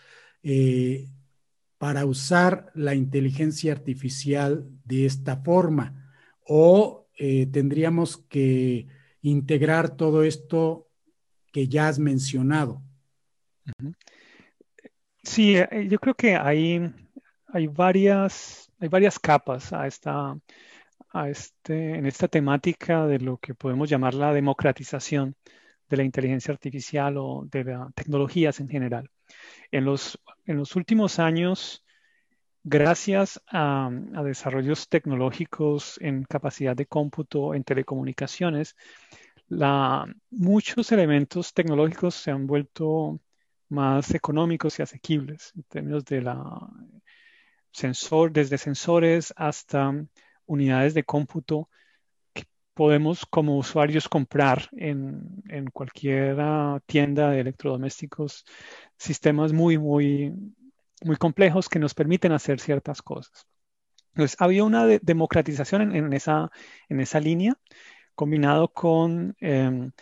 eh, 0.42 1.08
para 1.78 2.06
usar 2.06 2.70
la 2.74 2.94
inteligencia 2.94 3.72
artificial 3.72 4.66
de 4.84 5.06
esta 5.06 5.36
forma? 5.36 6.12
¿O 6.46 7.08
eh, 7.18 7.46
tendríamos 7.46 8.18
que 8.18 8.86
integrar 9.22 9.96
todo 9.96 10.22
esto 10.22 10.88
que 11.52 11.68
ya 11.68 11.88
has 11.88 11.98
mencionado. 11.98 12.82
Sí, 15.22 15.56
eh, 15.56 15.88
yo 15.88 15.98
creo 15.98 16.14
que 16.14 16.36
hay, 16.36 16.92
hay, 17.56 17.66
varias, 17.68 18.70
hay 18.78 18.88
varias 18.88 19.18
capas 19.18 19.72
a 19.72 19.86
esta, 19.86 20.38
a 21.10 21.28
este, 21.28 21.96
en 21.96 22.06
esta 22.06 22.28
temática 22.28 23.06
de 23.06 23.18
lo 23.18 23.38
que 23.38 23.54
podemos 23.54 23.88
llamar 23.88 24.14
la 24.14 24.32
democratización 24.32 25.36
de 25.88 25.96
la 25.96 26.02
inteligencia 26.02 26.52
artificial 26.52 27.16
o 27.16 27.46
de 27.50 27.64
las 27.64 27.94
tecnologías 27.94 28.60
en 28.60 28.68
general. 28.68 29.10
En 29.70 29.84
los, 29.84 30.18
en 30.44 30.58
los 30.58 30.76
últimos 30.76 31.18
años, 31.18 31.84
gracias 32.62 33.40
a, 33.46 33.90
a, 34.14 34.22
desarrollos 34.22 34.88
tecnológicos 34.88 35.98
en 36.02 36.24
capacidad 36.24 36.76
de 36.76 36.86
cómputo, 36.86 37.54
en 37.54 37.64
telecomunicaciones, 37.64 38.76
muchos 40.30 40.92
elementos 40.92 41.54
tecnológicos 41.54 42.16
se 42.16 42.32
han 42.32 42.46
vuelto 42.46 43.20
más 43.68 44.14
económicos 44.14 44.78
y 44.78 44.82
asequibles 44.82 45.52
en 45.56 45.62
términos 45.64 46.04
de 46.04 46.22
la 46.22 46.68
sensor, 47.76 48.32
desde 48.32 48.56
sensores 48.56 49.34
hasta 49.36 49.92
unidades 50.46 50.94
de 50.94 51.04
cómputo 51.04 51.68
que 52.32 52.44
podemos 52.72 53.26
como 53.26 53.58
usuarios 53.58 54.08
comprar 54.08 54.68
en, 54.72 55.42
en 55.48 55.66
cualquier 55.66 56.38
tienda 56.86 57.30
de 57.30 57.40
electrodomésticos, 57.40 58.46
sistemas 58.96 59.52
muy, 59.52 59.76
muy, 59.76 60.32
muy 61.02 61.16
complejos 61.16 61.68
que 61.68 61.78
nos 61.78 61.92
permiten 61.92 62.32
hacer 62.32 62.60
ciertas 62.60 63.02
cosas. 63.02 63.46
Entonces, 64.14 64.36
había 64.40 64.64
una 64.64 64.86
democratización 64.86 65.94
en, 65.94 66.12
esa, 66.14 66.50
en 66.88 67.00
esa 67.00 67.20
línea 67.20 67.54
combinado 68.14 68.68
con 68.72 69.36
em, 69.40 69.92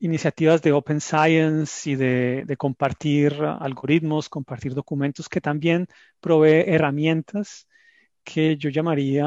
iniciativas 0.00 0.62
de 0.62 0.72
Open 0.72 1.00
Science 1.00 1.90
y 1.90 1.96
de, 1.96 2.56
compartir 2.56 3.34
algoritmos, 3.42 4.28
compartir 4.28 4.74
documentos, 4.74 5.28
que 5.28 5.40
también 5.40 5.86
provee 6.20 6.64
herramientas 6.66 7.68
que 8.24 8.56
yo 8.56 8.70
llamaría 8.70 9.26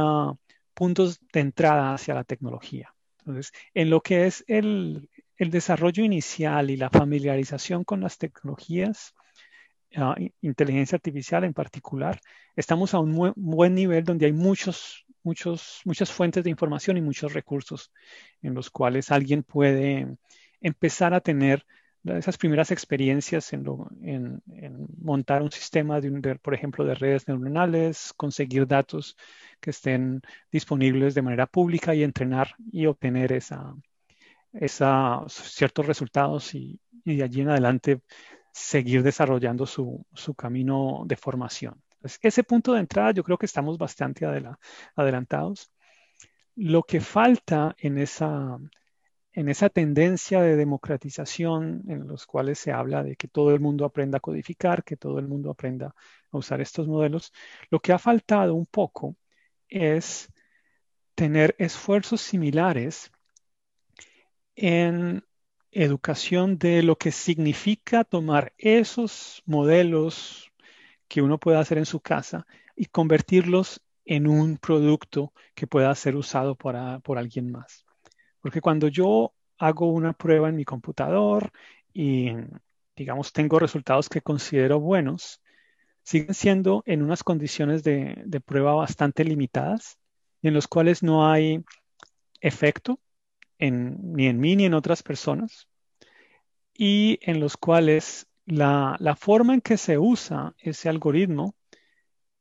puntos 0.74 1.20
de 1.34 1.40
entrada 1.40 1.94
hacia 1.94 2.14
la 2.14 2.24
tecnología. 2.24 2.94
Entonces, 3.20 3.52
en 3.74 3.90
lo 3.90 4.02
que 4.02 4.28
es 4.28 4.44
el, 4.48 5.10
desarrollo 5.38 6.04
inicial 6.04 6.70
y 6.70 6.78
la 6.78 6.92
familiarización 6.92 7.84
con 7.84 8.02
las 8.02 8.20
tecnologías, 8.20 9.16
ah, 9.96 10.16
inteligencia 10.42 10.98
artificial 10.98 11.44
en 11.44 11.54
particular, 11.54 12.20
estamos 12.56 12.94
a 12.94 13.00
un 13.00 13.34
buen 13.36 13.74
nivel 13.74 14.04
donde 14.04 14.28
hay 14.28 14.34
muchos 14.34 15.06
muchos, 15.24 15.82
muchas 15.86 16.12
fuentes 16.12 16.44
de 16.44 16.50
información 16.50 16.98
y 16.98 17.02
muchos 17.02 17.34
recursos 17.34 17.92
en 18.42 18.54
los 18.54 18.70
cuales 18.70 19.12
alguien 19.12 19.44
puede 19.44 20.18
empezar 20.62 21.14
a 21.14 21.22
tener 21.22 21.66
esas 22.04 22.38
primeras 22.38 22.72
experiencias 22.72 23.54
en, 23.54 24.42
montar 24.98 25.44
un 25.44 25.52
sistema, 25.52 26.02
de, 26.02 26.36
por 26.40 26.54
ejemplo, 26.54 26.84
de 26.86 26.96
redes 26.96 27.28
neuronales, 27.28 28.14
conseguir 28.18 28.66
datos 28.66 29.18
que 29.60 29.70
estén 29.70 30.22
disponibles 30.52 31.14
de 31.14 31.22
manera 31.22 31.46
pública 31.46 31.94
y 31.94 32.04
entrenar 32.04 32.56
y 32.72 32.88
obtener 32.88 33.32
esa, 33.34 33.76
ciertos 35.28 35.86
resultados 35.86 36.56
y, 36.56 36.80
de 37.06 37.24
allí 37.24 37.42
en 37.42 37.50
adelante 37.50 38.02
seguir 38.54 39.04
desarrollando 39.04 39.66
su 39.66 40.36
camino 40.36 41.04
de 41.06 41.16
formación 41.16 41.82
ese 42.22 42.44
punto 42.44 42.74
de 42.74 42.80
entrada 42.80 43.12
yo 43.12 43.24
creo 43.24 43.38
que 43.38 43.46
estamos 43.46 43.78
bastante 43.78 44.26
adelantados. 44.96 45.72
Lo 46.56 46.84
que 46.84 47.00
falta 47.00 47.76
en 47.78 47.98
esa, 47.98 48.58
en 49.34 49.50
esa 49.50 49.70
tendencia 49.70 50.42
de 50.42 50.56
democratización 50.56 51.84
en 51.88 52.08
los 52.08 52.26
cuales 52.26 52.60
se 52.60 52.72
habla 52.72 53.04
de 53.04 53.16
que 53.16 53.28
todo 53.28 53.54
el 53.54 53.60
mundo 53.60 53.86
aprenda 53.86 54.18
a 54.18 54.22
codificar, 54.22 54.84
que 54.84 54.98
todo 54.98 55.20
el 55.20 55.28
mundo 55.28 55.50
aprenda 55.52 55.96
a 56.32 56.38
usar 56.38 56.62
estos 56.62 56.88
modelos, 56.88 57.32
lo 57.70 57.80
que 57.80 57.94
ha 57.94 58.00
faltado 58.00 58.54
un 58.56 58.66
poco 58.66 59.16
es 59.70 60.32
tener 61.16 61.56
esfuerzos 61.60 62.22
similares 62.22 63.12
en 64.56 65.24
educación 65.72 66.58
de 66.58 66.84
lo 66.84 66.98
que 66.98 67.12
significa 67.12 68.04
tomar 68.04 68.54
esos 68.58 69.42
modelos 69.46 70.52
que 71.08 71.22
uno 71.22 71.40
pueda 71.40 71.60
hacer 71.60 71.78
en 71.78 71.86
su 71.86 72.02
casa 72.02 72.46
y 72.76 72.86
convertirlos 72.88 73.82
en 74.04 74.28
un 74.28 74.58
producto 74.58 75.34
que 75.56 75.68
pueda 75.68 75.94
ser 75.96 76.16
usado 76.16 76.56
por 76.56 76.76
alguien 77.18 77.52
más. 77.52 77.86
Porque 78.42 78.62
cuando 78.62 78.88
yo 78.88 79.34
hago 79.58 79.92
una 79.92 80.14
prueba 80.14 80.50
en 80.50 80.56
mi 80.56 80.66
computador 80.66 81.52
y, 81.94 82.32
digamos, 82.96 83.32
tengo 83.32 83.60
resultados 83.60 84.10
que 84.10 84.22
considero 84.22 84.80
buenos, 84.80 85.42
siguen 86.04 86.34
siendo 86.34 86.84
en 86.86 87.04
unas 87.04 87.24
condiciones 87.24 87.84
de, 87.84 88.42
prueba 88.46 88.74
bastante 88.74 89.24
limitadas, 89.24 90.00
en 90.42 90.54
los 90.54 90.68
cuales 90.68 91.04
no 91.04 91.30
hay 91.30 91.64
efecto 92.40 93.00
ni 93.60 94.26
en 94.26 94.40
mí 94.40 94.56
ni 94.56 94.66
en 94.66 94.74
otras 94.74 95.04
personas, 95.04 95.68
y 96.74 97.20
en 97.22 97.40
los 97.40 97.58
cuales 97.58 98.28
la, 98.46 98.98
forma 99.20 99.54
en 99.54 99.62
que 99.62 99.78
se 99.78 100.00
usa 100.00 100.56
ese 100.58 100.90
algoritmo 100.90 101.54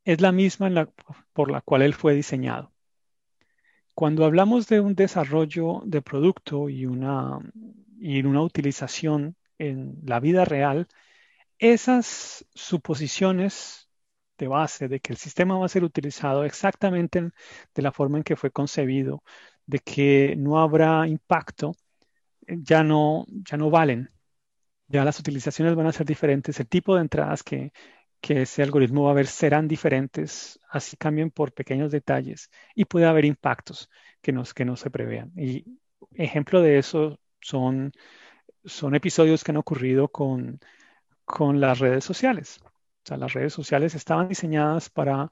es 0.03 0.19
la 0.19 0.31
misma 0.31 0.89
por 1.33 1.51
la 1.51 1.61
cual 1.61 1.83
él 1.83 1.93
fue 1.93 2.15
diseñado. 2.15 2.70
Cuando 4.01 4.25
hablamos 4.25 4.65
de 4.65 4.79
un 4.79 4.95
desarrollo 4.95 5.83
de 5.85 6.01
producto 6.01 6.69
y 6.69 6.87
una, 6.87 7.37
y 7.99 8.23
una 8.23 8.41
utilización 8.41 9.35
en 9.59 9.99
la 10.03 10.19
vida 10.19 10.43
real, 10.43 10.87
esas 11.59 12.43
suposiciones 12.55 13.91
de 14.39 14.47
base 14.47 14.87
de 14.87 15.01
que 15.01 15.13
el 15.13 15.19
sistema 15.19 15.59
va 15.59 15.67
a 15.67 15.69
ser 15.69 15.83
utilizado 15.83 16.45
exactamente 16.45 17.29
de 17.75 17.81
la 17.83 17.91
forma 17.91 18.17
en 18.17 18.23
que 18.23 18.35
fue 18.35 18.49
concebido, 18.49 19.21
de 19.67 19.77
que 19.77 20.33
no 20.35 20.59
habrá 20.59 21.07
impacto, 21.07 21.73
ya 22.47 22.83
no, 22.83 23.27
ya 23.27 23.57
no 23.57 23.69
valen. 23.69 24.09
Ya 24.87 25.05
las 25.05 25.19
utilizaciones 25.19 25.75
van 25.75 25.85
a 25.85 25.91
ser 25.91 26.07
diferentes, 26.07 26.59
el 26.59 26.67
tipo 26.67 26.95
de 26.95 27.01
entradas 27.01 27.43
que, 27.43 27.71
que 28.21 28.43
ese 28.43 28.63
algoritmo 28.63 29.03
va 29.05 29.11
a 29.11 29.15
ver 29.15 29.27
serán 29.27 29.67
diferentes, 29.67 30.59
así 30.69 30.95
cambien 30.97 31.31
por 31.31 31.53
pequeños 31.53 31.91
detalles 31.91 32.49
y 32.75 32.85
puede 32.85 33.05
haber 33.07 33.25
impactos 33.25 33.89
que 34.21 34.31
no, 34.31 34.43
que 34.55 34.65
no 34.65 34.75
se 34.77 34.91
prevean. 34.91 35.31
Y 35.35 35.65
ejemplo 36.13 36.61
de 36.61 36.77
eso 36.79 37.19
son, 37.41 37.91
son 38.65 38.95
episodios 38.95 39.43
que 39.43 39.51
han 39.51 39.57
ocurrido 39.57 40.09
con, 40.09 40.59
con 41.25 41.59
las 41.61 41.79
redes 41.79 42.05
sociales. 42.05 42.59
O 42.63 43.07
sea, 43.07 43.17
las 43.17 43.33
redes 43.33 43.53
sociales 43.53 43.95
estaban 43.95 44.29
diseñadas 44.29 44.89
para 44.89 45.31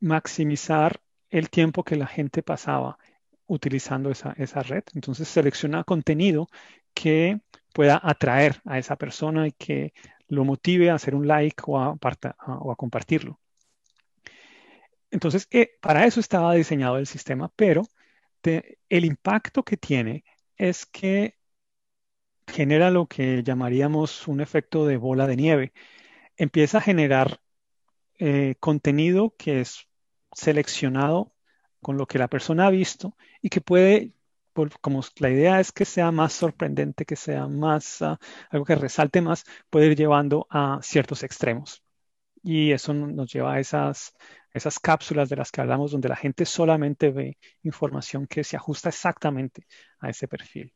maximizar 0.00 1.00
el 1.28 1.50
tiempo 1.50 1.84
que 1.84 1.96
la 1.96 2.06
gente 2.06 2.42
pasaba 2.42 2.98
utilizando 3.46 4.10
esa, 4.10 4.32
esa 4.38 4.62
red. 4.62 4.84
Entonces 4.94 5.28
selecciona 5.28 5.84
contenido 5.84 6.48
que 6.94 7.40
pueda 7.72 8.00
atraer 8.02 8.60
a 8.64 8.78
esa 8.78 8.96
persona 8.96 9.46
y 9.46 9.52
que 9.52 9.92
lo 10.30 10.44
motive 10.44 10.90
a 10.90 10.94
hacer 10.94 11.14
un 11.14 11.26
like 11.28 11.62
o 11.66 11.78
a, 11.78 11.98
compartirlo. 12.76 13.38
Entonces, 15.10 15.48
eh, 15.50 15.72
para 15.82 16.06
eso 16.06 16.20
estaba 16.20 16.54
diseñado 16.54 16.96
el 16.96 17.06
sistema, 17.06 17.52
pero 17.56 17.82
el 18.42 19.04
impacto 19.04 19.64
que 19.64 19.76
tiene 19.76 20.24
es 20.56 20.86
que 20.86 21.36
genera 22.46 22.90
lo 22.90 23.06
que 23.06 23.42
llamaríamos 23.42 24.28
un 24.28 24.40
efecto 24.40 24.86
de 24.86 24.96
bola 24.96 25.26
de 25.26 25.36
nieve. 25.36 25.72
Empieza 26.36 26.78
a 26.78 26.82
generar 26.82 27.40
eh, 28.18 28.56
contenido 28.60 29.34
que 29.38 29.60
es 29.60 29.88
seleccionado 30.32 31.34
con 31.82 31.96
lo 31.96 32.06
que 32.06 32.18
la 32.18 32.28
persona 32.28 32.66
ha 32.66 32.70
visto 32.70 33.16
y 33.42 33.48
que 33.50 33.60
puede, 33.60 34.12
como 34.80 35.02
la 35.18 35.30
idea 35.30 35.60
es 35.60 35.72
que 35.72 35.84
sea 35.84 36.10
más 36.10 36.32
sorprendente, 36.32 37.04
que 37.04 37.16
sea 37.16 37.46
más, 37.48 38.02
ah, 38.02 38.18
algo 38.50 38.64
que 38.64 38.74
resalte 38.74 39.20
más, 39.20 39.44
puede 39.70 39.86
ir 39.86 39.96
llevando 39.96 40.46
a 40.50 40.80
ciertos 40.82 41.22
extremos. 41.22 41.82
Y 42.42 42.72
eso 42.72 42.94
nos 42.94 43.32
lleva 43.32 43.54
a 43.54 43.60
esas, 43.60 44.14
esas 44.52 44.78
cápsulas 44.78 45.28
de 45.28 45.36
las 45.36 45.50
que 45.50 45.60
hablamos, 45.60 45.92
donde 45.92 46.08
la 46.08 46.16
gente 46.16 46.44
solamente 46.46 47.10
ve 47.10 47.38
información 47.62 48.26
que 48.26 48.44
se 48.44 48.56
ajusta 48.56 48.88
exactamente 48.88 49.66
a 50.00 50.10
ese 50.10 50.28
perfil. 50.28 50.72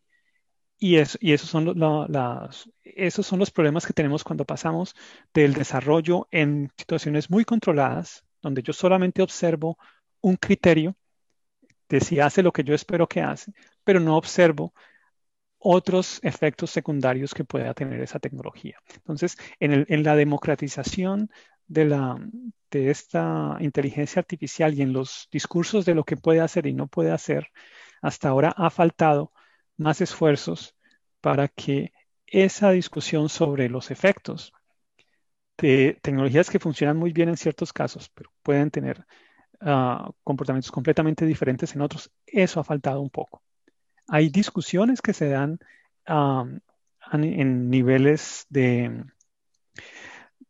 Y, 0.79 0.97
y 1.21 1.33
esos, 1.33 1.49
son 1.49 1.73
las, 2.09 2.69
esos 2.83 3.27
son 3.27 3.39
los 3.39 3.51
problemas 3.51 3.87
que 3.87 3.93
tenemos 3.93 4.25
cuando 4.25 4.45
pasamos 4.45 4.95
del 5.33 5.55
desarrollo 5.55 6.29
en 6.31 6.71
situaciones 6.77 7.31
muy 7.31 7.45
controladas, 7.45 8.25
donde 8.43 8.63
yo 8.63 8.73
solamente 8.73 9.23
observo 9.23 9.79
un 10.21 10.37
criterio 10.37 10.97
de 11.89 12.01
si 12.01 12.21
hace 12.21 12.43
lo 12.43 12.53
que 12.53 12.65
yo 12.65 12.75
espero 12.75 13.09
que 13.09 13.21
hace, 13.21 13.53
pero 13.85 14.01
no 14.01 14.17
observo 14.17 14.75
otros 15.59 16.21
efectos 16.23 16.71
secundarios 16.71 17.35
que 17.35 17.45
pueda 17.45 17.75
tener 17.75 18.01
esa 18.01 18.19
tecnología. 18.19 18.79
Entonces, 18.97 19.37
en, 19.61 19.87
en 19.89 20.03
la 20.03 20.15
democratización 20.15 21.31
de, 21.67 21.87
la, 21.87 22.19
de 22.71 22.91
esta 22.91 23.57
inteligencia 23.61 24.21
artificial 24.21 24.75
y 24.75 24.83
en 24.83 24.93
los 24.93 25.29
discursos 25.33 25.85
de 25.85 25.95
lo 25.95 26.05
que 26.05 26.17
puede 26.17 26.41
hacer 26.41 26.67
y 26.67 26.75
no 26.75 26.87
puede 26.87 27.13
hacer, 27.13 27.49
hasta 28.03 28.29
ahora 28.29 28.53
ha 28.57 28.71
faltado 28.71 29.33
más 29.77 30.01
esfuerzos 30.01 30.77
para 31.21 31.49
que 31.49 31.93
esa 32.27 32.71
discusión 32.71 33.29
sobre 33.29 33.69
los 33.69 33.91
efectos 33.91 34.53
de 35.57 35.99
tecnologías 36.03 36.51
que 36.51 36.59
funcionan 36.59 36.97
muy 36.97 37.13
bien 37.13 37.29
en 37.29 37.37
ciertos 37.37 37.73
casos, 37.73 38.11
pero 38.13 38.31
pueden 38.43 38.71
tener 38.71 39.07
ah, 39.65 40.11
comportamientos 40.23 40.71
completamente 40.71 41.27
diferentes 41.27 41.75
en 41.75 41.83
otros, 41.83 42.11
eso 42.27 42.61
ha 42.61 42.65
faltado 42.65 43.01
un 43.01 43.11
poco. 43.11 43.43
Hay 44.09 44.29
discusiones 44.29 45.01
que 45.01 45.13
se 45.13 45.29
dan 45.29 45.59
en 46.07 47.71
niveles 47.71 48.47
de 48.51 49.05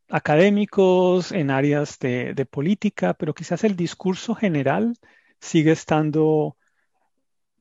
académicos, 0.09 1.33
en 1.33 1.51
áreas 1.51 1.99
de, 1.99 2.47
política, 2.51 3.15
pero 3.15 3.35
quizás 3.35 3.65
el 3.65 3.77
discurso 3.77 4.35
general 4.35 4.97
sigue 5.41 5.73
estando 5.73 6.57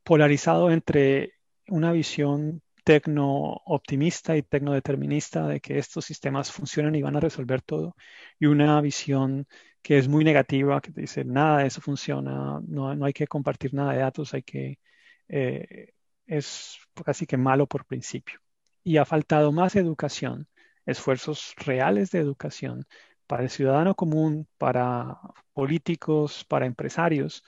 polarizado 0.04 0.72
entre 0.72 1.34
una 1.68 1.92
visión 1.92 2.62
tecno-optimista 2.84 4.36
y 4.36 4.44
tecno-determinista 4.44 5.48
de 5.48 5.62
que 5.62 5.78
estos 5.78 6.06
sistemas 6.06 6.52
funcionan 6.52 6.96
y 6.96 7.02
van 7.02 7.16
a 7.16 7.22
resolver 7.22 7.62
todo, 7.62 7.96
y 8.40 8.48
una 8.48 8.80
visión 8.82 9.48
que 9.84 9.98
es 10.00 10.08
muy 10.08 10.24
negativa, 10.26 10.82
que 10.82 10.92
dice 10.92 11.26
nada 11.26 11.60
de 11.60 11.68
eso 11.68 11.82
funciona, 11.82 12.62
no, 12.68 12.96
no 12.96 13.06
hay 13.06 13.14
que 13.14 13.28
compartir 13.28 13.74
nada 13.74 13.94
de 13.94 14.00
datos, 14.00 14.34
hay 14.34 14.44
que, 14.44 14.80
eh, 15.28 15.94
es 16.28 16.80
casi 17.06 17.28
que 17.28 17.38
malo 17.38 17.68
por 17.68 17.86
principio. 17.86 18.40
Y 18.84 18.98
ha 18.98 19.06
faltado 19.06 19.52
más 19.52 19.76
educación, 19.76 20.48
esfuerzos 20.86 21.56
reales 21.58 22.12
de 22.12 22.20
educación 22.20 22.88
para 23.28 23.44
el 23.44 23.50
ciudadano 23.50 23.96
común, 23.96 24.48
para 24.58 25.20
políticos, 25.54 26.46
para 26.46 26.66
empresarios, 26.66 27.44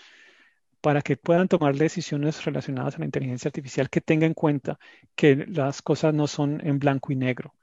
para 0.82 1.02
que 1.02 1.18
puedan 1.18 1.48
tomar 1.48 1.76
decisiones 1.76 2.44
relacionadas 2.46 2.96
a 2.96 3.00
la 3.00 3.06
inteligencia 3.06 3.50
artificial 3.50 3.90
que 3.90 4.02
tenga 4.02 4.26
en 4.28 4.34
cuenta 4.34 4.80
que 5.16 5.46
las 5.48 5.82
cosas 5.82 6.14
no 6.14 6.28
son 6.28 6.62
en 6.68 6.80
blanco 6.80 7.12
y 7.12 7.16
negro 7.16 7.56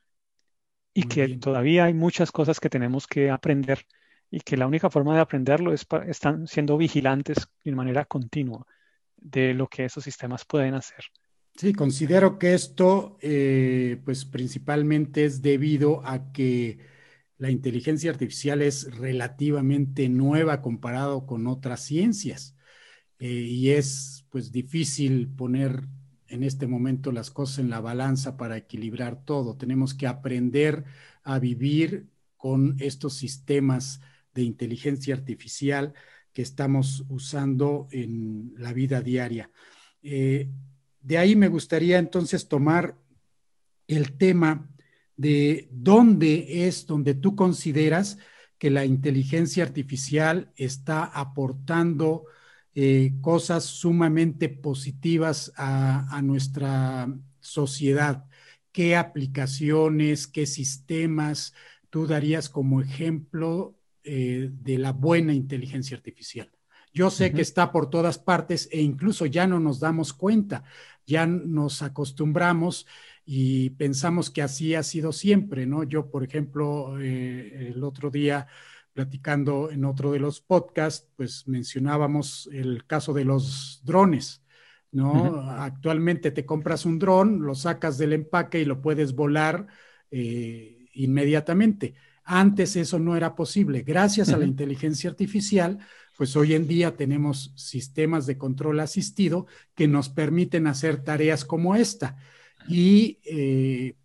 y 0.95 1.05
que 1.05 1.29
todavía 1.39 1.85
hay 1.85 1.95
muchas 1.95 2.33
cosas 2.33 2.61
que 2.61 2.71
tenemos 2.71 3.07
que 3.07 3.31
aprender 3.31 3.87
y 4.33 4.41
que 4.41 4.57
la 4.57 4.67
única 4.67 4.89
forma 4.89 5.15
de 5.15 5.21
aprenderlo 5.21 5.75
es 5.75 5.87
están 6.09 6.47
siendo 6.49 6.79
vigilantes 6.79 7.37
de 7.63 7.73
manera 7.73 8.07
continua 8.07 8.67
de 9.15 9.53
lo 9.53 9.69
que 9.69 9.85
esos 9.85 10.03
sistemas 10.03 10.47
pueden 10.47 10.75
hacer. 10.75 11.05
Sí, 11.55 11.75
considero 11.75 12.39
que 12.39 12.55
esto, 12.55 13.19
eh, 13.21 14.01
pues 14.07 14.25
principalmente 14.25 15.27
es 15.27 15.43
debido 15.43 16.05
a 16.07 16.33
que 16.33 16.79
la 17.37 17.51
inteligencia 17.51 18.11
artificial 18.11 18.63
es 18.63 18.97
relativamente 18.97 20.09
nueva 20.09 20.63
comparado 20.63 21.27
con 21.27 21.47
otras 21.47 21.83
ciencias. 21.83 22.57
Eh, 23.19 23.29
y 23.29 23.71
es 23.71 24.27
pues 24.31 24.51
difícil 24.51 25.29
poner 25.29 25.83
en 26.27 26.43
este 26.43 26.67
momento 26.67 27.13
las 27.13 27.31
cosas 27.31 27.59
en 27.59 27.69
la 27.69 27.81
balanza 27.81 28.39
para 28.39 28.57
equilibrar 28.57 29.27
todo. 29.27 29.59
Tenemos 29.59 29.93
que 29.93 30.07
aprender 30.07 30.85
a 31.23 31.39
vivir 31.39 32.09
con 32.39 32.77
estos 32.81 33.13
sistemas 33.13 34.01
de 34.35 34.43
inteligencia 34.43 35.15
artificial 35.15 35.93
que 36.33 36.43
estamos 36.43 37.05
usando 37.09 37.89
en 37.91 38.55
la 38.57 38.73
vida 38.73 39.01
diaria. 39.01 39.51
Eh, 40.03 40.49
de 41.01 41.19
ahí 41.19 41.37
me 41.37 41.49
gustaría 41.49 41.99
entonces 41.99 42.49
tomar 42.49 42.97
el 43.87 44.17
tema 44.17 44.69
de 45.17 45.69
dónde 45.71 46.67
es 46.67 46.87
donde 46.87 47.15
tú 47.15 47.37
consideras 47.37 48.19
que 48.59 48.71
la 48.71 48.85
inteligencia 48.85 49.65
artificial 49.65 50.53
está 50.57 51.05
aportando 51.05 52.25
eh, 52.75 53.13
cosas 53.21 53.65
sumamente 53.65 54.49
positivas 54.49 55.53
a, 55.57 56.21
nuestra 56.23 57.13
sociedad. 57.41 58.25
¿Qué 58.71 58.97
aplicaciones, 58.97 60.27
qué 60.27 60.47
sistemas 60.47 61.53
tú 61.91 62.07
darías 62.07 62.49
como 62.49 62.81
ejemplo 62.81 63.77
eh, 64.05 64.51
de 64.51 64.79
la 64.79 64.93
buena 64.93 65.33
inteligencia 65.33 65.97
artificial? 65.97 66.51
Yo 66.95 67.11
sé 67.11 67.33
que 67.33 67.41
está 67.41 67.73
por 67.73 67.89
todas 67.89 68.19
partes 68.19 68.69
e 68.71 68.83
incluso 68.83 69.25
ya 69.25 69.47
no 69.47 69.59
nos 69.59 69.81
damos 69.81 70.13
cuenta, 70.13 70.63
ya 71.07 71.27
nos 71.27 71.81
acostumbramos 71.81 72.87
y 73.25 73.71
pensamos 73.71 74.31
que 74.31 74.43
así 74.43 74.75
ha 74.75 74.83
sido 74.83 75.13
siempre, 75.13 75.65
¿no? 75.65 75.85
Yo, 75.85 76.11
por 76.11 76.23
ejemplo, 76.23 77.01
eh, 77.01 77.71
el 77.75 77.83
otro 77.83 78.11
día 78.11 78.47
platicando 78.93 79.71
en 79.71 79.85
otro 79.87 80.13
de 80.13 80.19
los 80.19 80.41
podcasts, 80.41 81.09
pues 81.17 81.49
mencionábamos 81.49 82.49
el 82.53 82.85
caso 82.87 83.15
de 83.15 83.25
los 83.25 83.81
drones, 83.85 84.43
¿no? 84.91 85.51
Actualmente 85.51 86.31
te 86.31 86.45
compras 86.45 86.85
un 86.85 86.99
dron, 86.99 87.41
lo 87.43 87.55
sacas 87.55 87.97
del 87.97 88.13
empaque 88.13 88.61
y 88.61 88.67
lo 88.67 88.83
puedes 88.83 89.15
volar 89.15 89.67
eh, 90.11 90.87
inmediatamente. 90.93 91.95
Antes 92.25 92.77
eso 92.77 92.99
no 92.99 93.17
era 93.17 93.35
posible. 93.35 93.83
Gracias 93.83 94.29
a 94.31 94.37
la 94.37 94.45
inteligencia 94.45 95.11
artificial, 95.11 95.79
pues 96.17 96.37
hoy 96.37 96.55
en 96.55 96.69
día 96.69 96.97
tenemos 96.97 97.53
sistemas 97.57 98.27
de 98.27 98.39
control 98.39 98.81
asistido 98.81 99.47
que 99.75 99.89
nos 99.89 100.09
permiten 100.09 100.67
hacer 100.67 101.03
tareas 101.03 101.45
como 101.45 101.75
esta. 101.75 102.17
Y 102.69 103.19
eh, 103.25 103.97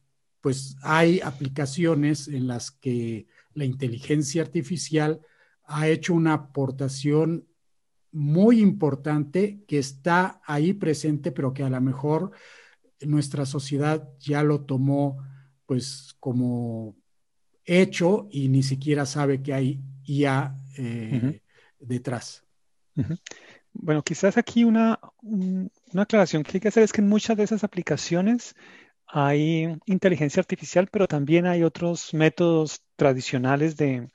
pues 0.42 0.78
hay 0.82 1.20
aplicaciones 1.20 2.28
en 2.28 2.48
las 2.48 2.72
que 2.72 3.28
la 3.54 3.66
inteligencia 3.66 4.42
artificial 4.42 5.22
ha 5.66 5.88
hecho 5.88 6.14
una 6.14 6.34
aportación 6.34 7.48
muy 8.12 8.62
importante 8.62 9.64
que 9.68 9.78
está 9.78 10.42
ahí 10.46 10.74
presente, 10.74 11.32
pero 11.32 11.54
que 11.54 11.64
a 11.64 11.70
lo 11.70 11.82
mejor 11.82 12.32
nuestra 13.02 13.46
sociedad 13.46 14.10
ya 14.20 14.44
lo 14.44 14.62
tomó 14.62 15.24
pues 15.66 16.16
como 16.20 16.96
hecho 17.68 18.28
y 18.32 18.48
ni 18.48 18.64
siquiera 18.64 19.06
sabe 19.06 19.42
que 19.44 19.54
hay 19.54 19.82
IA 20.06 20.56
eh, 20.78 21.42
detrás. 21.80 22.44
Bueno, 23.74 24.02
quizás 24.02 24.38
aquí 24.38 24.64
una, 24.64 25.00
una 25.22 26.02
aclaración 26.02 26.42
que 26.42 26.54
hay 26.56 26.60
que 26.60 26.70
hacer 26.70 26.84
es 26.84 26.92
que 26.92 27.02
en 27.02 27.10
muchas 27.10 27.38
de 27.38 27.44
esas 27.44 27.64
aplicaciones 27.64 28.56
hay 29.06 29.78
inteligencia 29.86 30.42
artificial, 30.42 30.88
pero 30.92 31.08
también 31.08 31.46
hay 31.46 31.64
otros 31.64 32.14
métodos 32.14 32.82
tradicionales 32.96 33.78
de, 33.78 34.10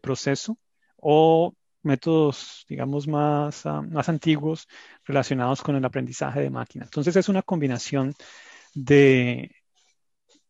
proceso 0.00 0.58
o 0.96 1.54
métodos, 1.82 2.64
digamos, 2.68 3.06
más, 3.06 3.66
ah, 3.66 3.82
más 3.82 4.08
antiguos 4.08 4.68
relacionados 5.04 5.62
con 5.62 5.76
el 5.76 5.84
aprendizaje 5.84 6.40
de 6.40 6.50
máquina. 6.50 6.84
Entonces 6.84 7.14
es 7.16 7.28
una 7.28 7.42
combinación 7.42 8.14
de, 8.74 9.50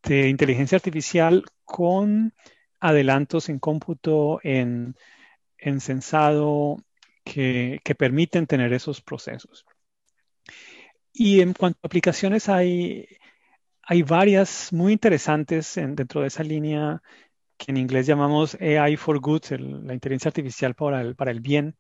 de 0.03 0.29
inteligencia 0.29 0.77
artificial 0.77 1.45
con 1.65 2.35
adelantos 2.81 3.49
en 3.49 3.59
cómputo, 3.59 4.41
en, 4.43 4.97
en 5.59 5.81
sensado, 5.81 6.77
que, 7.25 7.81
permiten 7.97 8.47
tener 8.47 8.73
esos 8.73 9.01
procesos. 9.01 9.65
Y 11.13 11.41
en 11.41 11.53
cuanto 11.53 11.79
a 11.83 11.87
aplicaciones, 11.87 12.49
hay, 12.49 13.07
hay 13.83 14.03
varias 14.03 14.73
muy 14.73 14.93
interesantes 14.93 15.75
dentro 15.75 16.23
de 16.23 16.29
esa 16.29 16.43
línea 16.43 17.03
que 17.57 17.71
en 17.71 17.77
inglés 17.77 18.07
llamamos 18.07 18.57
AI 18.61 18.97
for 18.97 19.21
Good, 19.21 19.45
la 19.51 19.95
inteligencia 19.95 20.31
artificial 20.31 20.75
para 20.75 21.01
el, 21.01 21.15
para 21.15 21.31
el 21.31 21.41
bien. 21.41 21.77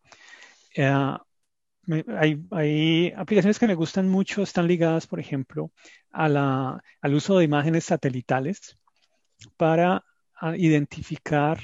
Hay, 2.16 3.12
aplicaciones 3.16 3.58
que 3.58 3.66
me 3.66 3.74
gustan 3.74 4.08
mucho, 4.08 4.42
están 4.42 4.66
ligadas, 4.66 5.06
por 5.06 5.18
ejemplo, 5.20 5.72
al 6.10 6.80
uso 7.14 7.38
de 7.38 7.44
imágenes 7.44 7.84
satelitales 7.84 8.78
para 9.56 10.04
identificar 10.54 11.58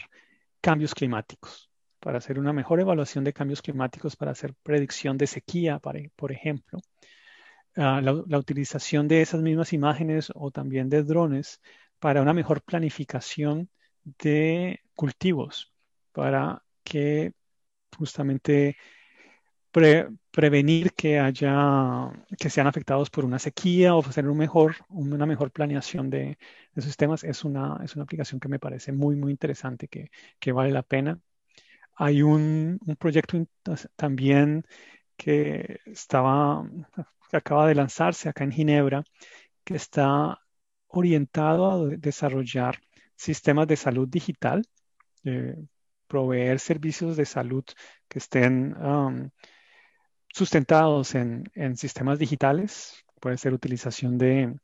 cambios 0.60 0.94
climáticos 0.94 1.68
para 2.00 2.18
hacer 2.18 2.38
una 2.38 2.52
mejor 2.52 2.80
evaluación 2.80 3.24
de 3.24 3.32
cambios 3.32 3.62
climáticos, 3.62 4.16
para 4.16 4.30
hacer 4.32 4.54
predicción 4.62 5.18
de 5.18 5.26
sequía, 5.26 5.80
por 5.80 6.32
ejemplo. 6.32 6.78
Ah, 7.76 8.00
la, 8.02 8.38
utilización 8.38 9.06
de 9.06 9.22
esas 9.22 9.40
mismas 9.40 9.72
imágenes 9.72 10.32
o 10.34 10.50
también 10.50 10.88
de 10.88 11.04
drones 11.04 11.60
para 11.98 12.22
una 12.22 12.32
mejor 12.32 12.62
planificación 12.62 13.70
de 14.04 14.80
cultivos, 14.94 15.72
para 16.12 16.62
que 16.82 17.32
justamente 17.96 18.76
prevenir 20.30 20.92
que 20.94 21.18
haya 21.18 22.10
que 22.38 22.50
sean 22.50 22.66
afectados 22.66 23.10
por 23.10 23.24
una 23.24 23.38
sequía 23.38 23.94
o 23.94 24.00
hacer 24.00 24.28
un 24.28 24.38
mejor, 24.38 24.76
una 24.88 25.26
mejor 25.26 25.50
planeación 25.50 26.10
de, 26.10 26.38
de 26.74 26.82
sistemas 26.82 27.24
es 27.24 27.44
una, 27.44 27.80
es 27.84 27.94
una 27.96 28.04
aplicación 28.04 28.40
que 28.40 28.48
me 28.48 28.58
parece 28.58 28.92
muy, 28.92 29.16
muy 29.16 29.32
interesante, 29.32 29.88
que, 29.88 30.10
que 30.38 30.52
vale 30.52 30.70
la 30.70 30.82
pena. 30.82 31.20
Hay 31.96 32.22
un, 32.22 32.78
proyecto 32.98 33.46
también 33.96 34.64
que 35.16 35.80
estaba, 35.86 36.64
que 37.30 37.36
acaba 37.36 37.66
de 37.66 37.74
lanzarse 37.74 38.28
acá 38.28 38.44
en 38.44 38.52
Ginebra, 38.52 39.04
que 39.64 39.76
está 39.76 40.40
orientado 40.88 41.70
a 41.70 41.88
desarrollar 41.96 42.78
sistemas 43.16 43.66
de 43.68 43.76
salud 43.76 44.08
digital, 44.08 44.64
eh, 45.24 45.56
proveer 46.06 46.60
servicios 46.60 47.16
de 47.16 47.26
salud 47.26 47.64
que 48.08 48.18
estén 48.18 48.74
um, 48.82 49.30
sustentados 50.32 51.14
en, 51.14 51.50
sistemas 51.76 52.18
digitales. 52.18 53.04
Puede 53.20 53.38
ser 53.38 53.52
utilización 53.52 54.18
de, 54.18 54.56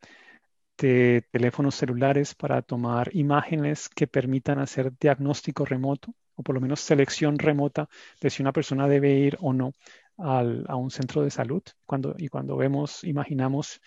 de 0.79 1.27
teléfonos 1.31 1.75
celulares 1.75 2.35
para 2.35 2.63
tomar 2.63 3.11
imágenes 3.15 3.89
que 3.89 4.07
permitan 4.07 4.59
hacer 4.59 4.93
diagnóstico 4.99 5.65
remoto 5.65 6.15
o 6.37 6.43
por 6.43 6.55
lo 6.55 6.61
menos 6.61 6.81
selección 6.81 7.39
remota 7.39 7.89
de 8.21 8.31
si 8.31 8.43
una 8.43 8.53
persona 8.53 8.89
debe 8.89 9.13
ir 9.13 9.37
o 9.41 9.53
no 9.53 9.73
a 10.19 10.77
un 10.77 10.91
centro 10.91 11.23
de 11.23 11.31
salud. 11.31 11.63
Cuando, 11.87 12.15
y 12.19 12.29
cuando 12.29 12.57
vemos, 12.57 13.05
imaginamos 13.05 13.81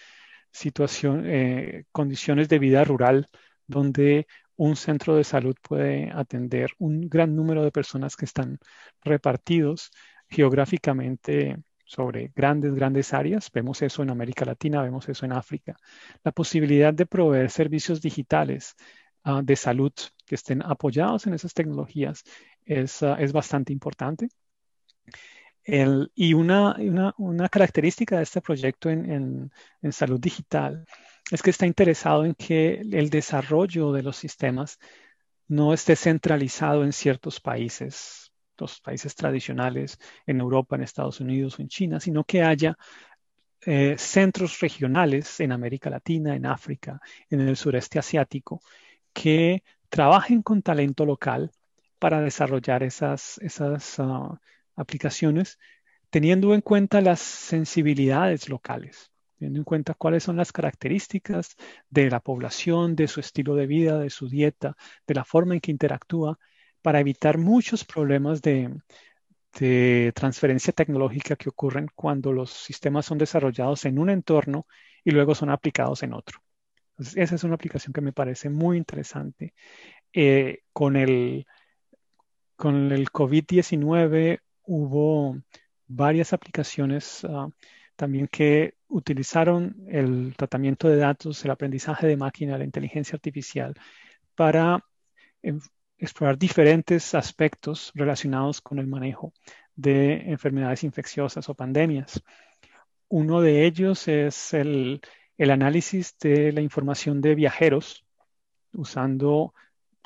situación, 0.51 1.23
eh, 1.25 1.85
condiciones 1.91 2.49
de 2.49 2.59
vida 2.59 2.83
rural 2.83 3.29
donde 3.67 4.27
un 4.55 4.75
centro 4.75 5.15
de 5.15 5.23
salud 5.23 5.55
puede 5.61 6.11
atender 6.11 6.71
un 6.79 7.01
gran 7.09 7.35
número 7.35 7.63
de 7.63 7.71
personas 7.71 8.15
que 8.15 8.25
están 8.25 8.59
repartidos 9.03 9.91
geográficamente 10.29 11.57
sobre 11.87 12.31
grandes, 12.35 12.75
grandes 12.75 13.13
áreas. 13.13 13.49
Vemos 13.51 13.81
eso 13.81 14.03
en 14.03 14.11
América 14.11 14.45
Latina, 14.45 14.83
vemos 14.83 15.09
eso 15.09 15.25
en 15.25 15.31
África. 15.31 15.75
La 16.23 16.31
posibilidad 16.31 16.93
de 16.93 17.07
proveer 17.07 17.49
servicios 17.49 18.01
digitales 18.01 18.75
Ah, 19.29 19.41
de 19.43 19.57
salud 19.57 19.91
que 20.25 20.35
estén 20.35 20.61
apoyados 20.63 21.27
en 21.27 21.33
esas 21.33 21.53
tecnologías 21.53 22.23
es, 22.63 23.03
ah, 23.03 23.17
es 23.19 23.33
bastante 23.33 23.73
importante. 23.73 24.29
y 26.15 26.33
una, 26.33 26.77
una, 27.17 27.49
característica 27.49 28.15
de 28.17 28.23
este 28.23 28.41
proyecto 28.41 28.89
en, 28.89 29.51
en, 29.81 29.91
salud 29.91 30.19
digital 30.19 30.85
es 31.29 31.41
que 31.41 31.49
está 31.49 31.65
interesado 31.65 32.23
en 32.23 32.35
que 32.35 32.75
el 32.79 33.09
desarrollo 33.09 33.91
de 33.91 34.03
los 34.03 34.15
sistemas 34.15 34.79
no 35.49 35.73
esté 35.73 35.97
centralizado 35.97 36.85
en 36.85 36.93
ciertos 36.93 37.41
países, 37.41 38.26
los 38.59 38.81
países 38.81 39.15
tradicionales 39.15 39.99
en 40.25 40.39
Europa, 40.39 40.75
en 40.75 40.83
Estados 40.83 41.19
Unidos 41.19 41.57
o 41.57 41.61
en 41.61 41.67
China, 41.67 41.99
sino 41.99 42.23
que 42.23 42.43
haya 42.43 42.77
eh, 43.61 43.95
centros 43.97 44.59
regionales 44.59 45.39
en 45.39 45.51
América 45.51 45.89
Latina, 45.89 46.35
en 46.35 46.45
África, 46.45 47.01
en 47.29 47.41
el 47.41 47.57
sureste 47.57 47.99
asiático, 47.99 48.61
que 49.13 49.63
trabajen 49.89 50.41
con 50.41 50.61
talento 50.61 51.05
local 51.05 51.51
para 51.99 52.21
desarrollar 52.21 52.83
esas, 52.83 53.39
esas 53.39 53.99
ah, 53.99 54.39
aplicaciones, 54.75 55.59
teniendo 56.09 56.53
en 56.53 56.61
cuenta 56.61 57.01
las 57.01 57.19
sensibilidades 57.19 58.47
locales, 58.49 59.11
teniendo 59.37 59.59
en 59.59 59.63
cuenta 59.65 59.93
cuáles 59.95 60.23
son 60.23 60.37
las 60.37 60.51
características 60.51 61.55
de 61.89 62.09
la 62.09 62.19
población, 62.19 62.95
de 62.95 63.07
su 63.07 63.19
estilo 63.19 63.55
de 63.55 63.67
vida, 63.67 63.99
de 63.99 64.09
su 64.09 64.29
dieta, 64.29 64.77
de 65.05 65.15
la 65.15 65.25
forma 65.25 65.55
en 65.55 65.59
que 65.59 65.71
interactúa, 65.71 66.39
para 66.87 67.01
evitar 67.01 67.37
muchos 67.37 67.83
problemas 67.83 68.41
de, 68.41 68.73
de 69.59 70.13
transferencia 70.15 70.71
tecnológica 70.71 71.35
que 71.35 71.49
ocurren 71.49 71.87
cuando 71.93 72.31
los 72.31 72.51
sistemas 72.51 73.05
son 73.05 73.17
desarrollados 73.17 73.83
en 73.83 73.99
un 73.99 74.09
entorno 74.09 74.67
y 75.03 75.11
luego 75.11 75.35
son 75.35 75.49
aplicados 75.49 76.03
en 76.03 76.13
otro 76.13 76.39
esa 77.15 77.35
es 77.35 77.43
una 77.43 77.55
aplicación 77.55 77.93
que 77.93 78.01
me 78.01 78.13
parece 78.13 78.49
muy 78.49 78.77
interesante. 78.77 79.53
Eh, 80.13 80.59
con 80.73 80.95
el, 80.95 81.45
con 82.55 82.91
el 82.91 83.09
COVID-19 83.11 84.39
hubo 84.63 85.37
varias 85.87 86.33
aplicaciones 86.33 87.23
ah, 87.25 87.49
también 87.95 88.27
que 88.27 88.75
utilizaron 88.87 89.75
el 89.87 90.33
tratamiento 90.35 90.87
de 90.87 90.97
datos, 90.97 91.43
el 91.45 91.51
aprendizaje 91.51 92.07
de 92.07 92.17
máquina, 92.17 92.57
la 92.57 92.63
inteligencia 92.63 93.15
artificial 93.15 93.75
para 94.35 94.83
em, 95.41 95.59
explorar 95.97 96.37
diferentes 96.37 97.15
aspectos 97.15 97.91
relacionados 97.95 98.61
con 98.61 98.79
el 98.79 98.87
manejo 98.87 99.33
de 99.75 100.31
enfermedades 100.31 100.83
infecciosas 100.83 101.49
o 101.49 101.55
pandemias. 101.55 102.21
Uno 103.09 103.41
de 103.41 103.65
ellos 103.65 104.07
es 104.07 104.53
el, 104.53 105.01
análisis 105.39 106.17
de 106.19 106.51
la 106.51 106.61
información 106.61 107.21
de 107.21 107.35
viajeros 107.35 108.05
usando 108.73 109.53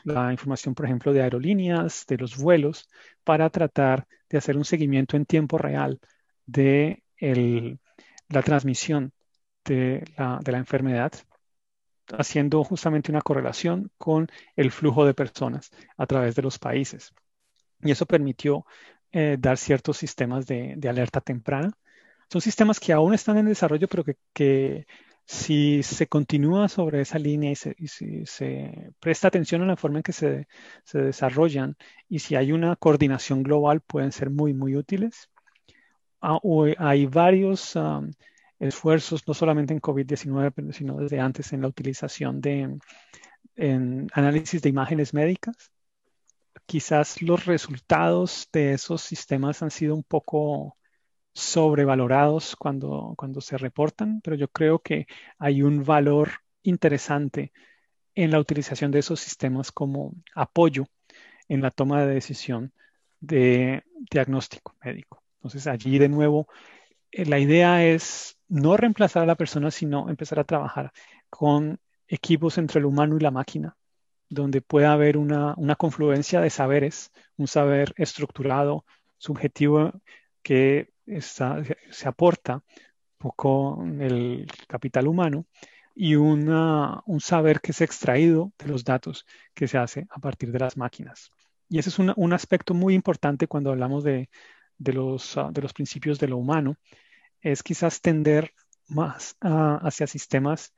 la 0.04 0.32
información, 0.32 0.76
por 0.76 0.86
ejemplo, 0.86 1.14
de 1.14 1.22
aerolíneas, 1.22 2.06
de 2.08 2.18
los 2.18 2.38
vuelos, 2.38 2.90
para 3.24 3.50
tratar 3.50 4.08
de 4.30 4.38
hacer 4.38 4.58
un 4.58 4.66
seguimiento 4.66 5.18
en 5.18 5.26
tiempo 5.26 5.58
real 5.58 6.00
de 6.46 7.04
la 8.30 8.42
transmisión 8.42 9.14
de 9.66 10.04
la, 10.18 10.58
enfermedad, 10.58 11.12
haciendo 12.18 12.64
justamente 12.64 13.12
una 13.12 13.22
correlación 13.22 13.92
con 13.98 14.28
el 14.56 14.72
flujo 14.72 15.06
de 15.06 15.14
personas 15.14 15.72
a 15.98 16.06
través 16.06 16.36
de 16.36 16.42
los 16.42 16.60
países. 16.60 17.14
Y 17.82 17.92
eso 17.92 18.06
permitió 18.06 18.66
eh, 19.12 19.38
dar 19.40 19.58
ciertos 19.58 19.98
sistemas 19.98 20.46
de, 20.46 20.78
alerta 20.88 21.22
temprana. 21.22 21.72
Son 22.30 22.42
sistemas 22.42 22.80
que 22.80 22.94
aún 22.94 23.14
están 23.14 23.38
en 23.38 23.46
desarrollo, 23.48 23.88
pero 23.88 24.04
que 24.34 24.86
si 25.32 25.82
se 25.84 26.08
continúa 26.08 26.68
sobre 26.68 27.02
esa 27.02 27.18
línea 27.18 27.52
y, 27.52 27.88
si 27.88 28.26
se 28.26 28.92
presta 29.00 29.30
atención 29.30 29.62
a 29.62 29.66
la 29.66 29.78
forma 29.78 30.00
en 30.00 30.04
que 30.04 30.12
se, 30.14 30.48
desarrollan 30.94 31.78
y 32.10 32.20
si 32.20 32.36
hay 32.36 32.52
una 32.52 32.76
coordinación 32.76 33.42
global, 33.44 33.82
pueden 33.82 34.12
ser 34.12 34.30
muy, 34.30 34.54
muy 34.54 34.76
útiles. 34.76 35.30
Ah, 36.22 36.40
hay 36.78 37.06
varios 37.06 37.78
esfuerzos, 38.62 39.28
no 39.28 39.34
solamente 39.34 39.74
en 39.74 39.82
COVID-19, 39.82 40.72
sino 40.72 40.98
desde 40.98 41.20
antes 41.20 41.52
en 41.54 41.62
la 41.62 41.68
utilización 41.68 42.42
de 42.42 42.78
análisis 44.14 44.62
de 44.62 44.70
imágenes 44.70 45.14
médicas 45.14 45.72
quizás 46.72 47.22
los 47.22 47.46
resultados 47.46 48.48
de 48.54 48.74
esos 48.74 49.02
sistemas 49.02 49.62
han 49.62 49.72
sido 49.72 49.94
un 49.94 50.04
poco 50.04 50.78
sobrevalorados 51.34 52.56
cuando, 52.56 53.14
cuando 53.18 53.42
se 53.42 53.58
reportan, 53.58 54.22
pero 54.22 54.38
yo 54.38 54.48
creo 54.48 54.80
que 54.80 55.06
hay 55.38 55.64
un 55.64 55.84
valor 55.84 56.32
interesante 56.64 57.52
en 58.16 58.32
la 58.32 58.40
utilización 58.40 58.90
de 58.92 59.00
esos 59.00 59.20
sistemas 59.20 59.72
como 59.74 60.14
apoyo 60.34 60.86
en 61.50 61.62
la 61.62 61.72
toma 61.72 62.06
de 62.06 62.14
decisión 62.14 62.74
de 63.20 63.84
diagnóstico 64.10 64.78
médico. 64.82 65.22
Entonces 65.40 65.68
allí 65.68 66.00
de 66.00 66.08
nuevo, 66.08 66.48
eh, 67.12 67.26
la 67.26 67.40
idea 67.40 67.86
es 67.86 68.38
no 68.52 68.76
reemplazar 68.76 69.24
a 69.24 69.26
la 69.26 69.36
persona, 69.36 69.72
sino 69.72 70.10
empezar 70.10 70.38
a 70.40 70.44
trabajar 70.44 70.92
con 71.30 71.80
equipos 72.08 72.58
entre 72.58 72.80
el 72.80 72.86
humano 72.86 73.16
y 73.16 73.22
la 73.22 73.32
máquina, 73.32 73.78
donde 74.30 74.62
pueda 74.62 74.92
haber 74.92 75.18
una, 75.18 75.56
confluencia 75.78 76.42
de 76.42 76.50
saberes, 76.50 77.12
un 77.38 77.48
saber 77.48 77.94
estructurado, 77.96 78.84
subjetivo, 79.18 79.94
que 80.44 80.92
se 81.08 82.08
aporta 82.08 82.62
poco 83.18 83.82
el 84.00 84.48
capital 84.68 85.08
humano 85.08 85.46
y 85.96 86.16
una, 86.16 87.02
un 87.06 87.22
saber 87.22 87.62
que 87.62 87.72
es 87.72 87.80
extraído 87.80 88.52
de 88.60 88.68
los 88.68 88.84
datos 88.84 89.26
que 89.54 89.70
se 89.70 89.78
hace 89.78 90.08
a 90.10 90.20
partir 90.20 90.52
de 90.52 90.60
las 90.60 90.76
máquinas. 90.76 91.32
Y 91.70 91.80
ese 91.80 91.88
es 91.88 92.00
un, 92.00 92.34
aspecto 92.34 92.74
muy 92.74 92.96
importante 92.96 93.48
cuando 93.48 93.70
hablamos 93.70 94.04
de, 94.04 94.30
los, 94.78 95.38
ah, 95.38 95.52
de 95.54 95.62
los 95.62 95.72
principios 95.72 96.20
de 96.20 96.28
lo 96.28 96.36
humano, 96.36 96.76
es 97.42 97.64
quizás 97.64 98.02
tender 98.02 98.54
más 98.88 99.36
hacia 99.42 100.08
sistemas 100.08 100.74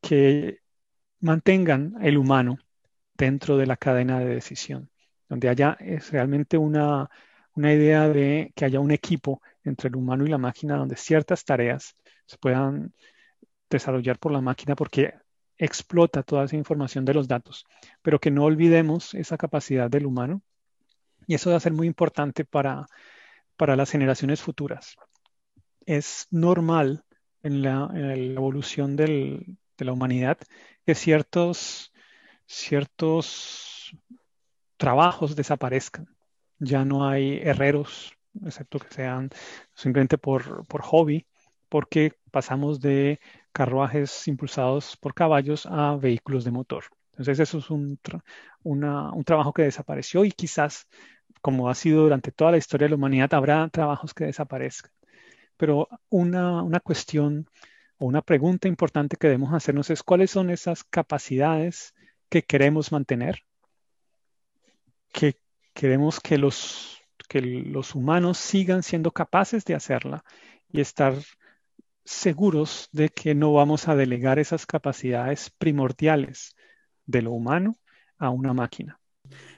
que 0.00 0.60
mantengan 1.20 1.96
el 2.02 2.16
humano 2.18 2.58
dentro 3.14 3.56
de 3.56 3.66
la 3.66 3.76
cadena 3.76 4.20
de 4.20 4.26
decisión, 4.26 4.90
donde 5.28 5.48
haya 5.48 5.76
es 5.80 6.12
realmente 6.12 6.56
una, 6.56 7.10
una 7.54 7.72
idea 7.72 8.08
de 8.08 8.52
que 8.54 8.64
haya 8.64 8.80
un 8.80 8.92
equipo 8.92 9.42
entre 9.64 9.88
el 9.88 9.96
humano 9.96 10.24
y 10.24 10.28
la 10.28 10.38
máquina 10.38 10.76
donde 10.76 10.96
ciertas 10.96 11.44
tareas 11.44 11.96
se 12.26 12.38
puedan 12.38 12.92
desarrollar 13.68 14.18
por 14.18 14.32
la 14.32 14.40
máquina 14.40 14.76
porque 14.76 15.14
explota 15.56 16.22
toda 16.22 16.44
esa 16.44 16.56
información 16.56 17.04
de 17.04 17.14
los 17.14 17.26
datos, 17.26 17.66
pero 18.00 18.20
que 18.20 18.30
no 18.30 18.44
olvidemos 18.44 19.14
esa 19.14 19.36
capacidad 19.36 19.90
del 19.90 20.06
humano 20.06 20.42
y 21.26 21.34
eso 21.34 21.50
va 21.50 21.56
a 21.56 21.60
ser 21.60 21.72
muy 21.72 21.86
importante 21.88 22.44
para, 22.44 22.86
para 23.56 23.76
las 23.76 23.90
generaciones 23.90 24.40
futuras. 24.40 24.96
Es 25.88 26.26
normal 26.30 27.02
en 27.42 27.62
la, 27.62 27.90
evolución 27.94 28.94
de 28.94 29.56
la 29.78 29.92
humanidad 29.92 30.36
que 30.84 30.94
ciertos, 30.94 31.94
ciertos 32.44 33.96
trabajos 34.76 35.34
desaparezcan. 35.34 36.06
Ya 36.58 36.84
no 36.84 37.08
hay 37.08 37.38
herreros, 37.42 38.12
excepto 38.44 38.80
que 38.80 38.92
sean 38.92 39.30
simplemente 39.74 40.18
por, 40.18 40.66
por 40.66 40.82
hobby, 40.82 41.26
porque 41.70 42.12
pasamos 42.30 42.80
de 42.80 43.18
carruajes 43.52 44.28
impulsados 44.28 44.94
por 44.98 45.14
caballos 45.14 45.64
a 45.64 45.96
vehículos 45.96 46.44
de 46.44 46.50
motor. 46.50 46.84
Entonces 47.12 47.40
eso 47.40 47.58
es 47.58 47.70
un, 47.70 47.98
un 48.62 49.24
trabajo 49.24 49.54
que 49.54 49.62
desapareció 49.62 50.26
y 50.26 50.32
quizás, 50.32 50.86
como 51.40 51.70
ha 51.70 51.74
sido 51.74 52.02
durante 52.02 52.30
toda 52.30 52.50
la 52.50 52.58
historia 52.58 52.84
de 52.84 52.90
la 52.90 52.96
humanidad, 52.96 53.32
habrá 53.32 53.66
trabajos 53.70 54.12
que 54.12 54.26
desaparezcan. 54.26 54.97
Pero 55.58 55.88
una, 56.08 56.62
una 56.62 56.80
cuestión 56.80 57.50
o 57.98 58.06
una 58.06 58.22
pregunta 58.22 58.68
importante 58.68 59.16
que 59.16 59.26
debemos 59.26 59.52
hacernos 59.52 59.90
es 59.90 60.02
cuáles 60.02 60.30
son 60.30 60.48
esas 60.48 60.84
capacidades 60.84 61.94
que 62.30 62.42
queremos 62.42 62.92
mantener, 62.92 63.44
que 65.12 65.36
queremos 65.74 66.20
que 66.20 66.38
los, 66.38 67.02
que 67.28 67.42
los 67.42 67.94
humanos 67.94 68.38
sigan 68.38 68.82
siendo 68.82 69.10
capaces 69.10 69.64
de 69.64 69.74
hacerla 69.74 70.24
y 70.70 70.80
estar 70.80 71.14
seguros 72.04 72.88
de 72.92 73.10
que 73.10 73.34
no 73.34 73.52
vamos 73.52 73.88
a 73.88 73.96
delegar 73.96 74.38
esas 74.38 74.64
capacidades 74.64 75.50
primordiales 75.50 76.56
de 77.04 77.22
lo 77.22 77.32
humano 77.32 77.76
a 78.16 78.30
una 78.30 78.54
máquina. 78.54 78.98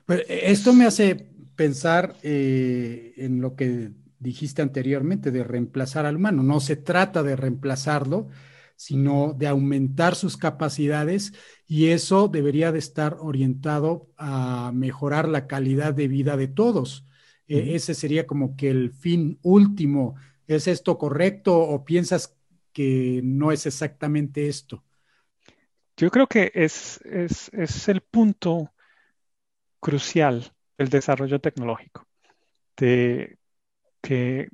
Pues 0.04 0.24
esto 0.28 0.72
me 0.72 0.86
hace 0.86 1.30
pensar 1.54 2.16
eh, 2.22 3.12
en 3.16 3.40
lo 3.40 3.54
que 3.54 3.92
dijiste 4.20 4.62
anteriormente 4.62 5.32
de 5.32 5.42
reemplazar 5.42 6.06
al 6.06 6.16
humano. 6.16 6.42
No 6.44 6.60
se 6.60 6.76
trata 6.76 7.22
de 7.24 7.34
reemplazarlo, 7.34 8.28
sino 8.76 9.34
de 9.36 9.48
aumentar 9.48 10.14
sus 10.14 10.36
capacidades 10.36 11.32
y 11.66 11.88
eso 11.88 12.28
debería 12.28 12.70
de 12.72 12.78
estar 12.78 13.16
orientado 13.20 14.08
a 14.16 14.70
mejorar 14.72 15.28
la 15.28 15.46
calidad 15.48 15.94
de 15.94 16.06
vida 16.06 16.36
de 16.36 16.46
todos. 16.46 17.04
E, 17.48 17.74
ese 17.74 17.94
sería 17.94 18.26
como 18.26 18.56
que 18.56 18.70
el 18.70 18.92
fin 18.92 19.38
último. 19.42 20.14
¿Es 20.46 20.68
esto 20.68 20.96
correcto 20.98 21.58
o 21.58 21.84
piensas 21.84 22.36
que 22.72 23.20
no 23.22 23.52
es 23.52 23.66
exactamente 23.66 24.48
esto. 24.48 24.84
Yo 25.96 26.10
creo 26.10 26.26
que 26.26 26.50
es, 26.54 27.00
es, 27.04 27.88
el 27.88 28.00
punto 28.00 28.72
crucial 29.80 30.52
del 30.78 30.88
desarrollo 30.88 31.40
tecnológico, 31.40 32.06
de 32.76 33.38
que 34.00 34.48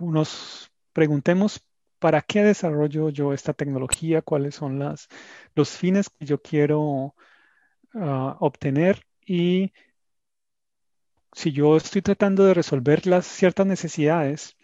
nos 0.00 0.70
preguntemos 0.92 1.64
para 1.98 2.22
qué 2.22 2.42
desarrollo 2.42 3.10
yo 3.10 3.32
esta 3.32 3.52
tecnología, 3.54 4.22
cuáles 4.22 4.54
son 4.56 4.78
las, 4.78 5.08
los 5.54 5.70
fines 5.70 6.10
que 6.10 6.26
yo 6.26 6.40
quiero 6.42 7.14
ah, 7.94 8.36
obtener 8.40 9.06
y 9.24 9.72
si 11.32 11.52
yo 11.52 11.76
estoy 11.76 12.02
tratando 12.02 12.44
de 12.44 12.54
resolver 12.54 13.06
las 13.06 13.26
ciertas 13.26 13.66
necesidades, 13.66 14.56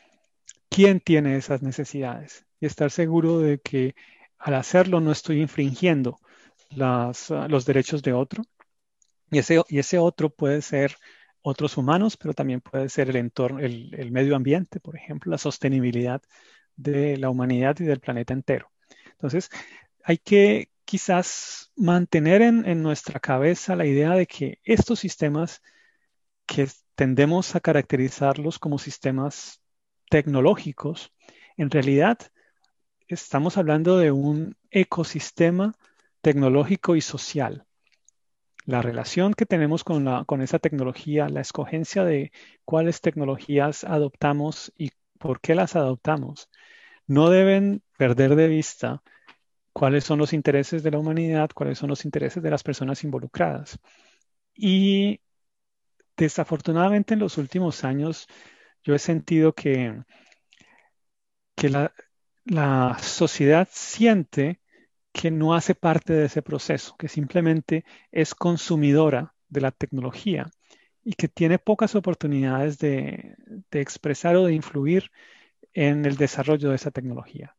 ¿quién 0.68 1.00
tiene 1.00 1.36
esas 1.36 1.62
necesidades? 1.62 2.48
y 2.60 2.66
estar 2.66 2.90
seguro 2.90 3.40
de 3.40 3.58
que 3.58 3.94
al 4.38 4.54
hacerlo 4.54 5.00
no 5.00 5.12
estoy 5.12 5.40
infringiendo 5.40 6.18
ah, 6.80 7.12
los 7.48 7.64
derechos 7.64 8.02
de 8.02 8.12
otro. 8.12 8.42
Y 9.30 9.38
ese, 9.38 9.62
y 9.68 9.78
ese 9.78 9.98
otro 9.98 10.30
puede 10.30 10.62
ser 10.62 10.96
otros 11.42 11.76
humanos, 11.76 12.16
pero 12.16 12.34
también 12.34 12.60
puede 12.60 12.88
ser 12.88 13.10
el 13.10 13.16
entorno, 13.16 13.60
el, 13.60 14.10
medio 14.12 14.36
ambiente, 14.36 14.80
por 14.80 14.96
ejemplo, 14.96 15.30
la 15.30 15.38
sostenibilidad 15.38 16.22
de 16.76 17.16
la 17.16 17.30
humanidad 17.30 17.76
y 17.80 17.84
del 17.84 18.00
planeta 18.00 18.32
entero. 18.34 18.70
Entonces, 19.12 19.50
hay 20.04 20.18
que 20.18 20.70
quizás 20.84 21.72
mantener 21.76 22.42
en, 22.42 22.66
en, 22.66 22.82
nuestra 22.82 23.20
cabeza 23.20 23.76
la 23.76 23.86
idea 23.86 24.12
de 24.12 24.26
que 24.26 24.60
estos 24.64 25.00
sistemas 25.00 25.62
que 26.46 26.68
tendemos 26.94 27.54
a 27.54 27.60
caracterizarlos 27.60 28.58
como 28.58 28.78
sistemas 28.78 29.60
tecnológicos, 30.10 31.12
en 31.56 31.70
realidad 31.70 32.18
estamos 33.06 33.56
hablando 33.56 33.98
de 33.98 34.10
un 34.12 34.56
ecosistema 34.70 35.74
tecnológico 36.20 36.96
y 36.96 37.00
social. 37.00 37.67
La 38.68 38.82
relación 38.82 39.32
que 39.32 39.46
tenemos 39.46 39.82
con, 39.82 40.04
la, 40.04 40.26
con 40.26 40.42
esa 40.42 40.58
tecnología, 40.58 41.30
la 41.30 41.40
escogencia 41.40 42.04
de 42.04 42.32
cuáles 42.66 43.00
tecnologías 43.00 43.82
adoptamos 43.82 44.74
y 44.76 44.90
por 45.18 45.40
qué 45.40 45.54
las 45.54 45.74
adoptamos, 45.74 46.50
no 47.06 47.30
deben 47.30 47.82
perder 47.96 48.36
de 48.36 48.46
vista 48.46 49.02
cuáles 49.72 50.04
son 50.04 50.18
los 50.18 50.34
intereses 50.34 50.82
de 50.82 50.90
la 50.90 50.98
humanidad, 50.98 51.48
cuáles 51.54 51.78
son 51.78 51.88
los 51.88 52.04
intereses 52.04 52.42
de 52.42 52.50
las 52.50 52.62
personas 52.62 53.04
involucradas. 53.04 53.78
Y 54.54 55.22
desafortunadamente 56.18 57.14
en 57.14 57.20
los 57.20 57.38
últimos 57.38 57.84
años 57.84 58.26
yo 58.82 58.94
he 58.94 58.98
sentido 58.98 59.54
que, 59.54 60.02
que 61.56 61.70
la, 61.70 61.94
la 62.44 62.98
sociedad 63.00 63.66
siente 63.72 64.60
que 65.12 65.30
no 65.30 65.54
hace 65.54 65.74
parte 65.74 66.12
de 66.12 66.26
ese 66.26 66.42
proceso, 66.42 66.96
que 66.98 67.08
simplemente 67.08 67.84
es 68.12 68.34
consumidora 68.34 69.34
de 69.48 69.60
la 69.60 69.70
tecnología 69.72 70.50
y 71.04 71.14
que 71.14 71.28
tiene 71.28 71.58
pocas 71.58 71.94
oportunidades 71.94 72.78
de, 72.78 73.36
expresar 73.72 74.36
o 74.36 74.46
de 74.46 74.54
influir 74.54 75.10
en 75.72 76.04
el 76.04 76.16
desarrollo 76.16 76.70
de 76.70 76.76
esa 76.76 76.90
tecnología. 76.90 77.56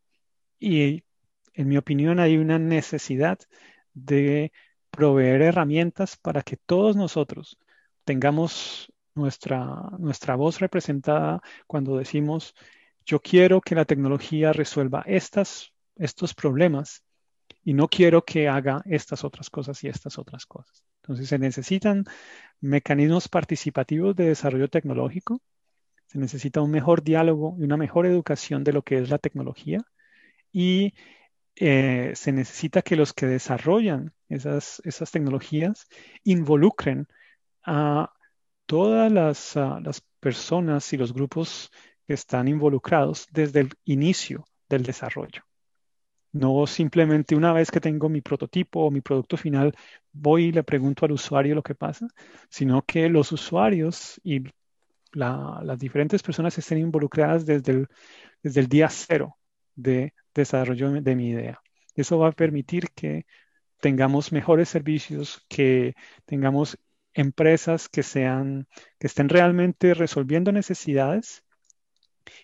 Y 0.60 1.04
en 1.54 1.68
mi 1.68 1.78
opinión 1.78 2.20
hay 2.20 2.38
una 2.38 2.60
necesidad 2.60 3.40
de 3.94 4.52
proveer 4.92 5.42
herramientas 5.42 6.18
para 6.18 6.42
que 6.44 6.58
todos 6.58 6.96
nosotros 6.96 7.58
tengamos 8.04 8.92
nuestra, 9.16 9.66
nuestra 10.00 10.36
voz 10.36 10.60
representada 10.60 11.42
cuando 11.68 11.98
decimos 11.98 12.56
yo 13.06 13.20
quiero 13.20 13.62
que 13.62 13.76
la 13.76 13.86
tecnología 13.86 14.54
resuelva 14.54 15.04
estas, 15.08 15.74
estos 15.96 16.36
problemas 16.36 17.04
y 17.70 17.74
no 17.76 17.88
quiero 17.88 18.26
que 18.26 18.50
haga 18.50 18.82
estas 18.86 19.24
otras 19.24 19.52
cosas 19.52 19.84
y 19.84 19.90
estas 19.90 20.18
otras 20.18 20.48
cosas. 20.48 20.84
Entonces 21.04 21.30
se 21.30 21.38
necesitan 21.38 22.04
mecanismos 22.62 23.28
participativos 23.28 24.16
de 24.16 24.26
desarrollo 24.30 24.70
tecnológico, 24.70 25.44
se 26.08 26.18
necesita 26.18 26.62
un 26.62 26.72
mejor 26.72 27.04
diálogo 27.04 27.56
y 27.60 27.66
una 27.66 27.78
mejor 27.78 28.08
educación 28.08 28.64
de 28.64 28.74
lo 28.74 28.82
que 28.82 28.98
es 28.98 29.12
la 29.12 29.20
tecnología 29.20 29.82
y 30.52 30.96
eh, 31.58 32.14
se 32.16 32.32
necesita 32.32 32.82
que 32.82 32.96
los 32.96 33.14
que 33.14 33.28
desarrollan 33.28 34.16
esas, 34.30 34.82
esas 34.84 35.12
tecnologías 35.12 35.88
involucren 36.24 37.08
a 37.64 38.12
todas 38.66 39.12
las, 39.12 39.56
las 39.56 40.02
personas 40.20 40.92
y 40.92 40.98
los 40.98 41.14
grupos 41.14 41.70
que 42.08 42.16
están 42.16 42.48
involucrados 42.48 43.28
desde 43.32 43.60
el 43.60 43.70
inicio 43.86 44.44
del 44.68 44.82
desarrollo. 44.82 45.44
No 46.32 46.68
simplemente 46.68 47.36
una 47.36 47.54
vez 47.54 47.72
que 47.72 47.80
tengo 47.82 48.08
mi 48.10 48.22
prototipo 48.22 48.82
o 48.82 48.92
mi 48.92 49.02
producto 49.02 49.36
final, 49.38 49.74
voy 50.12 50.46
y 50.46 50.52
le 50.52 50.64
pregunto 50.64 51.06
al 51.06 51.12
usuario 51.14 51.56
lo 51.56 51.64
que 51.64 51.76
pasa, 51.76 52.08
sino 52.50 52.84
que 52.84 53.10
los 53.10 53.32
usuarios 53.32 54.20
y 54.24 54.44
las 55.14 55.80
diferentes 55.80 56.22
personas 56.22 56.58
estén 56.58 56.78
involucradas 56.80 57.46
desde 57.46 57.72
el, 57.72 57.88
desde 58.44 58.62
el 58.62 58.68
día 58.68 58.90
cero 58.90 59.38
de 59.76 60.14
desarrollo 60.34 60.92
de 61.02 61.16
mi 61.16 61.30
idea. 61.30 61.60
Eso 61.96 62.20
va 62.20 62.30
a 62.30 62.32
permitir 62.32 62.90
que 62.96 63.26
tengamos 63.80 64.32
mejores 64.32 64.70
servicios, 64.70 65.46
que 65.50 65.96
tengamos 66.26 66.78
empresas 67.14 67.90
que 67.90 68.04
sean, 68.04 68.68
que 69.00 69.08
estén 69.08 69.30
realmente 69.30 69.94
resolviendo 69.96 70.52
necesidades 70.52 71.44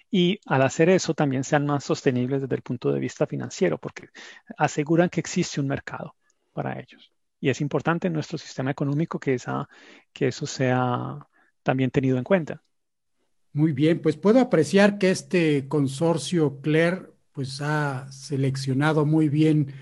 y 0.10 0.40
al 0.46 0.62
hacer 0.62 0.90
eso 0.90 1.14
también 1.14 1.44
sean 1.44 1.66
más 1.66 1.84
sostenibles 1.84 2.42
desde 2.42 2.56
el 2.56 2.62
punto 2.62 2.92
de 2.92 3.00
vista 3.00 3.28
financiero, 3.28 3.78
porque 3.78 4.10
aseguran 4.58 5.10
que 5.10 5.20
existe 5.20 5.60
un 5.60 5.68
mercado 5.68 6.16
para 6.54 6.80
ellos. 6.80 7.12
Y 7.40 7.50
es 7.50 7.62
importante 7.62 8.08
en 8.08 8.14
nuestro 8.14 8.38
sistema 8.38 8.72
económico 8.72 9.20
que, 9.20 9.34
esa, 9.34 9.68
que 10.14 10.28
eso 10.28 10.46
sea 10.46 11.20
también 11.64 11.92
tenido 11.92 12.18
en 12.18 12.24
cuenta. 12.24 12.62
Muy 13.54 13.72
bien, 13.72 14.02
pues 14.02 14.18
puedo 14.18 14.40
apreciar 14.40 14.98
que 14.98 15.12
este 15.12 15.68
consorcio 15.68 16.60
CLER 16.62 17.14
pues 17.32 17.62
ha 17.62 18.12
seleccionado 18.12 19.06
muy 19.06 19.30
bien 19.30 19.74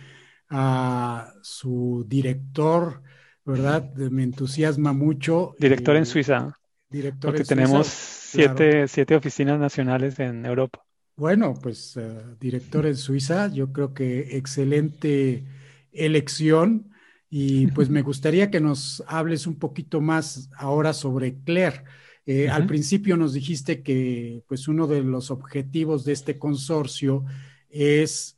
a 0.50 1.34
su 1.42 2.06
director, 2.08 3.02
¿verdad? 3.46 3.94
Me 3.96 4.24
entusiasma 4.24 4.94
mucho. 4.94 5.56
Director 5.60 5.96
en 5.96 6.04
eh, 6.04 6.06
Suiza. 6.06 6.60
Director 6.94 7.32
porque 7.32 7.44
tenemos 7.44 7.88
siete, 7.88 8.88
siete, 8.88 9.16
oficinas 9.16 9.60
nacionales 9.60 10.20
en 10.20 10.46
Europa. 10.46 10.86
Bueno, 11.16 11.56
pues 11.60 11.98
eh, 11.98 12.22
director 12.40 12.86
en 12.86 12.96
Suiza, 12.96 13.48
yo 13.48 13.74
creo 13.74 13.96
que 13.96 14.38
excelente 14.38 15.44
elección. 15.92 16.92
Y 17.32 17.66
pues 17.68 17.90
me 17.90 18.02
gustaría 18.10 18.52
que 18.52 18.60
nos 18.60 19.04
hables 19.08 19.48
un 19.48 19.56
poquito 19.56 20.02
más 20.02 20.52
ahora 20.56 20.94
sobre 20.94 21.34
Claire. 21.44 21.84
Eh, 22.28 22.48
al 22.48 22.68
principio 22.68 23.18
nos 23.18 23.34
dijiste 23.34 23.82
que 23.82 24.44
pues 24.48 24.68
uno 24.68 24.86
de 24.86 25.02
los 25.02 25.32
objetivos 25.32 26.06
de 26.06 26.14
este 26.14 26.38
consorcio 26.38 27.26
es 27.72 28.38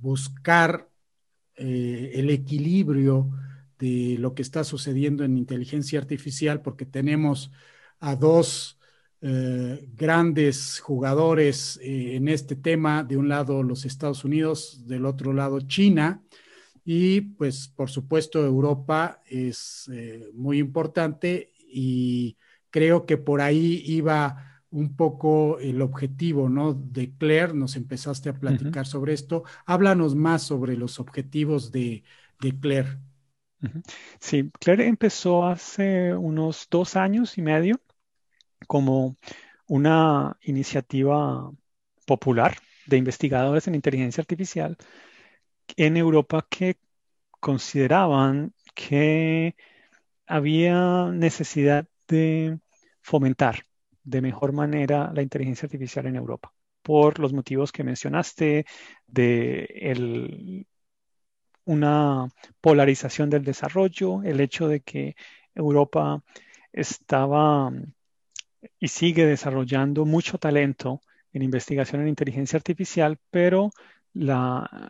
buscar 0.00 0.88
el 1.54 2.28
equilibrio 2.28 3.30
de 3.78 4.16
lo 4.18 4.34
que 4.34 4.42
está 4.42 4.64
sucediendo 4.64 5.24
en 5.24 5.36
inteligencia 5.36 5.98
artificial, 5.98 6.62
porque 6.62 6.86
tenemos 6.86 7.50
a 8.00 8.16
dos 8.16 8.78
eh, 9.22 9.88
grandes 9.94 10.80
jugadores 10.80 11.78
eh, 11.82 12.16
en 12.16 12.28
este 12.28 12.56
tema, 12.56 13.02
de 13.02 13.16
un 13.16 13.28
lado 13.28 13.62
los 13.62 13.84
Estados 13.84 14.24
Unidos, 14.24 14.86
del 14.86 15.06
otro 15.06 15.32
lado 15.32 15.60
China, 15.60 16.22
y 16.84 17.22
pues 17.22 17.68
por 17.68 17.90
supuesto 17.90 18.44
Europa 18.44 19.22
es 19.26 19.90
eh, 19.92 20.30
muy 20.34 20.58
importante 20.58 21.50
y 21.68 22.36
creo 22.70 23.06
que 23.06 23.16
por 23.16 23.40
ahí 23.40 23.82
iba 23.86 24.62
un 24.70 24.94
poco 24.94 25.58
el 25.58 25.80
objetivo, 25.80 26.48
¿no? 26.48 26.74
De 26.74 27.12
Claire, 27.16 27.54
nos 27.54 27.76
empezaste 27.76 28.28
a 28.28 28.38
platicar 28.38 28.86
sobre 28.86 29.14
esto. 29.14 29.44
Háblanos 29.64 30.14
más 30.14 30.42
sobre 30.42 30.76
los 30.76 31.00
objetivos 31.00 31.72
de, 31.72 32.04
de 32.40 32.60
Claire. 32.60 32.98
Sí, 34.20 34.50
Claire 34.60 34.86
empezó 34.86 35.46
hace 35.46 36.14
unos 36.14 36.68
dos 36.70 36.96
años 36.96 37.38
y 37.38 37.42
medio 37.42 37.80
como 38.66 39.16
una 39.66 40.36
iniciativa 40.42 41.50
popular 42.06 42.56
de 42.86 42.96
investigadores 42.98 43.66
en 43.66 43.74
inteligencia 43.74 44.20
artificial 44.22 44.76
en 45.76 45.96
Europa 45.96 46.46
que 46.48 46.78
consideraban 47.40 48.54
que 48.74 49.56
había 50.26 51.10
necesidad 51.12 51.86
de 52.08 52.58
fomentar 53.02 53.66
de 54.04 54.20
mejor 54.20 54.52
manera 54.52 55.12
la 55.14 55.22
inteligencia 55.22 55.66
artificial 55.66 56.06
en 56.06 56.16
Europa 56.16 56.52
por 56.82 57.18
los 57.18 57.32
motivos 57.32 57.72
que 57.72 57.84
mencionaste 57.84 58.66
de 59.06 59.64
el 59.80 60.66
una 61.66 62.28
polarización 62.60 63.28
del 63.28 63.44
desarrollo, 63.44 64.22
el 64.22 64.40
hecho 64.40 64.68
de 64.68 64.80
que 64.80 65.16
Europa 65.54 66.22
estaba 66.72 67.70
y 68.80 68.88
sigue 68.88 69.26
desarrollando 69.26 70.04
mucho 70.04 70.38
talento 70.38 71.02
en 71.32 71.42
investigación 71.42 72.00
en 72.00 72.08
inteligencia 72.08 72.56
artificial, 72.56 73.18
pero 73.30 73.70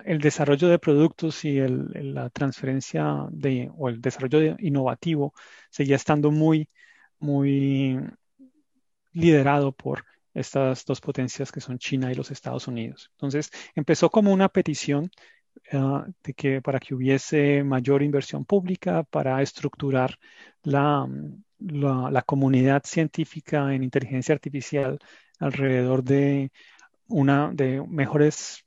el 0.04 0.20
desarrollo 0.20 0.68
de 0.68 0.78
productos 0.78 1.44
y 1.44 1.58
la 1.58 2.30
transferencia 2.30 3.26
de, 3.30 3.70
o 3.76 3.88
el 3.88 4.00
desarrollo 4.00 4.56
innovativo 4.60 5.34
seguía 5.70 5.96
estando 5.96 6.30
muy, 6.30 6.68
muy 7.18 7.98
liderado 9.12 9.72
por 9.72 10.04
estas 10.34 10.84
dos 10.84 11.00
potencias 11.00 11.50
que 11.50 11.60
son 11.60 11.78
China 11.78 12.12
y 12.12 12.14
los 12.14 12.30
Estados 12.30 12.68
Unidos. 12.68 13.10
Entonces, 13.12 13.50
empezó 13.74 14.10
como 14.10 14.32
una 14.32 14.48
petición 14.48 15.10
Ah, 15.72 16.06
de 16.22 16.34
que 16.34 16.62
para 16.62 16.78
que 16.78 16.94
hubiese 16.94 17.64
mayor 17.64 18.02
inversión 18.02 18.44
pública 18.44 19.02
para 19.02 19.42
estructurar 19.42 20.16
la, 20.62 21.08
la, 21.58 22.22
comunidad 22.22 22.82
científica 22.84 23.74
en 23.74 23.82
inteligencia 23.82 24.34
artificial 24.34 24.98
alrededor 25.40 26.04
de 26.04 26.52
una 27.08 27.50
de 27.52 27.82
mejores 27.88 28.64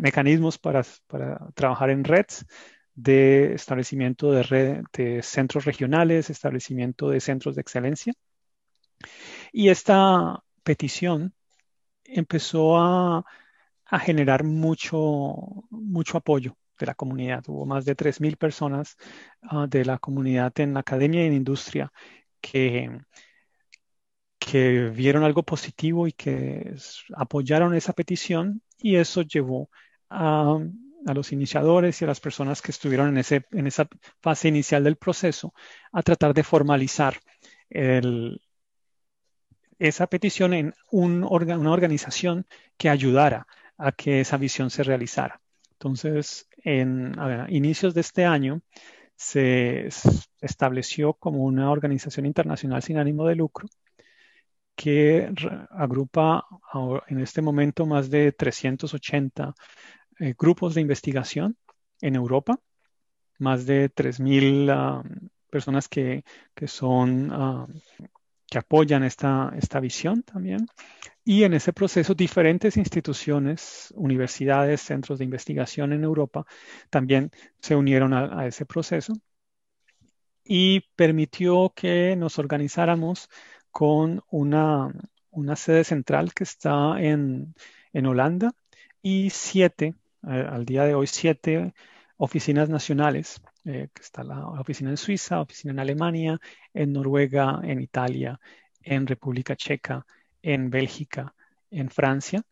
mecanismos 0.00 0.58
para, 0.58 0.84
para, 1.08 1.48
trabajar 1.54 1.90
en 1.90 2.04
redes 2.04 2.46
de 2.94 3.54
establecimiento 3.54 4.30
de 4.30 5.20
centros 5.22 5.64
regionales, 5.64 6.30
establecimiento 6.30 7.10
de 7.10 7.20
centros 7.20 7.56
de 7.56 7.60
excelencia. 7.62 8.12
Y 9.52 9.68
esta 9.68 10.42
petición 10.62 11.34
empezó 12.04 12.78
a 12.78 13.24
a 13.94 14.00
generar 14.00 14.42
mucho, 14.42 15.36
mucho 15.70 16.18
apoyo 16.18 16.56
de 16.80 16.86
la 16.86 16.94
comunidad. 16.94 17.44
Hubo 17.46 17.64
más 17.64 17.84
de 17.84 17.96
3.000 17.96 18.36
personas 18.36 18.96
ah, 19.42 19.66
de 19.68 19.84
la 19.84 19.98
comunidad 19.98 20.52
en 20.58 20.74
la 20.74 20.80
academia 20.80 21.22
y 21.22 21.28
en 21.28 21.34
industria 21.34 21.92
que, 22.40 22.90
que 24.36 24.90
vieron 24.90 25.22
algo 25.22 25.44
positivo 25.44 26.08
y 26.08 26.12
que 26.12 26.74
apoyaron 27.14 27.72
esa 27.76 27.92
petición 27.92 28.62
y 28.78 28.96
eso 28.96 29.22
llevó 29.22 29.70
a, 30.10 30.58
los 31.14 31.30
iniciadores 31.30 32.00
y 32.00 32.04
a 32.04 32.08
las 32.08 32.18
personas 32.18 32.62
que 32.62 32.72
estuvieron 32.72 33.10
en, 33.10 33.18
ese, 33.18 33.46
en 33.52 33.68
esa 33.68 33.86
fase 34.20 34.48
inicial 34.48 34.82
del 34.82 34.96
proceso 34.96 35.54
a 35.92 36.02
tratar 36.02 36.34
de 36.34 36.42
formalizar 36.42 37.20
esa 39.78 40.06
petición 40.08 40.52
en 40.52 40.74
un 40.90 41.22
una 41.22 41.70
organización 41.70 42.46
que 42.76 42.88
ayudara 42.88 43.46
a 43.78 43.92
que 43.92 44.20
esa 44.20 44.36
visión 44.36 44.70
se 44.70 44.82
realizara. 44.82 45.40
Entonces, 45.72 46.48
en 46.58 47.14
inicios 47.48 47.94
de 47.94 48.00
este 48.00 48.24
año, 48.24 48.62
se 49.16 49.88
estableció 50.40 51.14
como 51.14 51.44
una 51.44 51.70
organización 51.70 52.26
internacional 52.26 52.82
sin 52.82 52.98
ánimo 52.98 53.26
de 53.26 53.36
lucro 53.36 53.68
que 54.74 55.32
agrupa 55.70 56.44
en 57.06 57.20
este 57.20 57.42
momento 57.42 57.86
más 57.86 58.10
de 58.10 58.32
380 58.32 59.54
eh, 60.20 60.34
grupos 60.38 60.74
de 60.74 60.80
investigación 60.80 61.56
en 62.00 62.16
Europa, 62.16 62.58
más 63.38 63.66
de 63.66 63.90
3.000 63.90 64.70
ah, 64.70 65.02
personas 65.50 65.88
que, 65.88 66.24
son 66.66 67.30
ah, 67.32 67.66
que 68.46 68.58
apoyan 68.58 69.04
esta, 69.04 69.52
esta 69.56 69.80
visión 69.80 70.22
también. 70.22 70.66
Y 71.24 71.44
en 71.44 71.54
ese 71.54 71.72
proceso, 71.72 72.14
diferentes 72.14 72.76
instituciones, 72.76 73.92
universidades, 73.96 74.82
centros 74.82 75.18
de 75.18 75.24
investigación 75.24 75.92
en 75.92 76.04
Europa 76.04 76.44
también 76.90 77.30
se 77.60 77.74
unieron 77.76 78.12
a, 78.12 78.46
ese 78.46 78.66
proceso 78.66 79.14
y 80.44 80.80
permitió 80.96 81.72
que 81.74 82.16
nos 82.16 82.38
organizáramos 82.38 83.28
con 83.70 84.22
una, 84.30 84.92
una 85.30 85.56
sede 85.56 85.84
central 85.84 86.34
que 86.34 86.44
está 86.44 87.00
en, 87.00 87.54
en 87.92 88.06
Holanda 88.06 88.52
y 89.02 89.30
siete, 89.30 89.94
al 90.22 90.66
día 90.66 90.84
de 90.84 90.94
hoy, 90.94 91.06
siete 91.06 91.74
oficinas 92.16 92.68
nacionales, 92.68 93.40
eh, 93.64 93.88
que 93.94 94.02
está 94.02 94.24
la 94.24 94.46
oficina 94.48 94.90
en 94.90 94.96
Suiza, 94.98 95.40
oficina 95.40 95.72
en 95.72 95.78
Alemania, 95.80 96.38
en 96.74 96.92
Noruega, 96.92 97.60
en 97.62 97.80
Italia, 97.80 98.38
en 98.82 99.06
República 99.06 99.56
Checa, 99.56 100.06
en 100.44 100.70
Bélgica, 100.70 101.34
en 101.70 101.90
Francia, 101.90 102.42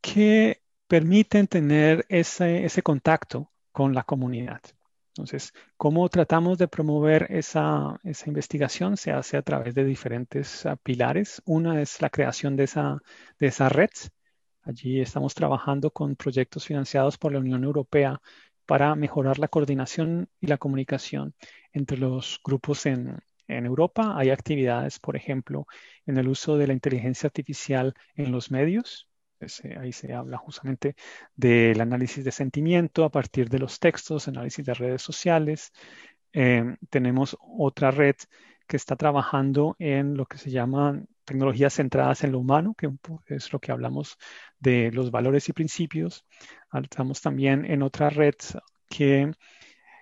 que 0.00 0.60
permiten 0.86 1.48
tener 1.48 2.04
ese, 2.08 2.64
ese 2.64 2.82
contacto 2.82 3.50
con 3.72 3.94
la 3.94 4.04
comunidad. 4.04 4.60
Entonces, 5.16 5.54
¿cómo 5.78 6.06
tratamos 6.10 6.58
de 6.58 6.68
promover 6.68 7.26
esa, 7.30 7.98
investigación? 8.26 8.98
Se 8.98 9.12
hace 9.12 9.38
a 9.38 9.42
través 9.42 9.74
de 9.74 9.84
diferentes 9.84 10.66
ah, 10.66 10.76
pilares. 10.76 11.40
Una 11.46 11.80
es 11.80 12.02
la 12.02 12.10
creación 12.10 12.54
de 12.54 12.64
esa, 12.64 12.98
de 13.38 13.46
esa 13.46 13.70
red. 13.70 13.90
Allí 14.62 15.00
estamos 15.00 15.34
trabajando 15.34 15.90
con 15.90 16.16
proyectos 16.16 16.66
financiados 16.66 17.16
por 17.16 17.32
la 17.32 17.38
Unión 17.38 17.64
Europea 17.64 18.20
para 18.66 18.94
mejorar 18.94 19.38
la 19.38 19.48
coordinación 19.48 20.28
y 20.38 20.48
la 20.48 20.58
comunicación 20.58 21.34
entre 21.72 21.96
los 21.96 22.38
grupos 22.44 22.84
en, 22.84 23.18
en 23.48 23.66
Europa. 23.66 24.14
Hay 24.16 24.30
actividades, 24.30 24.98
por 24.98 25.16
ejemplo, 25.16 25.66
en 26.06 26.16
el 26.18 26.28
uso 26.28 26.56
de 26.56 26.66
la 26.66 26.72
inteligencia 26.72 27.28
artificial 27.28 27.94
en 28.14 28.32
los 28.32 28.50
medios, 28.50 29.08
ahí 29.78 29.92
se 29.92 30.12
habla 30.12 30.38
justamente 30.38 30.96
del 31.34 31.80
análisis 31.80 32.24
de 32.24 32.32
sentimiento 32.32 33.04
a 33.04 33.10
partir 33.10 33.48
de 33.48 33.58
los 33.58 33.78
textos, 33.78 34.28
análisis 34.28 34.64
de 34.64 34.74
redes 34.74 35.02
sociales. 35.02 35.72
Em, 36.32 36.76
tenemos 36.90 37.36
otra 37.40 37.90
red 37.90 38.16
que 38.66 38.76
está 38.76 38.96
trabajando 38.96 39.76
en 39.78 40.16
lo 40.16 40.26
que 40.26 40.38
se 40.38 40.50
llama 40.50 41.02
tecnologías 41.24 41.74
centradas 41.74 42.24
en 42.24 42.32
lo 42.32 42.40
humano, 42.40 42.74
que 42.76 42.90
es 43.26 43.52
lo 43.52 43.58
que 43.60 43.72
hablamos 43.72 44.16
de 44.58 44.90
los 44.92 45.10
valores 45.10 45.48
y 45.48 45.52
principios. 45.52 46.24
Estamos 46.72 47.20
también 47.20 47.64
en 47.64 47.82
otra 47.82 48.10
red 48.10 48.34
que 48.88 49.32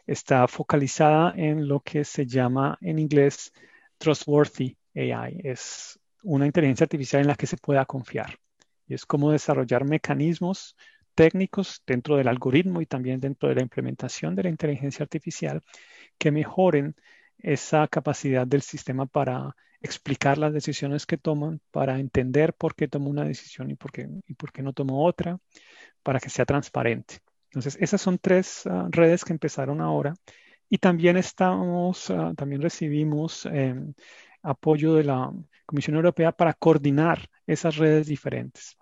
está 0.07 0.47
focalizada 0.49 1.33
en 1.37 1.69
lo 1.69 1.81
que 1.81 2.05
se 2.05 2.27
llama 2.27 2.79
en 2.81 2.99
inglés 2.99 3.53
Trustworthy 3.99 4.77
AI. 4.95 5.41
Es 5.45 5.99
una 6.23 6.47
inteligencia 6.47 6.85
artificial 6.85 7.23
en 7.23 7.29
la 7.29 7.37
que 7.37 7.47
se 7.47 7.57
pueda 7.57 7.85
confiar 7.85 8.39
y 8.87 8.95
es 8.95 9.07
cómo 9.07 9.31
desarrollar 9.31 9.85
mecanismos 9.85 10.77
técnicos 11.15 11.83
dentro 11.87 12.17
del 12.17 12.29
algoritmo 12.29 12.81
y 12.81 12.87
también 12.87 13.21
dentro 13.21 13.49
de 13.49 13.55
la 13.55 13.63
implementación 13.63 14.35
de 14.35 14.45
la 14.45 14.49
inteligencia 14.51 15.05
artificial 15.05 15.63
que 16.19 16.31
mejoren 16.31 16.97
esa 17.39 17.87
capacidad 17.89 18.47
del 18.47 18.63
sistema 18.63 19.07
para 19.07 19.57
explicar 19.81 20.39
las 20.39 20.53
decisiones 20.53 21.07
que 21.07 21.19
toman, 21.19 21.61
para 21.71 21.99
entender 21.99 22.55
por 22.55 22.75
qué 22.75 22.89
tomó 22.89 23.11
una 23.11 23.25
decisión 23.25 23.71
y 23.71 23.75
por 23.75 23.93
qué, 23.93 24.09
y 24.27 24.35
por 24.35 24.51
qué 24.51 24.63
no 24.63 24.73
tomó 24.73 25.05
otra, 25.05 25.39
para 26.03 26.21
que 26.21 26.31
sea 26.31 26.47
transparente. 26.47 27.19
Entonces, 27.55 27.77
esas 27.81 28.01
son 28.01 28.19
tres 28.19 28.67
ah, 28.67 28.89
redes 28.91 29.25
que 29.25 29.33
empezaron 29.33 29.81
ahora 29.81 30.15
y 30.69 30.79
también 30.79 31.17
estamos, 31.17 32.11
ah, 32.11 32.33
también 32.37 32.61
recibimos 32.61 33.47
em, 33.47 33.95
apoyo 34.43 34.95
de 34.95 35.05
la 35.05 35.33
Comisión 35.65 35.95
Europea 35.97 36.33
para 36.33 36.55
coordinar 36.55 37.31
esas 37.47 37.77
redes 37.77 38.09
diferentes. 38.09 38.77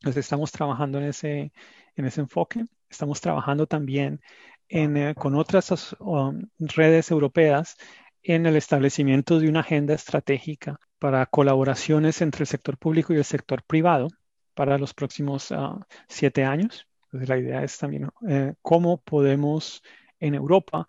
Entonces 0.00 0.26
estamos 0.26 0.52
trabajando 0.52 0.98
en 0.98 1.04
ese, 1.04 1.52
en 1.96 2.04
ese 2.04 2.20
enfoque. 2.20 2.66
Estamos 2.90 3.20
trabajando 3.22 3.66
también 3.66 4.20
eh, 4.68 5.14
con 5.16 5.34
otras 5.34 5.96
um, 6.00 6.42
redes 6.58 7.10
europeas 7.10 7.76
en 8.22 8.46
el 8.46 8.56
establecimiento 8.56 9.38
de 9.40 9.48
una 9.48 9.60
agenda 9.60 9.94
estratégica 9.94 10.78
para 10.98 11.24
colaboraciones 11.26 12.20
entre 12.20 12.42
el 12.42 12.46
sector 12.46 12.76
público 12.78 13.14
y 13.14 13.16
el 13.16 13.24
sector 13.24 13.62
privado 13.64 14.08
para 14.54 14.76
los 14.78 14.92
próximos 14.92 15.50
ah, 15.52 15.86
siete 16.08 16.44
años. 16.44 16.86
Entonces 17.12 17.28
la 17.28 17.38
idea 17.38 17.62
es 17.62 17.76
también 17.76 18.08
eh, 18.26 18.54
cómo 18.62 19.02
podemos 19.02 19.82
en 20.18 20.34
Europa 20.34 20.88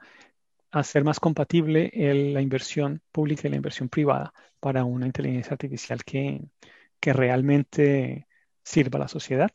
hacer 0.72 1.04
más 1.04 1.20
compatible 1.20 1.92
la 2.34 2.42
inversión 2.42 3.02
pública 3.12 3.48
y 3.48 3.52
la 3.52 3.58
inversión 3.58 3.90
privada 3.90 4.34
para 4.60 4.86
una 4.86 5.06
inteligencia 5.06 5.52
artificial 5.52 6.04
que, 6.06 6.42
que 7.00 7.12
realmente 7.12 8.28
sirva 8.64 8.98
a 8.98 9.02
la 9.02 9.08
sociedad. 9.10 9.52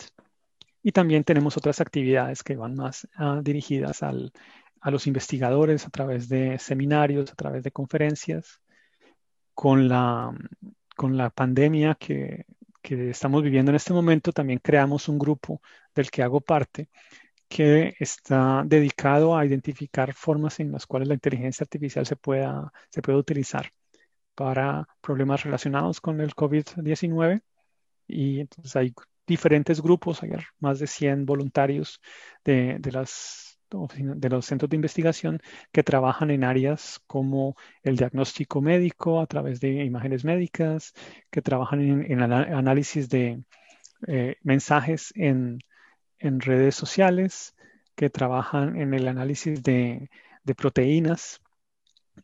Y 0.83 0.93
también 0.93 1.25
tenemos 1.25 1.57
otras 1.57 1.81
actividades 1.81 2.43
que 2.43 2.57
van 2.57 2.75
más 2.75 3.09
ah, 3.16 3.41
dirigidas 3.43 4.03
al, 4.03 4.33
a 4.81 4.91
los 4.91 5.07
investigadores 5.07 5.87
a 5.87 5.91
través 5.91 6.29
de 6.29 6.59
seminarios, 6.59 7.33
a 7.33 7.35
través 7.35 7.62
de 7.62 7.73
conferencias. 7.73 8.61
Con 9.55 9.89
la, 9.89 10.33
con 10.97 11.16
la 11.16 11.31
pandemia 11.31 11.97
que, 11.97 12.45
que 12.81 13.11
estamos 13.11 13.43
viviendo 13.43 13.71
en 13.71 13.77
este 13.77 13.93
momento, 13.93 14.33
también 14.33 14.61
creamos 14.62 15.09
un 15.09 15.19
grupo 15.19 15.61
del 15.99 16.11
que 16.11 16.22
hago 16.22 16.40
parte 16.40 16.88
que 17.49 17.94
está 17.99 18.62
dedicado 18.66 19.36
a 19.36 19.44
identificar 19.46 20.12
formas 20.14 20.61
en 20.61 20.70
las 20.72 20.86
cuales 20.86 21.09
la 21.09 21.14
inteligencia 21.14 21.64
artificial 21.64 22.07
se 22.07 22.16
pueda, 22.16 22.72
se 22.90 23.03
puede 23.03 23.18
utilizar 23.18 23.72
para 24.34 24.86
problemas 25.01 25.44
relacionados 25.44 26.01
con 26.01 26.20
el 26.20 26.34
COVID-19. 26.34 27.42
Y 28.07 28.40
entonces 28.40 28.76
hay 28.76 28.94
diferentes 29.26 29.80
grupos, 29.80 30.22
hay 30.22 30.30
más 30.61 30.78
de 30.78 30.86
100 30.86 31.26
voluntarios 31.26 32.01
de, 32.44 32.76
de, 32.78 32.92
las, 32.92 33.59
de 33.70 34.28
los 34.28 34.46
centros 34.46 34.70
de 34.70 34.76
investigación 34.76 35.40
que 35.72 35.82
trabajan 35.82 36.30
en 36.30 36.44
áreas 36.44 37.01
como 37.07 37.57
el 37.82 37.96
diagnóstico 37.96 38.61
médico 38.61 39.20
a 39.20 39.26
través 39.26 39.61
de 39.61 39.84
imágenes 39.84 40.24
médicas, 40.24 40.92
que 41.30 41.42
trabajan 41.42 41.80
en, 41.80 42.12
en 42.12 42.32
análisis 42.32 43.09
de 43.09 43.42
eh, 44.07 44.36
mensajes 44.42 45.12
en 45.16 45.59
en 46.19 46.41
redes 46.41 46.75
sociales 46.75 47.55
que 47.95 48.11
trabajan 48.11 48.81
en 48.81 48.95
el 48.95 49.09
análisis 49.09 49.62
de, 49.62 50.11
proteínas 50.57 51.41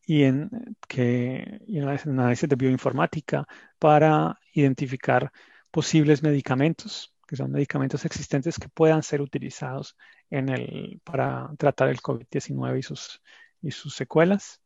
y 0.06 0.22
en, 0.22 0.50
que, 0.88 1.60
el 1.68 1.88
análisis 1.88 2.48
de 2.48 2.56
bioinformática 2.56 3.46
para 3.78 4.38
identificar 4.52 5.32
posibles 5.70 6.22
medicamentos, 6.22 7.14
que 7.26 7.36
son 7.36 7.50
medicamentos 7.50 8.04
existentes 8.04 8.58
que 8.58 8.68
puedan 8.68 9.02
ser 9.02 9.20
utilizados 9.20 9.96
en 10.30 10.48
el, 10.48 11.00
para 11.04 11.50
tratar 11.58 11.88
el 11.88 12.00
COVID-19 12.00 12.78
y 12.78 12.82
sus, 12.82 13.20
y 13.60 13.70
sus 13.72 13.94
secuelas. 13.94 14.60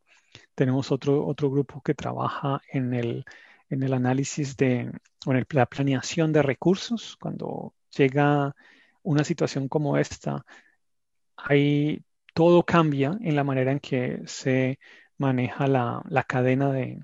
Tenemos 0.55 0.91
otro, 0.91 1.25
otro 1.25 1.49
grupo 1.49 1.81
que 1.81 1.95
trabaja 1.95 2.61
en 2.71 2.93
el, 2.93 3.25
en 3.69 3.83
el 3.83 3.93
análisis 3.93 4.57
de, 4.57 4.91
o 5.25 5.33
en 5.33 5.45
la 5.49 5.65
planeación 5.65 6.31
de 6.33 6.43
recursos, 6.43 7.17
cuando 7.19 7.73
llega 7.97 8.55
una 9.03 9.23
situación 9.23 9.67
como 9.67 9.97
esta, 9.97 10.45
ahí 11.35 12.03
todo 12.33 12.63
cambia 12.63 13.17
en 13.21 13.35
la 13.35 13.43
manera 13.43 13.71
en 13.71 13.79
que 13.79 14.21
se 14.25 14.79
maneja 15.17 15.67
la, 15.67 16.03
cadena 16.27 16.71
de, 16.71 17.01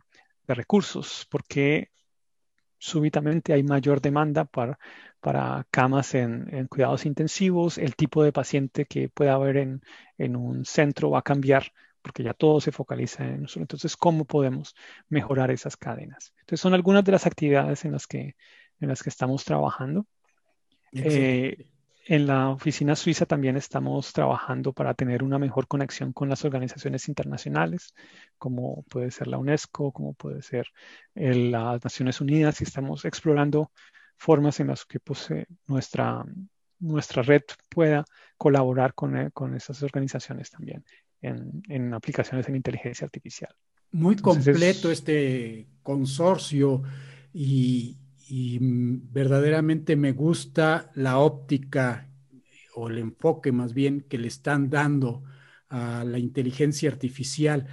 recursos, 0.47 1.27
porque 1.29 1.89
súbitamente 2.77 3.53
hay 3.53 3.63
mayor 3.63 3.99
demanda 3.99 4.45
para, 4.45 4.77
para 5.19 5.65
camas 5.71 6.13
en, 6.15 6.67
cuidados 6.67 7.05
intensivos, 7.05 7.77
el 7.77 7.95
tipo 7.95 8.23
de 8.23 8.31
paciente 8.31 8.85
que 8.85 9.09
pueda 9.09 9.33
haber 9.33 9.57
en, 9.57 9.81
en, 10.17 10.35
un 10.35 10.65
centro 10.65 11.09
va 11.09 11.19
a 11.19 11.23
cambiar 11.23 11.71
porque 12.05 12.21
ya 12.21 12.35
todo 12.35 12.61
se 12.61 12.71
focaliza 12.71 13.25
en 13.25 13.41
nosotros. 13.41 13.63
Entonces, 13.63 13.97
¿cómo 13.97 14.25
podemos 14.25 14.75
mejorar 15.09 15.49
esas 15.49 15.75
cadenas? 15.75 16.35
Entonces, 16.41 16.61
son 16.61 16.75
algunas 16.75 17.03
de 17.03 17.11
las 17.11 17.25
actividades 17.25 17.83
en 17.83 17.93
las 17.93 18.05
que, 18.05 18.35
en 18.79 18.89
las 18.89 19.01
que 19.01 19.09
estamos 19.09 19.43
trabajando. 19.43 20.05
En 22.07 22.27
la 22.27 22.49
oficina 22.49 22.95
suiza 22.95 23.25
también 23.25 23.57
estamos 23.57 24.13
trabajando 24.13 24.73
para 24.73 24.93
tener 24.93 25.23
una 25.23 25.39
mejor 25.39 25.67
conexión 25.67 26.13
con 26.13 26.29
las 26.29 26.45
organizaciones 26.45 27.07
internacionales, 27.07 27.95
como 28.37 28.83
puede 28.83 29.09
ser 29.09 29.25
la 29.25 29.39
UNESCO, 29.39 29.91
como 29.91 30.13
puede 30.13 30.43
ser 30.43 30.67
las 31.15 31.83
Naciones 31.83 32.21
Unidas, 32.21 32.61
y 32.61 32.63
estamos 32.63 33.05
explorando 33.05 33.71
formas 34.17 34.59
en 34.59 34.67
las 34.67 34.85
que 34.85 34.99
pues, 34.99 35.31
eh, 35.31 35.47
nuestra, 35.65 36.23
nuestra 36.79 37.23
red 37.23 37.41
pueda 37.69 38.05
colaborar 38.37 38.93
con, 38.93 39.17
eh, 39.17 39.31
con 39.33 39.55
esas 39.55 39.81
organizaciones 39.81 40.51
también 40.51 40.85
en, 41.23 41.63
en, 41.67 41.91
aplicaciones 41.95 42.47
en 42.47 42.55
inteligencia 42.55 43.05
artificial. 43.05 43.53
Muy 43.91 44.15
completo 44.17 44.91
este 44.91 45.67
consorcio 45.81 46.83
y, 47.33 47.97
y 48.27 48.59
mm, 48.59 49.11
verdaderamente 49.11 49.95
me 49.95 50.11
gusta 50.11 50.91
la 50.95 51.19
óptica 51.19 52.09
o 52.75 52.89
el 52.89 52.97
enfoque 52.97 53.51
más 53.51 53.73
bien 53.73 54.01
que 54.01 54.17
le 54.17 54.27
están 54.27 54.69
dando 54.69 55.23
a 55.69 56.03
la 56.03 56.19
inteligencia 56.19 56.89
artificial. 56.89 57.67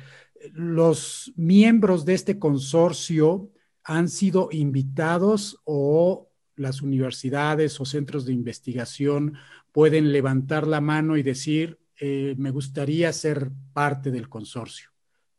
Los 0.52 1.32
miembros 1.36 2.04
de 2.04 2.14
este 2.14 2.38
consorcio 2.38 3.50
han 3.84 4.08
sido 4.08 4.48
invitados 4.52 5.60
o 5.64 6.28
las 6.56 6.82
universidades 6.82 7.80
o 7.80 7.84
centros 7.84 8.24
de 8.26 8.32
investigación 8.32 9.34
pueden 9.72 10.12
levantar 10.12 10.66
la 10.66 10.80
mano 10.80 11.16
y 11.16 11.22
decir, 11.22 11.80
eh, 11.98 12.34
me 12.38 12.50
gustaría 12.50 13.12
ser 13.12 13.50
parte 13.72 14.10
del 14.10 14.28
consorcio. 14.28 14.90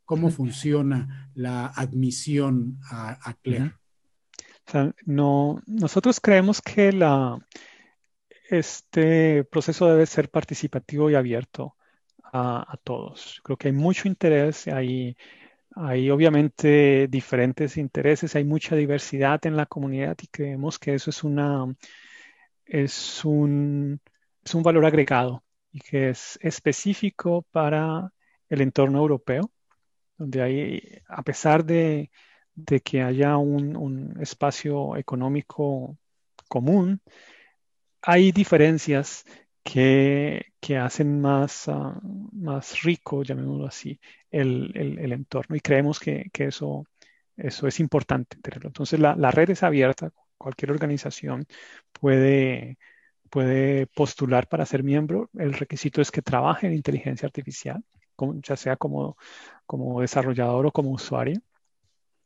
¿Cómo 0.06 0.32
funciona 0.32 1.32
la 1.34 1.68
admisión 1.68 2.80
a, 2.90 3.30
a 3.30 3.34
CLER? 3.36 3.76
No, 5.06 5.62
nosotros 5.66 6.20
creemos 6.20 6.62
que 6.62 6.92
este 8.50 9.44
proceso 9.46 9.88
debe 9.88 10.06
ser 10.06 10.30
participativo 10.30 11.10
y 11.10 11.16
abierto 11.16 11.76
a, 12.34 12.78
todos. 12.84 13.42
Creo 13.44 13.58
que 13.58 13.68
hay 13.68 13.74
mucho 13.74 14.08
interés, 14.08 14.68
hay, 14.68 15.16
hay 15.76 16.10
obviamente 16.10 17.08
diferentes 17.08 17.78
intereses, 17.78 18.36
hay 18.36 18.44
mucha 18.44 18.76
diversidad 18.76 19.46
en 19.46 19.56
la 19.56 19.68
comunidad 19.68 20.18
y 20.22 20.28
creemos 20.28 20.80
que 20.80 20.96
eso 20.96 21.12
es, 21.12 21.24
una, 21.24 21.66
es, 22.66 23.24
un, 23.24 24.00
es 24.44 24.56
un 24.56 24.64
valor 24.64 24.86
agregado 24.86 25.44
y 25.72 25.80
que 25.80 26.10
es 26.10 26.40
específico 26.42 27.46
para 27.52 28.12
el 28.50 28.62
entorno 28.62 29.00
europeo, 29.00 29.52
donde 30.18 30.42
hay, 30.42 31.02
a 31.08 31.24
pesar 31.24 31.66
de, 31.66 32.12
que 32.84 33.02
haya 33.02 33.38
un, 33.38 34.18
espacio 34.22 34.96
económico 34.98 35.98
común, 36.48 37.02
hay 38.02 38.32
diferencias 38.32 39.26
que, 39.64 40.52
hacen 40.80 41.22
más, 41.22 41.68
ah, 41.70 42.00
más 42.32 42.82
rico, 42.84 43.24
llamémoslo 43.24 43.68
así, 43.68 44.00
el, 44.32 45.12
entorno. 45.12 45.56
Y 45.56 45.62
creemos 45.62 46.00
que, 46.00 46.30
eso, 46.34 46.86
eso 47.38 47.68
es 47.68 47.80
importante 47.80 48.38
Entonces, 48.64 49.00
la, 49.00 49.16
la, 49.16 49.32
red 49.32 49.50
es 49.52 49.64
abierta, 49.64 50.12
cualquier 50.38 50.72
organización 50.72 51.46
puede, 51.94 52.78
puede 53.30 53.88
postular 53.88 54.48
para 54.48 54.66
ser 54.66 54.84
miembro. 54.84 55.30
El 55.38 55.54
requisito 55.54 56.02
es 56.02 56.12
que 56.12 56.22
trabaje 56.22 56.68
en 56.68 56.74
inteligencia 56.74 57.26
artificial, 57.28 57.84
ya 58.44 58.56
sea 58.58 58.76
como, 58.78 59.18
como 59.66 60.02
desarrollador 60.02 60.68
o 60.68 60.72
como 60.72 60.92
usuario. 60.92 61.42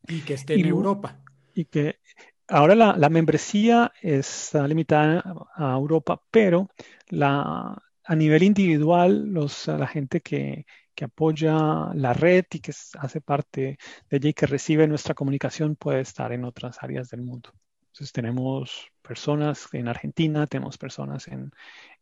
Y 0.07 0.21
que 0.21 0.33
esté 0.35 0.55
en 0.55 0.65
Europa. 0.65 1.19
Y 1.53 1.65
que 1.65 1.99
ahora 2.47 2.75
la, 2.75 3.09
membresía 3.09 3.91
está 4.01 4.67
limitada 4.67 5.23
a 5.55 5.73
Europa, 5.73 6.21
pero 6.31 6.69
la, 7.09 7.81
a 8.03 8.15
nivel 8.15 8.43
individual, 8.43 9.27
los, 9.27 9.67
la 9.67 9.87
gente 9.87 10.21
que, 10.21 10.65
que 10.97 11.05
apoya 11.05 11.91
la 11.93 12.13
red 12.13 12.45
y 12.51 12.59
que 12.59 12.73
hace 12.99 13.21
parte 13.21 13.77
de 14.09 14.17
ella 14.17 14.29
y 14.29 14.33
que 14.33 14.47
recibe 14.47 14.87
nuestra 14.87 15.13
comunicación 15.13 15.75
puede 15.75 16.01
estar 16.01 16.31
en 16.31 16.43
otras 16.43 16.81
áreas 16.81 17.09
del 17.09 17.21
mundo. 17.21 17.51
Entonces 17.87 18.11
tenemos 18.11 18.87
personas 19.01 19.67
en 19.73 19.87
Argentina, 19.87 20.47
tenemos 20.47 20.77
personas 20.77 21.27
en, 21.27 21.51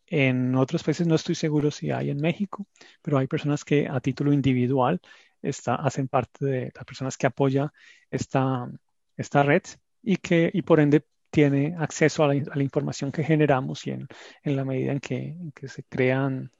en 0.07 0.55
otros 0.55 0.83
países, 0.83 1.07
no 1.07 1.15
estoy 1.15 1.35
seguro 1.35 1.71
si 1.71 1.91
hay 1.91 2.09
en 2.09 2.21
México, 2.21 2.67
pero 3.01 3.17
hay 3.17 3.27
personas 3.27 3.65
que 3.65 3.87
a 3.87 3.99
título 3.99 4.31
individual 4.31 5.01
está, 5.49 5.75
hacen 5.75 6.07
parte 6.07 6.45
de 6.45 6.71
las 6.73 6.85
personas 6.85 7.17
que 7.17 7.27
apoya 7.27 7.71
esta, 8.09 8.69
esta 9.15 9.43
red 9.43 9.63
y 10.01 10.17
que 10.17 10.49
y 10.53 10.61
por 10.61 10.79
ende 10.79 11.05
tiene 11.29 11.75
acceso 11.77 12.23
a 12.23 12.33
la, 12.33 12.63
información 12.63 13.11
que 13.11 13.23
generamos 13.23 13.85
y 13.87 13.91
en, 13.91 14.07
en 14.43 14.55
la 14.55 14.63
medida 14.63 14.93
en 14.93 14.99
que, 15.01 15.67
se 15.67 15.83
crean 15.83 16.51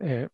eh, 0.00 0.28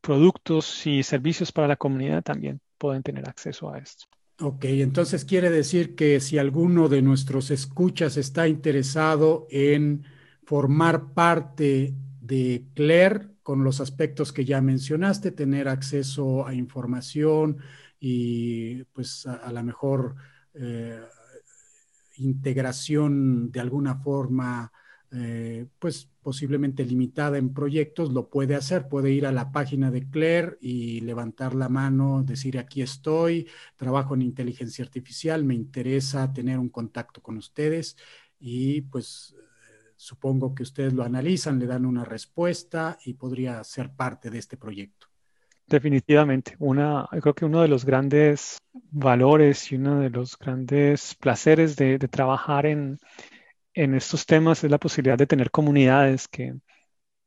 productos 0.00 0.86
y 0.86 1.02
servicios 1.02 1.50
para 1.50 1.68
la 1.68 1.76
comunidad 1.76 2.22
también 2.22 2.60
pueden 2.76 3.02
tener 3.02 3.26
acceso 3.26 3.72
a 3.72 3.78
esto. 3.78 4.04
Ok, 4.40 4.64
entonces 4.64 5.24
quiere 5.24 5.48
decir 5.48 5.94
que 5.94 6.20
si 6.20 6.36
alguno 6.36 6.88
de 6.88 7.00
nuestros 7.00 7.50
escuchas 7.50 8.16
está 8.16 8.46
interesado 8.48 9.46
en 9.48 10.04
formar 10.44 11.14
parte 11.14 11.94
de 12.20 12.64
CLER 12.74 13.33
con 13.44 13.62
los 13.62 13.80
aspectos 13.80 14.32
que 14.32 14.44
ya 14.44 14.60
mencionaste, 14.60 15.30
tener 15.30 15.68
acceso 15.68 16.46
a 16.46 16.54
información 16.54 17.58
y 18.00 18.82
pues 18.84 19.26
a, 19.26 19.52
la 19.52 19.62
mejor 19.62 20.16
eh, 20.54 20.98
integración 22.16 23.52
de 23.52 23.60
alguna 23.60 23.96
forma 23.96 24.72
eh, 25.12 25.66
pues 25.78 26.10
posiblemente 26.22 26.86
limitada 26.86 27.36
en 27.36 27.52
proyectos, 27.52 28.12
lo 28.12 28.30
puede 28.30 28.54
hacer, 28.54 28.88
puede 28.88 29.12
ir 29.12 29.26
a 29.26 29.32
la 29.32 29.52
página 29.52 29.90
de 29.90 30.08
Claire 30.08 30.56
y 30.60 31.00
levantar 31.02 31.54
la 31.54 31.68
mano, 31.68 32.24
decir 32.24 32.58
aquí 32.58 32.80
estoy, 32.80 33.46
trabajo 33.76 34.14
en 34.14 34.22
inteligencia 34.22 34.82
artificial, 34.82 35.44
me 35.44 35.54
interesa 35.54 36.32
tener 36.32 36.58
un 36.58 36.70
contacto 36.70 37.20
con 37.20 37.36
ustedes 37.36 37.96
y 38.40 38.80
pues 38.80 39.36
supongo 40.04 40.54
que 40.54 40.62
ustedes 40.62 40.92
lo 40.92 41.02
analizan, 41.02 41.58
le 41.58 41.66
dan 41.66 41.86
una 41.86 42.04
respuesta 42.04 42.98
y 43.04 43.14
podría 43.14 43.64
ser 43.64 43.90
parte 43.90 44.28
de 44.30 44.38
este 44.38 44.56
proyecto. 44.56 45.06
Definitivamente, 45.66 46.56
una, 46.58 47.08
creo 47.22 47.34
que 47.34 47.46
uno 47.46 47.62
de 47.62 47.68
los 47.68 47.86
grandes 47.86 48.58
valores 48.90 49.72
y 49.72 49.76
uno 49.76 50.00
de 50.00 50.10
los 50.10 50.36
grandes 50.38 51.14
placeres 51.14 51.76
de 51.76 51.98
trabajar 52.00 52.66
en, 52.66 52.98
en 53.72 53.94
estos 53.94 54.26
temas 54.26 54.62
es 54.62 54.70
la 54.70 54.78
posibilidad 54.78 55.18
de 55.18 55.26
tener 55.26 55.50
comunidades 55.50 56.28
que, 56.28 56.54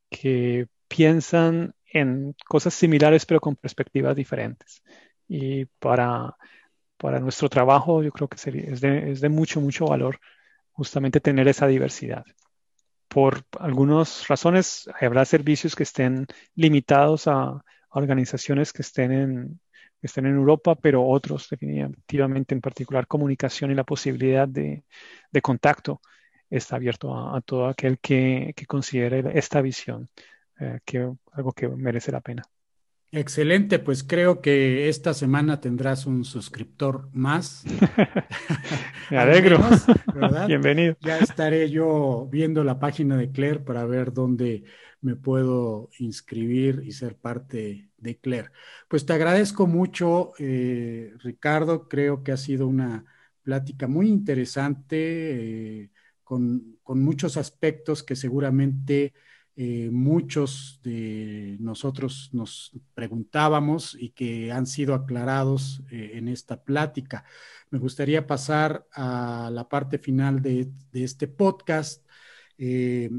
que 0.09 0.67
piensan 0.87 1.73
en 1.91 2.35
cosas 2.45 2.73
similares 2.73 3.25
pero 3.25 3.41
con 3.41 3.55
perspectivas 3.55 4.15
diferentes. 4.15 4.83
Y 5.27 5.65
para, 5.65 6.37
para 6.97 7.19
nuestro 7.19 7.49
trabajo 7.49 8.03
yo 8.03 8.11
creo 8.11 8.27
que 8.27 8.37
es, 8.37 8.81
de, 8.81 9.11
es 9.11 9.21
de 9.21 9.29
mucho, 9.29 9.61
mucho 9.61 9.87
valor 9.87 10.19
justamente 10.71 11.19
tener 11.19 11.47
esa 11.47 11.67
diversidad. 11.67 12.23
Por 13.17 13.45
algunas 13.59 14.27
razones 14.27 14.87
habrá 15.01 15.25
servicios 15.25 15.75
que 15.75 15.81
estén 15.81 16.27
limitados 16.53 17.27
a, 17.27 17.63
organizaciones 17.89 18.71
que 18.71 18.83
estén 18.83 19.11
en, 19.11 19.59
que 19.99 20.05
estén 20.05 20.27
en 20.27 20.35
Europa, 20.35 20.75
pero 20.75 21.03
otros 21.03 21.49
definitivamente, 21.49 22.53
en 22.53 22.61
particular 22.61 23.07
comunicación 23.07 23.71
y 23.71 23.73
la 23.73 23.85
posibilidad 23.85 24.47
de, 24.47 24.83
contacto 25.41 25.99
está 26.47 26.75
abierto 26.75 27.07
a, 27.35 27.41
todo 27.41 27.65
aquel 27.65 27.97
que, 27.97 28.53
considere 28.67 29.23
esta 29.33 29.61
visión, 29.63 30.09
eh, 30.59 30.79
que 30.85 31.11
algo 31.31 31.53
que 31.53 31.67
merece 31.69 32.11
la 32.11 32.21
pena. 32.21 32.43
Excelente, 33.11 33.79
pues 33.79 34.03
creo 34.03 34.41
que 34.41 34.89
esta 34.89 35.13
semana 35.13 35.61
tendrás 35.61 36.05
un 36.05 36.25
suscriptor 36.25 37.09
más. 37.13 37.63
Me 39.11 39.17
alegro. 39.17 39.59
Bienvenido. 40.47 40.97
Ya 41.01 41.19
estaré 41.19 41.69
yo 41.69 42.27
viendo 42.31 42.63
la 42.63 42.79
página 42.79 43.17
de 43.17 43.31
Claire 43.31 43.59
para 43.59 43.85
ver 43.85 44.13
dónde 44.13 44.63
me 45.01 45.15
puedo 45.15 45.89
inscribir 45.99 46.81
y 46.85 46.91
ser 46.91 47.15
parte 47.15 47.89
de 47.97 48.17
Claire. 48.17 48.49
Pues 48.87 49.05
te 49.05 49.13
agradezco 49.13 49.67
mucho, 49.67 50.33
eh, 50.39 51.13
Ricardo. 51.19 51.87
Creo 51.87 52.23
que 52.23 52.33
ha 52.33 52.37
sido 52.37 52.67
una 52.67 53.05
plática 53.43 53.87
muy 53.87 54.09
interesante. 54.09 55.83
Eh, 55.83 55.91
con, 56.27 56.77
muchos 56.85 57.37
aspectos 57.37 58.03
que 58.03 58.15
seguramente 58.17 59.13
eh, 59.59 59.89
muchos 59.91 60.79
de 60.83 61.57
nosotros 61.59 62.29
nos 62.31 62.73
preguntábamos 62.93 63.97
y 63.99 64.11
que 64.11 64.51
han 64.51 64.67
sido 64.67 64.93
aclarados 64.93 65.81
eh, 65.89 66.11
en 66.13 66.27
esta 66.27 66.63
plática. 66.63 67.25
Me 67.71 67.79
gustaría 67.79 68.27
pasar 68.27 68.85
a 68.93 69.49
la 69.51 69.67
parte 69.67 69.97
final 69.97 70.43
de, 70.43 70.69
este 70.93 71.27
podcast 71.27 72.05
eh, 72.59 73.09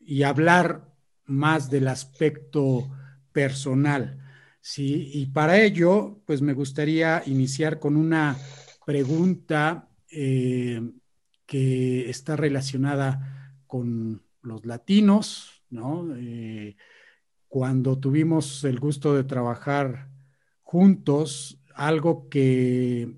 y 0.00 0.24
hablar 0.24 0.92
más 1.26 1.70
del 1.70 1.86
aspecto 1.86 2.90
personal. 3.30 4.18
¿sí? 4.60 5.12
Y 5.14 5.26
para 5.26 5.60
ello, 5.60 6.22
pues 6.26 6.42
me 6.42 6.54
gustaría 6.54 7.22
iniciar 7.24 7.78
con 7.78 7.96
una 7.96 8.36
pregunta 8.84 9.88
que 10.08 12.10
está 12.10 12.34
relacionada 12.34 13.54
con 13.68 14.25
los 14.46 14.64
latinos, 14.64 15.62
¿no? 15.70 16.14
Eh, 16.16 16.76
cuando 17.48 17.98
tuvimos 17.98 18.64
el 18.64 18.78
gusto 18.78 19.14
de 19.14 19.24
trabajar 19.24 20.08
juntos, 20.62 21.60
algo 21.74 22.28
que 22.28 23.14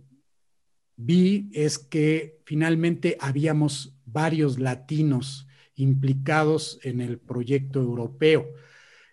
vi 0.96 1.48
es 1.52 1.78
que 1.78 2.40
finalmente 2.44 3.16
habíamos 3.20 3.94
varios 4.04 4.58
latinos 4.58 5.46
implicados 5.74 6.80
en 6.82 7.00
el 7.00 7.18
proyecto 7.18 7.80
europeo. 7.80 8.48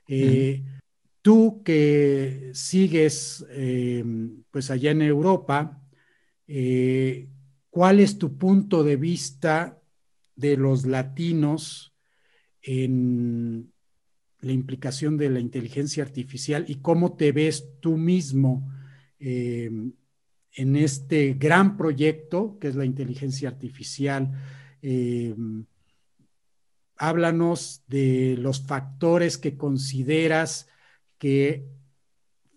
Eh, 0.08 0.64
tú 1.22 1.62
que 1.64 2.52
sigues 2.54 3.46
eh, 3.50 4.04
pues 4.52 4.72
allá 4.72 4.92
en 4.92 5.02
Europa, 5.02 5.82
¿Cuál 7.76 8.00
es 8.00 8.18
tu 8.18 8.38
punto 8.38 8.86
de 8.86 8.96
vista 8.96 9.82
de 10.38 10.56
los 10.56 10.86
latinos 10.86 11.95
en 12.66 13.72
la 14.42 14.52
implicación 14.52 15.18
de 15.18 15.30
la 15.30 15.40
inteligencia 15.40 16.04
artificial 16.04 16.66
y 16.68 16.76
cómo 16.76 17.16
te 17.16 17.32
ves 17.32 17.68
tú 17.80 17.98
mismo 17.98 18.72
eh, 19.20 19.72
en 20.54 20.76
este 20.76 21.34
gran 21.34 21.78
proyecto 21.78 22.58
que 22.60 22.68
es 22.68 22.76
la 22.76 22.86
inteligencia 22.86 23.50
artificial? 23.50 24.32
Eh, 24.82 25.36
háblanos 26.98 27.84
de 27.88 28.36
los 28.38 28.62
factores 28.62 29.38
que 29.38 29.58
consideras 29.58 30.68
que 31.18 31.68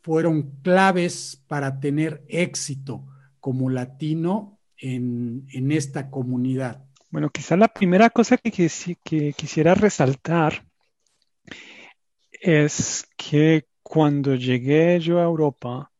fueron 0.03 0.61
claves 0.63 1.43
para 1.47 1.81
tener 1.81 2.25
éxito 2.29 3.07
como 3.41 3.71
latino 3.71 4.59
en, 4.79 5.73
esta 5.73 6.11
comunidad? 6.11 6.85
Bueno, 7.11 7.31
quizá 7.31 7.57
la 7.57 7.69
primera 7.69 8.11
cosa 8.11 8.37
que, 8.37 8.51
quisiera 8.53 9.75
resaltar 9.75 10.65
es 12.33 13.09
que 13.17 13.67
cuando 13.83 14.35
llegué 14.35 15.01
yo 15.01 15.19
a 15.19 15.25
Europa, 15.25 15.91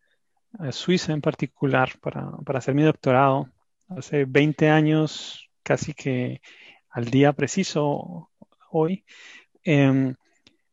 a 0.59 0.71
Suiza 0.73 1.15
en 1.15 1.23
particular, 1.23 1.99
para, 2.01 2.31
hacer 2.59 2.75
mi 2.75 2.83
doctorado, 2.83 3.51
hace 3.89 4.27
20 4.27 4.69
años, 4.69 5.49
casi 5.63 5.95
que 5.95 6.43
al 6.91 7.07
día 7.07 7.33
preciso 7.33 8.31
hoy, 8.71 9.05
em, 9.65 10.15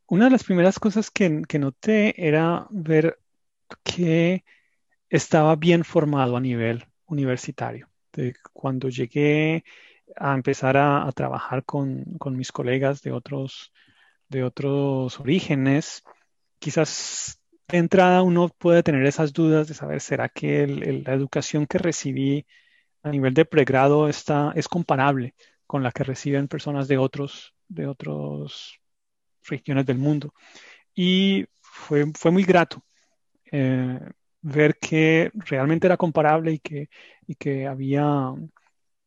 una 0.08 0.26
de 0.26 0.32
las 0.32 0.44
primeras 0.44 0.80
cosas 0.80 1.12
que, 1.12 1.30
noté 1.30 2.14
era 2.28 2.68
ver 2.72 3.20
que 3.84 4.44
estaba 5.10 5.56
bien 5.56 5.86
formado 5.86 6.36
a 6.36 6.42
nivel 6.42 6.86
universitario. 7.08 7.90
Cuando 8.54 8.90
llegué 8.90 9.64
a 10.16 10.34
empezar 10.34 10.78
a, 10.78 11.12
trabajar 11.14 11.64
con, 11.66 12.18
mis 12.32 12.52
colegas 12.52 13.02
de 13.02 13.12
otros, 13.12 13.74
de 14.30 14.44
otros 14.44 15.20
orígenes, 15.20 16.04
quizás 16.60 17.42
de 17.68 17.78
entrada 17.78 18.22
uno 18.22 18.50
puede 18.50 18.84
tener 18.84 19.06
esas 19.06 19.34
dudas 19.34 19.68
de 19.68 19.74
saber, 19.74 20.02
¿será 20.02 20.30
que 20.30 20.68
la 20.68 21.14
educación 21.14 21.66
que 21.68 21.78
recibí 21.78 22.46
a 23.04 23.10
nivel 23.10 23.34
de 23.34 23.46
pregrado 23.46 24.08
está, 24.08 24.54
es 24.56 24.68
comparable 24.68 25.36
con 25.68 25.84
la 25.84 25.92
que 25.92 26.04
reciben 26.04 26.48
personas 26.48 26.88
de 26.88 26.98
otros, 26.98 27.54
de 27.68 27.88
otras 27.88 28.74
regiones 29.44 29.86
del 29.86 29.98
mundo? 29.98 30.34
Y 30.94 31.46
fue, 31.62 32.06
fue 32.16 32.32
muy 32.32 32.44
grato 32.44 32.84
eh, 33.52 34.00
ver 34.42 34.78
que 34.78 35.32
realmente 35.34 35.88
era 35.88 35.98
comparable 35.98 36.54
y 36.54 36.60
que, 36.60 36.90
y 37.28 37.36
que 37.36 37.68
había 37.68 38.34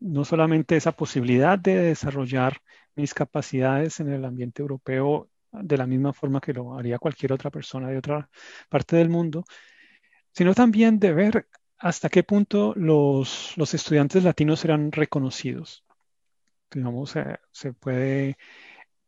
no 0.01 0.25
solamente 0.25 0.77
esa 0.77 0.93
posibilidad 0.93 1.59
de 1.59 1.77
desarrollar 1.77 2.61
mis 2.95 3.15
capacidades 3.15 4.01
en 4.01 4.13
el 4.13 4.25
ambiente 4.25 4.63
europeo 4.63 5.29
de 5.53 5.77
la 5.77 5.87
misma 5.87 6.13
forma 6.13 6.41
que 6.41 6.53
lo 6.53 6.77
haría 6.77 6.99
cualquier 6.99 7.33
otra 7.33 7.51
persona 7.51 7.89
de 7.89 7.99
otra 7.99 8.29
parte 8.69 8.97
del 8.97 9.09
mundo, 9.09 9.45
sino 10.33 10.55
también 10.55 10.99
de 10.99 11.13
ver 11.13 11.49
hasta 11.79 12.09
qué 12.09 12.23
punto 12.23 12.75
los, 12.77 13.57
estudiantes 13.73 14.25
latinos 14.25 14.65
eran 14.65 14.93
reconocidos. 14.93 15.85
Digamos, 16.71 17.15
se 17.51 17.73
puede, 17.73 18.37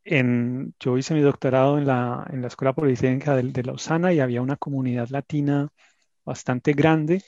en, 0.04 0.74
yo 0.80 0.96
hice 0.96 1.14
mi 1.14 1.20
doctorado 1.20 1.78
en 1.78 1.86
la, 1.86 2.26
en 2.32 2.40
la 2.40 2.48
Escuela 2.48 2.72
Politécnica 2.72 3.36
de 3.36 3.62
Lausana 3.62 4.12
y 4.12 4.20
había 4.20 4.42
una 4.42 4.56
comunidad 4.56 5.08
latina 5.10 5.68
bastante 6.24 6.72
grande 6.72 7.22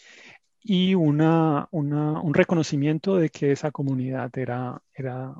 y 0.63 0.95
una, 0.95 1.69
un 1.73 2.35
reconocimiento 2.35 3.17
de 3.17 3.31
que 3.31 3.53
esa 3.53 3.71
comunidad 3.71 4.31
era, 4.39 4.81
era 4.95 5.35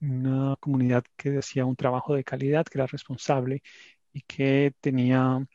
una 0.00 0.56
comunidad 0.60 1.04
que 1.16 1.38
hacía 1.38 1.64
un 1.64 1.76
trabajo 1.76 2.14
de 2.14 2.24
calidad, 2.24 2.64
que 2.66 2.78
era 2.78 2.86
responsable 2.86 3.62
y 4.12 4.22
que 4.22 4.74
tenía 4.80 5.46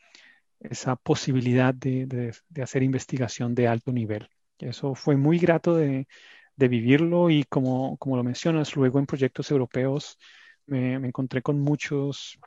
esa 0.59 0.95
posibilidad 0.95 1.73
de, 1.73 2.33
hacer 2.61 2.83
investigación 2.83 3.55
de 3.55 3.67
alto 3.67 3.91
nivel. 3.91 4.29
Eso 4.59 4.95
fue 4.95 5.15
muy 5.15 5.39
grato 5.39 5.75
de, 5.75 6.07
vivirlo 6.57 7.29
y 7.29 7.43
como, 7.43 7.97
como, 7.97 8.15
lo 8.15 8.23
mencionas, 8.23 8.75
luego 8.75 8.99
en 8.99 9.05
proyectos 9.05 9.51
europeos 9.51 10.17
me, 10.67 10.93
encontré 10.95 11.41
con 11.41 11.59
muchos, 11.59 12.39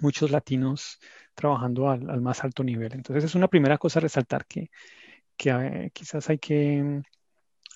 muchos 0.00 0.30
latinos 0.30 0.98
trabajando 1.34 1.88
al, 1.90 2.20
más 2.20 2.44
alto 2.44 2.62
nivel. 2.62 2.92
Entonces 2.92 3.24
es 3.24 3.34
una 3.34 3.48
primera 3.48 3.78
cosa 3.78 4.00
resaltar 4.00 4.46
que, 4.46 4.70
que 5.40 5.48
eh, 5.48 5.90
quizás 5.94 6.28
hay 6.28 6.38
que, 6.38 7.02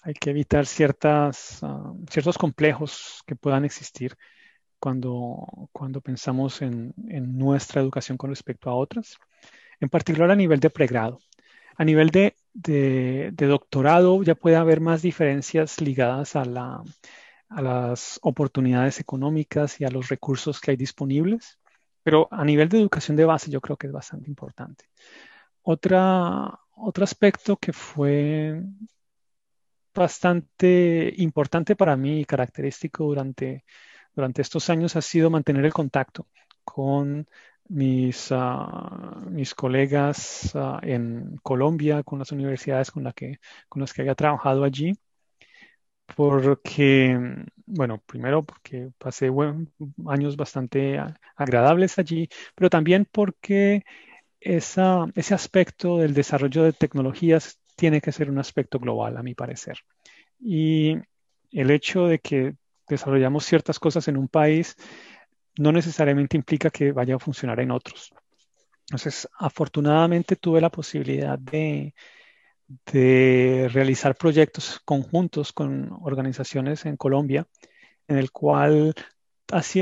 hay 0.03 0.15
que 0.15 0.31
evitar 0.31 0.67
ciertas, 0.67 1.61
ah, 1.63 1.95
ciertos 2.11 2.37
complejos 2.37 3.23
que 3.27 3.37
puedan 3.37 3.65
existir 3.65 4.17
cuando, 4.79 5.71
cuando 5.73 6.03
pensamos 6.03 6.61
en, 6.61 6.93
nuestra 7.39 7.81
educación 7.81 8.19
con 8.19 8.29
respecto 8.29 8.69
a 8.69 8.75
otras, 8.75 9.17
en 9.81 9.89
particular 9.89 10.31
a 10.31 10.37
nivel 10.37 10.61
de 10.61 10.69
pregrado. 10.69 11.21
A 11.77 11.85
nivel 11.85 12.11
de, 12.11 13.33
doctorado 13.35 14.23
ya 14.23 14.35
puede 14.35 14.57
haber 14.57 14.81
más 14.81 15.01
diferencias 15.01 15.81
ligadas 15.81 16.37
a, 16.37 16.45
la, 16.45 16.83
a 17.49 17.63
las 17.63 18.21
oportunidades 18.23 19.01
económicas 19.01 19.81
y 19.81 19.85
a 19.87 19.91
los 19.91 20.11
recursos 20.11 20.61
que 20.61 20.73
hay 20.73 20.77
disponibles, 20.77 21.59
pero 22.03 22.29
a 22.31 22.45
nivel 22.45 22.69
de 22.69 22.79
educación 22.79 23.17
de 23.17 23.25
base 23.25 23.51
yo 23.51 23.63
creo 23.63 23.79
que 23.79 23.87
es 23.87 23.93
bastante 23.93 24.29
importante. 24.29 24.85
Otra, 25.67 26.61
otro 26.77 27.05
aspecto 27.05 27.57
que 27.57 27.73
fue 27.73 28.63
bastante 29.95 31.13
importante 31.19 31.77
para 31.77 31.97
mí 31.97 32.21
y 32.21 32.25
característico 32.25 33.05
durante, 33.05 33.65
durante 34.15 34.43
estos 34.43 34.69
años 34.71 34.97
ha 34.97 35.03
sido 35.03 35.31
mantener 35.31 35.65
el 35.65 35.73
contacto 35.73 36.29
con 36.65 37.27
mis, 37.69 38.29
ah, 38.33 39.23
mis 39.31 39.55
colegas 39.55 40.53
ah, 40.55 40.81
en 40.83 41.37
Colombia, 41.43 42.03
con 42.03 42.19
las 42.19 42.33
universidades 42.33 42.91
con, 42.91 43.05
la 43.05 43.13
que, 43.13 43.39
con 43.69 43.81
las 43.81 43.93
que 43.93 44.03
había 44.03 44.15
trabajado 44.15 44.65
allí, 44.65 44.93
porque, 46.17 47.19
bueno, 47.67 47.99
primero 48.07 48.45
porque 48.45 48.91
pasé 48.99 49.31
años 50.07 50.37
bastante 50.37 51.01
agradables 51.37 51.99
allí, 51.99 52.29
pero 52.55 52.71
también 52.71 53.07
porque 53.11 53.85
ese 54.45 55.35
aspecto 55.35 55.99
del 55.99 56.15
desarrollo 56.15 56.63
de 56.65 56.73
tecnologías 56.73 57.59
tiene 57.77 58.01
que 58.01 58.13
ser 58.13 58.31
un 58.31 58.39
aspecto 58.39 58.79
global, 58.79 59.17
a 59.17 59.23
mi 59.23 59.35
parecer. 59.35 59.79
Y 60.39 60.97
el 61.51 61.71
hecho 61.71 62.07
de 62.07 62.19
que 62.19 62.55
desarrollamos 62.89 63.45
ciertas 63.45 63.79
cosas 63.79 64.07
en 64.09 64.17
un 64.17 64.29
país 64.29 64.77
no 65.57 65.73
necesariamente 65.73 66.37
implica 66.37 66.71
que 66.71 66.93
vaya 66.93 67.17
a 67.17 67.19
funcionar 67.19 67.61
en 67.61 67.71
otros. 67.71 68.13
Entonces, 68.89 69.29
afortunadamente 69.39 70.37
tuve 70.37 70.61
la 70.61 70.71
posibilidad 70.71 71.39
de, 71.39 71.95
de 72.93 73.71
realizar 73.73 74.15
proyectos 74.17 74.81
conjuntos 74.85 75.53
con 75.53 75.91
organizaciones 76.03 76.85
en 76.85 76.97
Colombia, 76.97 77.47
en 78.09 78.19
el 78.19 78.31
cual 78.31 78.95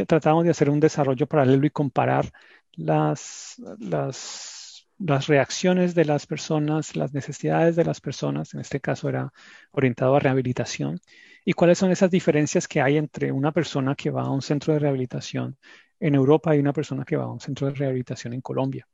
tratamos 0.06 0.44
de 0.44 0.50
hacer 0.50 0.70
un 0.70 0.80
desarrollo 0.80 1.26
paralelo 1.26 1.66
y 1.66 1.70
comparar 1.70 2.30
las, 2.74 3.56
las, 3.78 4.88
las 4.98 5.26
reacciones 5.26 5.94
de 5.94 6.04
las 6.04 6.26
personas, 6.26 6.96
las 6.96 7.12
necesidades 7.12 7.76
de 7.76 7.84
las 7.84 8.00
personas, 8.00 8.54
en 8.54 8.60
este 8.60 8.80
caso 8.80 9.08
era 9.08 9.32
orientado 9.72 10.16
a 10.16 10.20
rehabilitación, 10.20 11.00
y 11.44 11.52
cuáles 11.54 11.78
son 11.78 11.90
esas 11.90 12.10
diferencias 12.10 12.68
que 12.68 12.80
hay 12.80 12.96
entre 12.96 13.32
una 13.32 13.52
persona 13.52 13.94
que 13.94 14.10
va 14.10 14.22
a 14.22 14.30
un 14.30 14.42
centro 14.42 14.72
de 14.72 14.78
rehabilitación 14.78 15.56
en 15.98 16.14
Europa 16.14 16.54
y 16.54 16.60
una 16.60 16.72
persona 16.72 17.04
que 17.04 17.16
va 17.16 17.24
a 17.24 17.32
un 17.32 17.40
centro 17.40 17.66
de 17.66 17.74
rehabilitación 17.74 18.32
en 18.32 18.40
Colombia. 18.40 18.86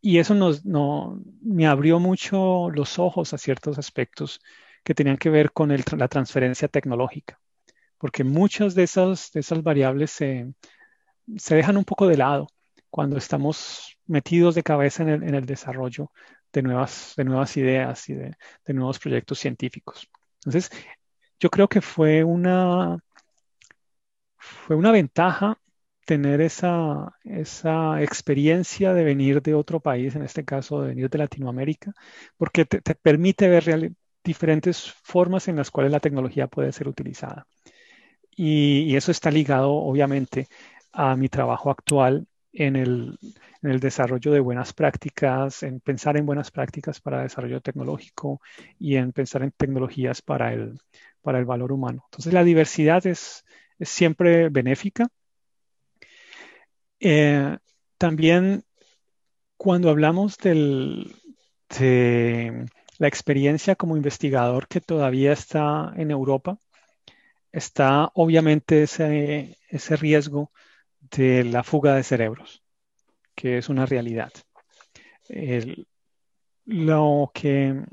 Y 0.00 0.18
eso 0.18 0.34
nos, 0.34 0.64
no, 0.64 1.22
me 1.40 1.66
abrió 1.66 2.00
mucho 2.00 2.70
los 2.70 2.98
ojos 2.98 3.32
a 3.32 3.38
ciertos 3.38 3.78
aspectos 3.78 4.40
que 4.82 4.94
tenían 4.94 5.16
que 5.16 5.30
ver 5.30 5.52
con 5.52 5.68
la 5.70 6.08
transferencia 6.08 6.68
tecnológica, 6.68 7.40
porque 7.98 8.24
muchas 8.24 8.74
de 8.74 8.82
esas, 8.82 9.30
de 9.32 9.40
esas 9.40 9.62
variables 9.62 10.10
se, 10.10 10.52
se 11.36 11.54
dejan 11.54 11.76
un 11.76 11.84
poco 11.84 12.06
de 12.08 12.16
lado 12.16 12.48
cuando 12.90 13.16
estamos 13.16 13.96
metidos 14.06 14.54
de 14.54 14.62
cabeza 14.62 15.02
en 15.02 15.34
el, 15.34 15.46
desarrollo 15.46 16.10
de 16.52 16.62
nuevas, 16.62 17.14
de 17.16 17.24
nuevas 17.24 17.56
ideas 17.56 18.08
y 18.08 18.14
de, 18.14 18.36
nuevos 18.68 18.98
proyectos 18.98 19.38
científicos. 19.38 20.08
Entonces, 20.44 20.70
yo 21.40 21.48
creo 21.50 21.68
que 21.68 21.80
fue 21.80 22.22
una, 22.22 22.98
fue 24.36 24.76
una 24.76 24.92
ventaja 24.92 25.58
tener 26.04 26.40
esa, 26.42 27.16
esa 27.24 28.02
experiencia 28.02 28.92
de 28.92 29.04
venir 29.04 29.40
de 29.40 29.54
otro 29.54 29.80
país, 29.80 30.14
en 30.14 30.22
este 30.22 30.44
caso 30.44 30.82
de 30.82 30.88
venir 30.88 31.08
de 31.08 31.18
Latinoamérica, 31.18 31.92
porque 32.36 32.66
te, 32.66 32.82
permite 32.94 33.48
ver 33.48 33.92
diferentes 34.22 34.92
formas 35.02 35.48
en 35.48 35.56
las 35.56 35.70
cuales 35.70 35.92
la 35.92 36.00
tecnología 36.00 36.46
puede 36.48 36.72
ser 36.72 36.88
utilizada. 36.88 37.46
y, 38.36 38.96
eso 38.96 39.10
está 39.10 39.30
ligado, 39.30 39.72
obviamente, 39.72 40.48
a 40.92 41.16
mi 41.16 41.28
trabajo 41.28 41.70
actual 41.70 42.26
en 42.52 42.76
el, 42.76 43.18
desarrollo 43.62 44.32
de 44.32 44.40
buenas 44.40 44.72
prácticas, 44.72 45.62
en 45.62 45.80
pensar 45.80 46.16
en 46.16 46.26
buenas 46.26 46.50
prácticas 46.50 47.00
para 47.00 47.22
desarrollo 47.22 47.60
tecnológico 47.60 48.40
y 48.78 48.96
en 48.96 49.12
pensar 49.12 49.42
en 49.42 49.52
tecnologías 49.52 50.20
para 50.20 50.52
el, 50.52 50.78
para 51.22 51.38
el 51.38 51.44
valor 51.44 51.72
humano. 51.72 52.02
Entonces, 52.06 52.32
la 52.32 52.44
diversidad 52.44 53.06
es, 53.06 53.44
siempre 53.80 54.48
benéfica. 54.48 55.08
Eh, 57.00 57.56
también 57.98 58.64
cuando 59.56 59.90
hablamos 59.90 60.36
del, 60.38 61.14
de 61.78 62.66
la 62.98 63.08
experiencia 63.08 63.76
como 63.76 63.96
investigador 63.96 64.68
que 64.68 64.80
todavía 64.80 65.32
está 65.32 65.92
en 65.96 66.10
Europa, 66.10 66.58
está 67.50 68.10
obviamente 68.14 68.84
ese, 68.84 69.56
ese 69.68 69.96
riesgo 69.96 70.52
de 71.16 71.44
la 71.44 71.62
fuga 71.62 71.94
de 71.94 72.02
cerebros, 72.02 72.62
que 73.34 73.58
es 73.58 73.68
una 73.68 73.86
realidad. 73.86 74.32
lo 76.64 77.30
que 77.34 77.84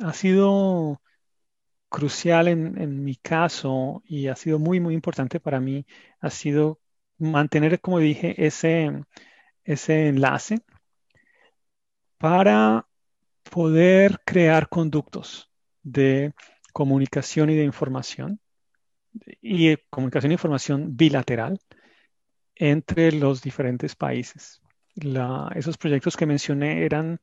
ha 0.00 0.12
sido 0.12 1.00
crucial 1.88 2.48
en, 2.48 3.04
mi 3.04 3.16
caso 3.16 4.02
y 4.06 4.28
ha 4.28 4.36
sido 4.36 4.58
muy, 4.58 4.80
muy 4.80 4.94
importante 4.94 5.40
para 5.40 5.60
mí, 5.60 5.86
ha 6.20 6.30
sido 6.30 6.80
mantener, 7.18 7.80
como 7.80 7.98
dije, 7.98 8.46
ese, 8.46 9.04
ese 9.64 10.08
enlace 10.08 10.60
para 12.18 12.86
poder 13.50 14.20
crear 14.24 14.68
conductos 14.68 15.50
de 15.82 16.32
comunicación 16.72 17.50
y 17.50 17.56
de 17.56 17.64
información 17.64 18.40
y 19.42 19.76
comunicación 19.90 20.30
e 20.30 20.34
información 20.34 20.96
bilateral 20.96 21.58
entre 22.60 23.10
los 23.12 23.40
diferentes 23.42 23.96
países. 23.96 24.60
esos 25.54 25.78
proyectos 25.78 26.16
que 26.16 26.26
mencioné 26.26 26.84
eran, 26.84 27.20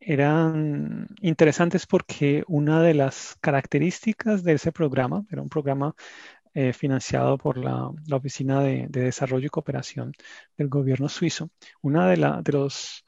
eran 0.00 1.08
interesantes 1.20 1.86
porque 1.86 2.42
una 2.48 2.82
de 2.82 2.94
las 2.94 3.36
características 3.40 4.42
de 4.42 4.54
ese 4.54 4.72
programa, 4.72 5.24
era 5.30 5.42
un 5.42 5.50
programa 5.50 5.94
eh, 6.54 6.72
financiado 6.72 7.38
por 7.38 7.58
la, 7.58 7.90
Oficina 8.12 8.62
de, 8.62 8.86
Desarrollo 8.88 9.46
y 9.46 9.50
Cooperación 9.50 10.12
del 10.56 10.68
gobierno 10.68 11.08
suizo, 11.08 11.50
una 11.82 12.08
de, 12.08 12.16
de, 12.42 12.52
los, 12.52 13.04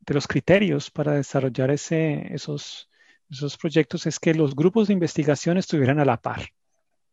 de 0.00 0.14
los 0.14 0.26
criterios 0.26 0.90
para 0.90 1.12
desarrollar 1.12 1.70
ese, 1.70 2.32
esos, 2.34 2.88
esos 3.30 3.58
proyectos 3.58 4.06
es 4.06 4.18
que 4.18 4.34
los 4.34 4.54
grupos 4.56 4.88
de 4.88 4.94
investigación 4.94 5.58
estuvieran 5.58 6.00
a 6.00 6.06
la 6.06 6.16
par, 6.18 6.48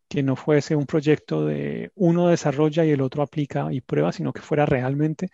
que 0.09 0.23
no 0.23 0.35
fuese 0.35 0.75
un 0.75 0.87
proyecto 0.87 1.45
de 1.45 1.91
uno 1.95 2.29
desarrolla 2.29 2.83
y 2.83 2.91
el 2.91 3.01
otro 3.01 3.21
aplica 3.23 3.71
y 3.71 3.81
prueba, 3.81 4.11
sino 4.11 4.33
que 4.33 4.41
fuera 4.41 4.65
realmente 4.65 5.29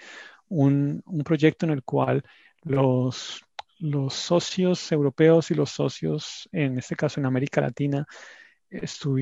un, 0.50 1.04
proyecto 1.24 1.66
en 1.66 1.72
el 1.72 1.84
cual 1.84 2.24
los, 2.64 3.42
socios 4.10 4.92
europeos 4.92 5.52
y 5.52 5.56
los 5.56 5.72
socios, 5.72 6.50
en 6.52 6.78
este 6.78 6.96
caso 6.96 7.20
en 7.20 7.26
América 7.26 7.62
Latina, 7.62 8.06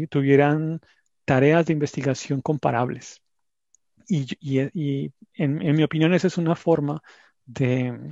tuvieran 0.09 0.81
tareas 1.25 1.65
de 1.67 1.73
investigación 1.73 2.41
comparables. 2.41 3.21
Y, 4.07 4.59
en, 5.35 5.75
mi 5.75 5.83
opinión 5.83 6.13
esa 6.13 6.27
es 6.27 6.37
una 6.37 6.55
forma 6.55 7.01
de, 7.45 8.09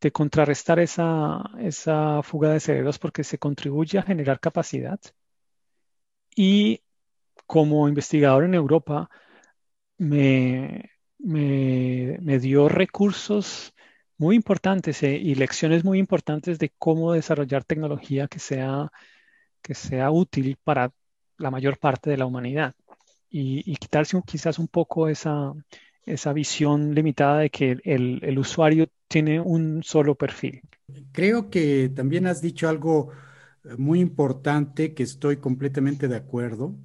de 0.00 0.12
contrarrestar 0.12 0.80
esa, 0.80 1.42
esa 1.60 2.22
fuga 2.22 2.50
de 2.50 2.60
cerebros 2.60 2.98
porque 2.98 3.24
se 3.24 3.38
contribuye 3.38 3.98
a 3.98 4.02
generar 4.02 4.40
capacidad. 4.40 5.00
Y 6.34 6.80
como 7.46 7.88
investigador 7.88 8.44
en 8.44 8.54
Europa, 8.54 9.10
me, 9.98 10.90
me, 11.18 12.38
dio 12.38 12.68
recursos 12.68 13.74
muy 14.16 14.36
importantes 14.36 15.02
eh, 15.02 15.16
y 15.16 15.34
lecciones 15.34 15.84
muy 15.84 15.98
importantes 15.98 16.58
de 16.58 16.72
cómo 16.78 17.12
desarrollar 17.12 17.64
tecnología 17.64 18.28
que 18.28 18.38
sea, 18.38 18.90
que 19.62 19.74
sea 19.74 20.10
útil 20.10 20.56
para 20.64 20.92
la 21.38 21.50
mayor 21.50 21.78
parte 21.78 22.10
de 22.10 22.16
la 22.16 22.26
humanidad 22.26 22.74
y, 23.30 23.70
y 23.70 23.76
quitarse 23.76 24.20
quizás 24.26 24.58
un 24.58 24.68
poco 24.68 25.08
esa, 25.08 25.52
esa 26.04 26.32
visión 26.32 26.94
limitada 26.94 27.38
de 27.38 27.50
que 27.50 27.78
el, 27.84 28.38
usuario 28.38 28.88
tiene 29.08 29.40
un 29.40 29.82
solo 29.82 30.14
perfil. 30.14 30.62
Creo 31.12 31.48
que 31.50 31.90
también 31.94 32.26
has 32.26 32.42
dicho 32.42 32.68
algo 32.68 33.10
muy 33.78 34.00
importante 34.00 34.94
que 34.94 35.02
estoy 35.02 35.36
completamente 35.36 36.08
de 36.08 36.16
acuerdo. 36.16 36.76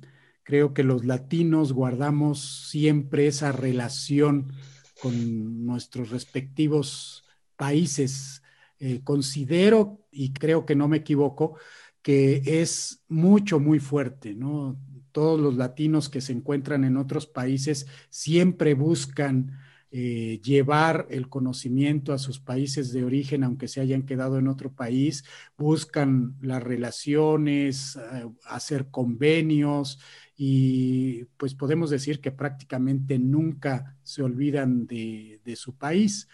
Creo 0.43 0.73
que 0.73 0.83
los 0.83 1.05
latinos 1.05 1.73
guardamos 1.73 2.69
siempre 2.69 3.27
esa 3.27 3.51
relación 3.51 4.53
con 5.01 5.65
nuestros 5.65 6.09
respectivos 6.09 7.25
países. 7.55 8.43
Eh, 8.79 9.01
considero, 9.03 10.07
y 10.11 10.33
creo 10.33 10.65
que 10.65 10.75
no 10.75 10.87
me 10.87 10.97
equivoco, 10.97 11.57
que 12.01 12.41
es 12.61 13.03
mucho, 13.07 13.59
muy 13.59 13.79
fuerte, 13.79 14.35
¿no? 14.35 14.77
todos 15.17 15.39
los 15.39 15.55
latinos 15.55 16.09
que 16.09 16.21
se 16.21 16.31
encuentran 16.31 16.83
en 16.83 16.95
otros 16.95 17.25
países 17.25 17.87
siempre 18.11 18.75
buscan 18.75 19.57
eh, 19.89 20.41
llevar 20.43 21.07
el 21.09 21.29
conocimiento 21.29 22.11
a 22.11 22.17
sus 22.17 22.41
países 22.41 22.91
de 22.91 23.05
origen, 23.05 23.45
aunque 23.45 23.69
se 23.69 23.79
hayan 23.79 24.03
quedado 24.03 24.37
en 24.37 24.49
otro 24.49 24.69
país, 24.69 25.23
buscan 25.57 26.35
las 26.41 26.61
relaciones, 26.61 27.95
eh, 27.95 28.27
hacer 28.43 28.87
convenios 28.91 29.97
y 30.35 31.23
pues 31.37 31.55
podemos 31.55 31.89
decir 31.89 32.19
que 32.19 32.31
prácticamente 32.31 33.17
nunca 33.17 33.95
se 34.03 34.23
olvidan 34.23 34.87
de, 34.87 35.39
su 35.55 35.75
país. 35.77 36.27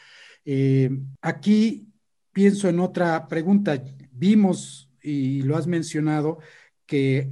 Eh, 0.46 0.90
aquí 1.22 1.88
pienso 2.32 2.68
en 2.70 2.80
otra 2.80 3.28
pregunta. 3.28 3.84
Vimos, 4.12 4.90
y 5.02 5.44
lo 5.44 5.58
has 5.58 5.68
mencionado, 5.68 6.40
que 6.88 7.30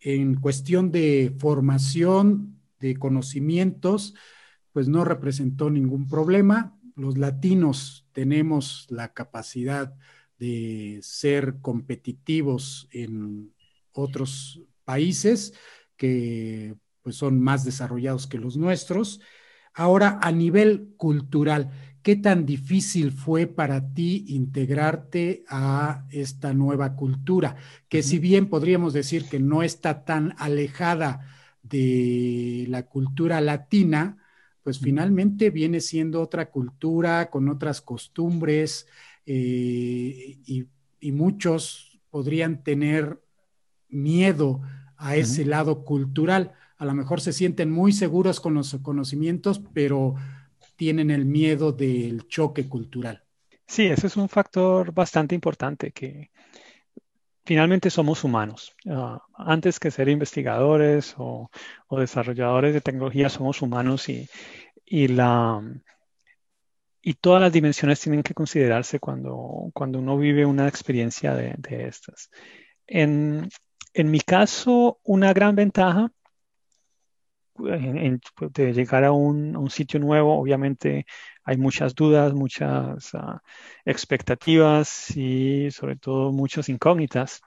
en 0.00 0.36
cuestión 0.36 0.90
de 0.90 1.34
formación, 1.38 2.58
de 2.80 2.96
conocimientos, 2.96 4.14
pues 4.74 4.88
no 4.88 5.04
representó 5.04 5.70
ningún 5.70 6.08
problema. 6.08 6.76
Los 6.96 7.16
latinos 7.16 8.06
tenemos 8.12 8.86
la 8.90 9.14
capacidad 9.14 9.94
de 10.38 10.98
ser 11.00 11.60
competitivos 11.62 12.88
en 12.90 13.54
otros 13.92 14.60
países 14.84 15.54
que 15.96 16.74
pues 17.02 17.14
son 17.16 17.40
más 17.40 17.64
desarrollados 17.64 18.26
que 18.26 18.38
los 18.38 18.56
nuestros. 18.56 19.20
Ahora, 19.74 20.18
a 20.20 20.32
nivel 20.32 20.94
cultural, 20.96 21.70
¿Qué 22.04 22.16
tan 22.16 22.44
difícil 22.44 23.12
fue 23.12 23.46
para 23.46 23.94
ti 23.94 24.26
integrarte 24.28 25.42
a 25.48 26.04
esta 26.10 26.52
nueva 26.52 26.96
cultura? 26.96 27.56
Que 27.88 28.02
si 28.02 28.18
bien 28.18 28.50
podríamos 28.50 28.92
decir 28.92 29.26
que 29.26 29.40
no 29.40 29.62
está 29.62 30.04
tan 30.04 30.34
alejada 30.36 31.26
de 31.62 32.66
la 32.68 32.82
cultura 32.88 33.40
latina, 33.40 34.18
pues 34.64 34.80
finalmente 34.80 35.50
viene 35.50 35.78
siendo 35.80 36.22
otra 36.22 36.50
cultura 36.50 37.28
con 37.30 37.50
otras 37.50 37.82
costumbres 37.82 38.88
eh, 39.26 40.38
y, 40.46 40.66
muchos 41.12 42.00
podrían 42.08 42.64
tener 42.64 43.20
miedo 43.90 44.62
a 44.96 45.16
ese 45.16 45.44
lado 45.44 45.84
cultural. 45.84 46.52
A 46.78 46.86
lo 46.86 46.94
mejor 46.94 47.20
se 47.20 47.34
sienten 47.34 47.70
muy 47.70 47.92
seguros 47.92 48.40
con 48.40 48.54
los 48.54 48.74
conocimientos, 48.80 49.60
pero 49.74 50.14
tienen 50.76 51.10
el 51.10 51.26
miedo 51.26 51.72
del 51.72 52.26
choque 52.26 52.70
cultural. 52.70 53.22
Sí, 53.66 53.84
ese 53.84 54.06
es 54.06 54.16
un 54.16 54.30
factor 54.30 54.94
bastante 54.94 55.34
importante 55.34 55.90
que 55.90 56.30
finalmente 57.44 57.90
somos 57.90 58.24
humanos. 58.24 58.74
Ah, 58.88 59.22
antes 59.36 59.80
que 59.80 59.90
ser 59.90 60.08
investigadores 60.08 61.14
o, 61.18 61.50
desarrolladores 61.90 62.74
de 62.74 62.80
tecnología, 62.80 63.28
somos 63.28 63.62
humanos 63.62 64.08
y, 64.08 65.08
la, 65.08 65.62
y 67.02 67.14
todas 67.14 67.40
las 67.40 67.52
dimensiones 67.52 68.00
tienen 68.00 68.22
que 68.22 68.34
considerarse 68.34 68.98
cuando, 68.98 69.70
cuando 69.72 69.98
uno 69.98 70.18
vive 70.18 70.44
una 70.44 70.68
experiencia 70.68 71.34
de, 71.34 71.86
estas. 71.86 72.30
En, 72.86 73.48
en 73.92 74.10
mi 74.10 74.20
caso, 74.20 74.98
una 75.04 75.32
gran 75.32 75.54
ventaja 75.54 76.10
pues, 77.54 77.80
de 78.52 78.72
llegar 78.72 79.04
a 79.04 79.12
un, 79.12 79.70
sitio 79.70 80.00
nuevo, 80.00 80.36
obviamente 80.36 81.06
hay 81.44 81.56
muchas 81.56 81.94
dudas, 81.94 82.34
muchas 82.34 83.14
ah, 83.14 83.40
expectativas 83.84 85.16
y 85.16 85.70
sobre 85.70 85.96
todo 85.96 86.32
muchas 86.32 86.68
incógnitas. 86.68 87.42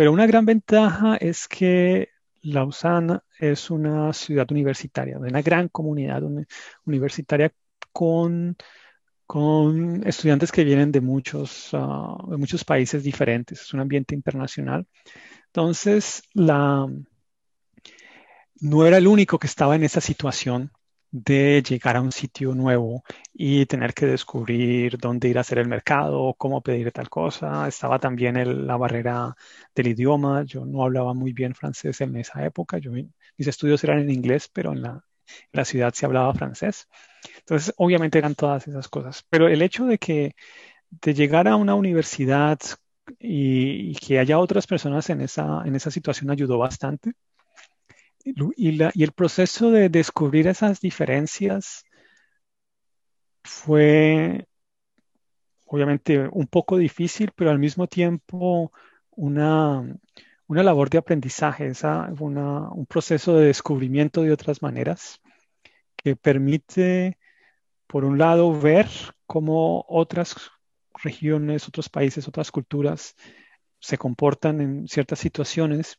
Pero 0.00 0.12
una 0.14 0.26
gran 0.26 0.46
ventaja 0.46 1.16
es 1.16 1.46
que 1.46 2.08
Lausana 2.40 3.22
es 3.38 3.68
una 3.70 4.14
ciudad 4.14 4.50
universitaria, 4.50 5.18
una 5.18 5.42
gran 5.42 5.68
comunidad 5.68 6.22
universitaria 6.86 7.52
con, 7.92 8.56
con 9.26 10.02
estudiantes 10.08 10.52
que 10.52 10.64
vienen 10.64 10.90
de 10.90 11.02
muchos, 11.02 11.68
ah, 11.74 12.16
de 12.30 12.38
muchos 12.38 12.64
países 12.64 13.02
diferentes. 13.02 13.60
Es 13.60 13.74
un 13.74 13.80
ambiente 13.80 14.14
internacional. 14.14 14.86
Entonces, 15.48 16.22
la, 16.32 16.86
no 18.58 18.86
era 18.86 18.96
el 18.96 19.06
único 19.06 19.38
que 19.38 19.48
estaba 19.48 19.76
en 19.76 19.84
esa 19.84 20.00
situación 20.00 20.72
de 21.10 21.62
llegar 21.62 21.96
a 21.96 22.00
un 22.02 22.12
sitio 22.12 22.54
nuevo 22.54 23.02
y 23.32 23.66
tener 23.66 23.94
que 23.94 24.06
descubrir 24.06 24.98
dónde 24.98 25.28
ir 25.28 25.38
a 25.38 25.40
hacer 25.42 25.58
el 25.58 25.68
mercado, 25.68 26.34
cómo 26.38 26.62
pedir 26.62 26.92
tal 26.92 27.08
cosa. 27.08 27.66
Estaba 27.68 27.98
también 27.98 28.66
la 28.66 28.76
barrera 28.76 29.36
del 29.74 29.88
idioma. 29.88 30.44
Yo 30.44 30.64
no 30.64 30.84
hablaba 30.84 31.14
muy 31.14 31.32
bien 31.32 31.54
francés 31.54 32.00
en 32.00 32.16
esa 32.16 32.44
época. 32.44 32.78
Yo, 32.78 32.92
mis 32.92 33.48
estudios 33.48 33.82
eran 33.84 34.00
en 34.00 34.10
inglés, 34.10 34.48
pero 34.52 34.72
en 34.72 34.82
la, 34.82 35.04
ciudad 35.64 35.92
se 35.94 36.06
hablaba 36.06 36.34
francés. 36.34 36.88
Entonces, 37.40 37.74
obviamente 37.76 38.18
eran 38.18 38.34
todas 38.34 38.66
esas 38.68 38.88
cosas. 38.88 39.24
Pero 39.30 39.48
el 39.48 39.62
hecho 39.62 39.86
de 39.86 39.98
que 39.98 40.34
de 40.90 41.14
llegar 41.14 41.48
a 41.48 41.56
una 41.56 41.74
universidad 41.74 42.58
y, 43.18 43.90
y 43.92 43.94
que 43.96 44.18
haya 44.18 44.38
otras 44.38 44.66
personas 44.66 45.10
en 45.10 45.20
esa, 45.22 45.62
en 45.64 45.74
esa 45.76 45.90
situación 45.90 46.30
ayudó 46.30 46.58
bastante 46.58 47.14
y, 48.24 48.82
el 49.02 49.12
proceso 49.12 49.70
de 49.70 49.88
descubrir 49.88 50.46
esas 50.46 50.80
diferencias 50.80 51.84
fue 53.44 54.46
obviamente 55.66 56.28
un 56.32 56.46
poco 56.46 56.76
difícil, 56.76 57.32
pero 57.34 57.50
al 57.50 57.58
mismo 57.58 57.86
tiempo 57.86 58.72
una, 59.10 59.84
labor 60.48 60.90
de 60.90 60.98
aprendizaje, 60.98 61.68
esa, 61.68 62.12
un 62.18 62.86
proceso 62.88 63.36
de 63.36 63.46
descubrimiento 63.46 64.22
de 64.22 64.32
otras 64.32 64.62
maneras 64.62 65.20
que 65.96 66.16
permite, 66.16 67.18
por 67.86 68.04
un 68.04 68.18
lado, 68.18 68.58
ver 68.58 68.88
cómo 69.26 69.84
otras 69.88 70.34
regiones, 71.02 71.68
otros 71.68 71.88
países, 71.88 72.26
otras 72.26 72.50
culturas 72.50 73.14
se 73.78 73.96
comportan 73.96 74.60
en 74.60 74.88
ciertas 74.88 75.20
situaciones 75.20 75.98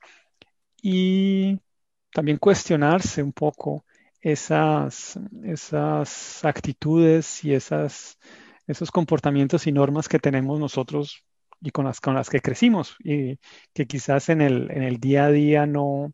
y 0.82 1.60
también 2.14 2.38
cuestionarse 2.38 3.24
un 3.24 3.34
poco 3.34 3.86
esas, 4.22 5.20
esas 5.44 6.46
actitudes 6.46 7.44
y 7.44 7.54
esas, 7.54 8.18
esos 8.68 8.92
comportamientos 8.92 9.68
y 9.68 9.72
normas 9.72 10.08
que 10.08 10.20
tenemos 10.20 10.60
nosotros 10.60 11.24
y 11.62 11.72
con 11.72 11.86
las, 11.86 12.00
con 12.00 12.16
las 12.16 12.30
que 12.30 12.42
crecimos 12.42 12.96
y 13.04 13.38
que 13.74 13.86
quizás 13.86 14.30
en 14.30 14.42
el, 14.42 14.72
en 14.72 14.84
el 14.84 15.00
día 15.00 15.26
a 15.26 15.32
día 15.32 15.66
no, 15.66 16.14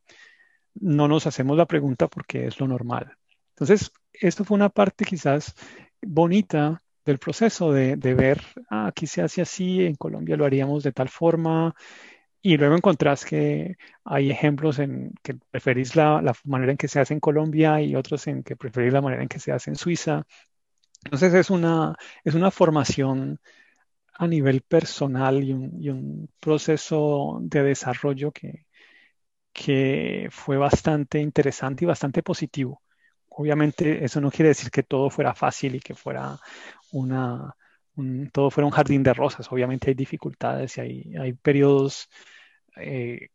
no 0.75 1.07
nos 1.07 1.27
hacemos 1.27 1.57
la 1.57 1.65
pregunta 1.65 2.07
porque 2.07 2.47
es 2.47 2.59
lo 2.59 2.67
normal. 2.67 3.17
Entonces, 3.49 3.91
esto 4.13 4.43
fue 4.43 4.55
una 4.55 4.69
parte 4.69 5.05
quizás 5.05 5.55
bonita 6.01 6.81
del 7.05 7.19
proceso 7.19 7.71
de, 7.71 7.95
ver, 7.95 8.41
ah, 8.69 8.87
aquí 8.87 9.07
se 9.07 9.21
hace 9.21 9.41
así, 9.41 9.85
en 9.85 9.95
Colombia 9.95 10.35
lo 10.35 10.45
haríamos 10.45 10.83
de 10.83 10.91
tal 10.91 11.07
forma, 11.07 11.73
y 12.41 12.57
luego 12.57 12.75
encontrás 12.75 13.25
que 13.25 13.77
hay 14.03 14.31
ejemplos 14.31 14.79
en 14.79 15.13
que 15.23 15.35
preferís 15.51 15.95
la, 15.95 16.21
la, 16.21 16.33
manera 16.45 16.71
en 16.71 16.77
que 16.77 16.87
se 16.87 16.99
hace 16.99 17.13
en 17.13 17.19
Colombia 17.19 17.81
y 17.81 17.95
otros 17.95 18.27
en 18.27 18.43
que 18.43 18.55
preferís 18.55 18.93
la 18.93 19.01
manera 19.01 19.23
en 19.23 19.29
que 19.29 19.39
se 19.39 19.51
hace 19.51 19.69
en 19.71 19.75
Suiza. 19.75 20.25
Entonces 21.05 21.33
es 21.33 21.49
una, 21.49 21.95
es 22.23 22.35
una 22.35 22.51
formación 22.51 23.39
a 24.13 24.27
nivel 24.27 24.61
personal 24.61 25.43
y 25.43 25.53
un, 25.53 25.81
y 25.81 25.89
un 25.89 26.29
proceso 26.39 27.39
de 27.41 27.63
desarrollo 27.63 28.31
que, 28.31 28.65
que 29.53 30.29
fue 30.31 30.57
bastante 30.57 31.19
interesante 31.19 31.85
y 31.85 31.87
bastante 31.87 32.23
positivo. 32.23 32.81
Obviamente 33.29 34.03
eso 34.05 34.21
no 34.21 34.31
quiere 34.31 34.49
decir 34.49 34.71
que 34.71 34.83
todo 34.83 35.09
fuera 35.09 35.33
fácil 35.35 35.75
y 35.75 35.79
que 35.79 35.95
fuera 35.95 36.39
una, 36.91 37.55
todo 38.31 38.49
fuera 38.51 38.65
un 38.65 38.71
jardín 38.71 39.03
de 39.03 39.13
rosas. 39.13 39.51
Obviamente 39.51 39.89
hay 39.89 39.95
dificultades 39.95 40.77
y 40.77 40.81
hay, 40.81 41.15
hay 41.19 41.33
periodos 41.33 42.09
eh, 42.77 43.29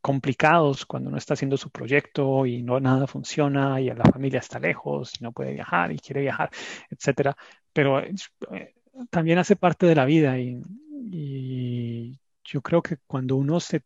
complicados 0.00 0.86
cuando 0.86 1.08
uno 1.10 1.18
está 1.18 1.34
haciendo 1.34 1.56
su 1.56 1.70
proyecto 1.70 2.46
y 2.46 2.62
no 2.62 2.80
nada 2.80 3.06
funciona 3.06 3.80
y 3.80 3.90
la 3.90 4.04
familia 4.04 4.40
está 4.40 4.58
lejos 4.58 5.12
y 5.20 5.24
no 5.24 5.32
puede 5.32 5.52
viajar 5.52 5.92
y 5.92 5.98
quiere 5.98 6.22
viajar, 6.22 6.50
etcétera. 6.90 7.36
Pero 7.72 8.00
eh, 8.00 8.74
también 9.10 9.38
hace 9.38 9.56
parte 9.56 9.86
de 9.86 9.94
la 9.94 10.04
vida 10.04 10.38
y, 10.38 10.60
y, 11.12 12.18
yo 12.44 12.62
creo 12.62 12.80
que 12.82 12.96
cuando 13.06 13.36
uno 13.36 13.60
se 13.60 13.82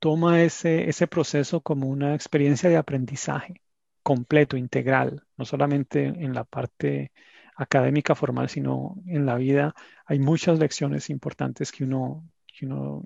toma 0.00 0.42
ese, 0.42 0.88
ese 0.88 1.06
proceso 1.06 1.60
como 1.60 1.88
una 1.88 2.14
experiencia 2.14 2.68
de 2.68 2.76
aprendizaje 2.76 3.62
completo, 4.02 4.56
integral, 4.56 5.24
no 5.36 5.44
solamente 5.44 6.06
en 6.06 6.34
la 6.34 6.44
parte 6.44 7.12
académica 7.58 8.14
formal, 8.14 8.48
sino 8.48 8.94
en 9.06 9.26
la 9.26 9.34
vida, 9.36 9.74
hay 10.06 10.20
muchas 10.20 10.58
lecciones 10.58 11.10
importantes 11.10 11.72
que 11.72 11.84
uno, 11.84 12.30
que 12.46 12.66
uno 12.66 13.02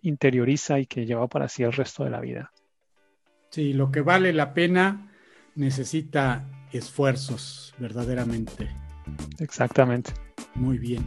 interioriza 0.00 0.78
y 0.78 0.86
que 0.86 1.04
lleva 1.04 1.26
para 1.26 1.48
sí 1.48 1.64
el 1.64 1.72
resto 1.72 2.04
de 2.04 2.10
la 2.10 2.20
vida. 2.20 2.52
Sí, 3.50 3.72
lo 3.72 3.90
que 3.90 4.00
vale 4.00 4.32
la 4.32 4.54
pena 4.54 5.10
necesita 5.56 6.48
esfuerzos, 6.72 7.74
verdaderamente. 7.78 8.70
Exactamente. 9.40 10.12
Muy 10.54 10.78
bien. 10.78 11.04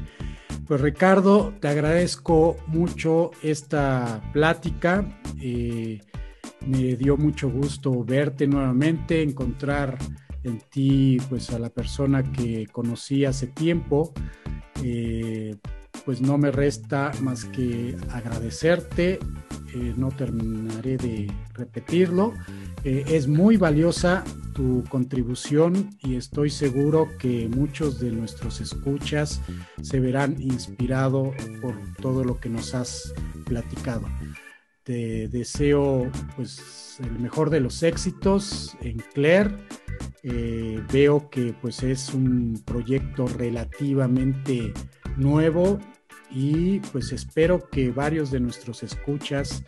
Pues 0.67 0.81
Ricardo, 0.81 1.53
te 1.61 1.69
agradezco 1.69 2.57
mucho 2.67 3.31
esta 3.41 4.21
plática. 4.33 5.21
Eh, 5.41 6.01
me 6.65 6.97
dio 6.97 7.15
mucho 7.15 7.49
gusto 7.49 8.03
verte 8.03 8.45
nuevamente, 8.45 9.21
encontrar 9.21 9.97
en 10.43 10.59
ti 10.69 11.17
pues 11.29 11.49
a 11.51 11.59
la 11.59 11.69
persona 11.69 12.23
que 12.31 12.67
conocí 12.67 13.25
hace 13.25 13.47
tiempo. 13.47 14.13
Eh, 14.83 15.55
pues 16.05 16.21
no 16.21 16.37
me 16.37 16.51
resta 16.51 17.11
más 17.21 17.45
que 17.45 17.97
agradecerte, 18.11 19.19
eh, 19.73 19.93
no 19.97 20.09
terminaré 20.09 20.97
de 20.97 21.31
repetirlo. 21.53 22.33
Eh, 22.83 23.03
es 23.07 23.27
muy 23.27 23.57
valiosa 23.57 24.23
tu 24.53 24.83
contribución 24.89 25.89
y 26.01 26.15
estoy 26.15 26.49
seguro 26.49 27.09
que 27.19 27.49
muchos 27.49 27.99
de 27.99 28.11
nuestros 28.11 28.61
escuchas 28.61 29.41
se 29.81 29.99
verán 29.99 30.41
inspirados 30.41 31.35
por 31.61 31.75
todo 32.01 32.23
lo 32.23 32.39
que 32.39 32.49
nos 32.49 32.73
has 32.73 33.13
platicado. 33.45 34.07
Te 34.87 35.27
deseo 35.27 36.09
pues 36.37 36.95
el 37.03 37.19
mejor 37.19 37.49
de 37.49 37.59
los 37.59 37.83
éxitos 37.83 38.77
en 38.79 39.03
Claire. 39.13 39.53
Eh, 40.23 40.81
veo 40.93 41.29
que 41.29 41.53
pues 41.61 41.83
es 41.83 42.13
un 42.13 42.63
proyecto 42.63 43.27
relativamente 43.27 44.71
nuevo 45.17 45.77
y 46.31 46.79
pues 46.93 47.11
espero 47.11 47.69
que 47.69 47.91
varios 47.91 48.31
de 48.31 48.39
nuestros 48.39 48.81
escuchas 48.81 49.61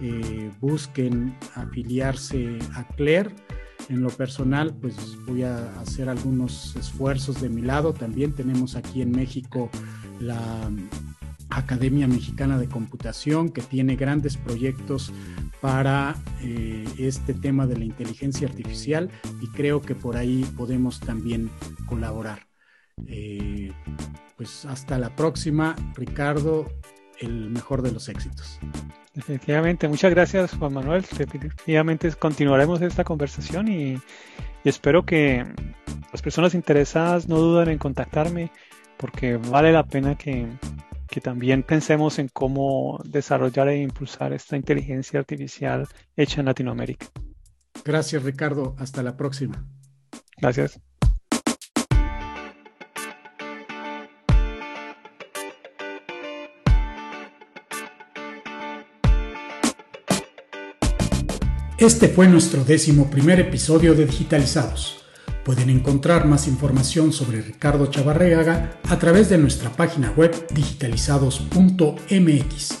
eh, 0.00 0.52
busquen 0.60 1.36
afiliarse 1.56 2.56
a 2.74 2.86
Claire. 2.94 3.34
En 3.88 4.02
lo 4.02 4.10
personal, 4.10 4.72
pues 4.72 4.94
voy 5.26 5.42
a 5.42 5.80
hacer 5.80 6.08
algunos 6.08 6.76
esfuerzos 6.76 7.40
de 7.40 7.48
mi 7.48 7.62
lado. 7.62 7.92
También 7.92 8.36
tenemos 8.36 8.76
aquí 8.76 9.02
en 9.02 9.10
México 9.10 9.68
la 10.20 10.70
Academia 11.50 12.06
Mexicana 12.06 12.58
de 12.58 12.68
Computación, 12.68 13.50
que 13.50 13.62
tiene 13.62 13.96
grandes 13.96 14.36
proyectos 14.36 15.12
para 15.60 16.16
eh, 16.42 16.84
este 16.98 17.34
tema 17.34 17.66
de 17.66 17.76
la 17.76 17.84
inteligencia 17.84 18.48
artificial 18.48 19.10
y 19.40 19.48
creo 19.48 19.82
que 19.82 19.94
por 19.94 20.16
ahí 20.16 20.44
podemos 20.56 21.00
también 21.00 21.50
colaborar. 21.86 22.46
Eh, 23.06 23.72
pues 24.36 24.64
hasta 24.64 24.98
la 24.98 25.14
próxima, 25.14 25.76
Ricardo, 25.94 26.66
el 27.18 27.50
mejor 27.50 27.82
de 27.82 27.92
los 27.92 28.08
éxitos. 28.08 28.58
Definitivamente, 29.14 29.88
muchas 29.88 30.10
gracias 30.10 30.52
Juan 30.54 30.72
Manuel. 30.72 31.04
Definitivamente 31.16 32.10
continuaremos 32.12 32.80
esta 32.80 33.04
conversación 33.04 33.68
y, 33.68 34.00
espero 34.64 35.04
que 35.04 35.44
las 36.12 36.22
personas 36.22 36.54
interesadas 36.54 37.28
no 37.28 37.38
duden 37.38 37.68
en 37.68 37.78
contactarme 37.78 38.50
porque 38.96 39.36
vale 39.36 39.72
la 39.72 39.84
pena 39.84 40.16
que, 40.16 40.46
que 41.10 41.20
también 41.20 41.62
pensemos 41.64 42.18
en 42.18 42.28
cómo 42.28 43.00
desarrollar 43.04 43.68
e 43.68 43.82
impulsar 43.82 44.32
esta 44.32 44.56
inteligencia 44.56 45.18
artificial 45.18 45.88
hecha 46.16 46.40
en 46.40 46.46
Latinoamérica. 46.46 47.06
Gracias 47.84 48.22
Ricardo, 48.22 48.76
hasta 48.78 49.02
la 49.02 49.16
próxima. 49.16 49.66
Gracias. 50.40 50.80
Este 61.78 62.08
fue 62.08 62.28
nuestro 62.28 62.62
décimo 62.62 63.08
primer 63.08 63.40
episodio 63.40 63.94
de 63.94 64.04
Digitalizados. 64.04 64.99
Pueden 65.44 65.70
encontrar 65.70 66.26
más 66.26 66.46
información 66.46 67.12
sobre 67.12 67.40
Ricardo 67.40 67.86
Chavarreaga 67.86 68.78
a 68.88 68.98
través 68.98 69.30
de 69.30 69.38
nuestra 69.38 69.70
página 69.70 70.12
web 70.16 70.32
digitalizados.mx 70.54 72.78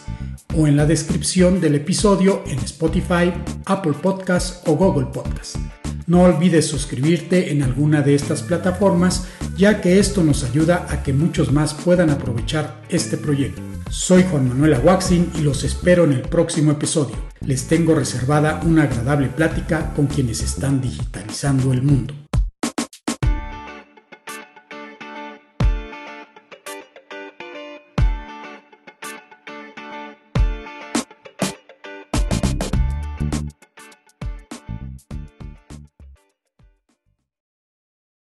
o 0.56 0.66
en 0.66 0.76
la 0.76 0.86
descripción 0.86 1.60
del 1.60 1.76
episodio 1.76 2.42
en 2.46 2.58
Spotify, 2.58 3.32
Apple 3.66 3.94
Podcasts 4.02 4.62
o 4.66 4.74
Google 4.74 5.06
Podcasts. 5.06 5.58
No 6.06 6.22
olvides 6.22 6.66
suscribirte 6.66 7.52
en 7.52 7.62
alguna 7.62 8.02
de 8.02 8.14
estas 8.14 8.42
plataformas 8.42 9.28
ya 9.56 9.80
que 9.80 9.98
esto 9.98 10.24
nos 10.24 10.42
ayuda 10.42 10.86
a 10.90 11.02
que 11.02 11.12
muchos 11.12 11.52
más 11.52 11.74
puedan 11.74 12.10
aprovechar 12.10 12.82
este 12.88 13.16
proyecto. 13.16 13.62
Soy 13.90 14.24
Juan 14.24 14.48
Manuel 14.48 14.74
Aguaxin 14.74 15.30
y 15.36 15.42
los 15.42 15.64
espero 15.64 16.04
en 16.04 16.12
el 16.12 16.22
próximo 16.22 16.72
episodio. 16.72 17.16
Les 17.40 17.66
tengo 17.66 17.94
reservada 17.94 18.60
una 18.64 18.84
agradable 18.84 19.28
plática 19.28 19.92
con 19.94 20.06
quienes 20.06 20.42
están 20.42 20.80
digitalizando 20.80 21.72
el 21.72 21.82
mundo. 21.82 22.19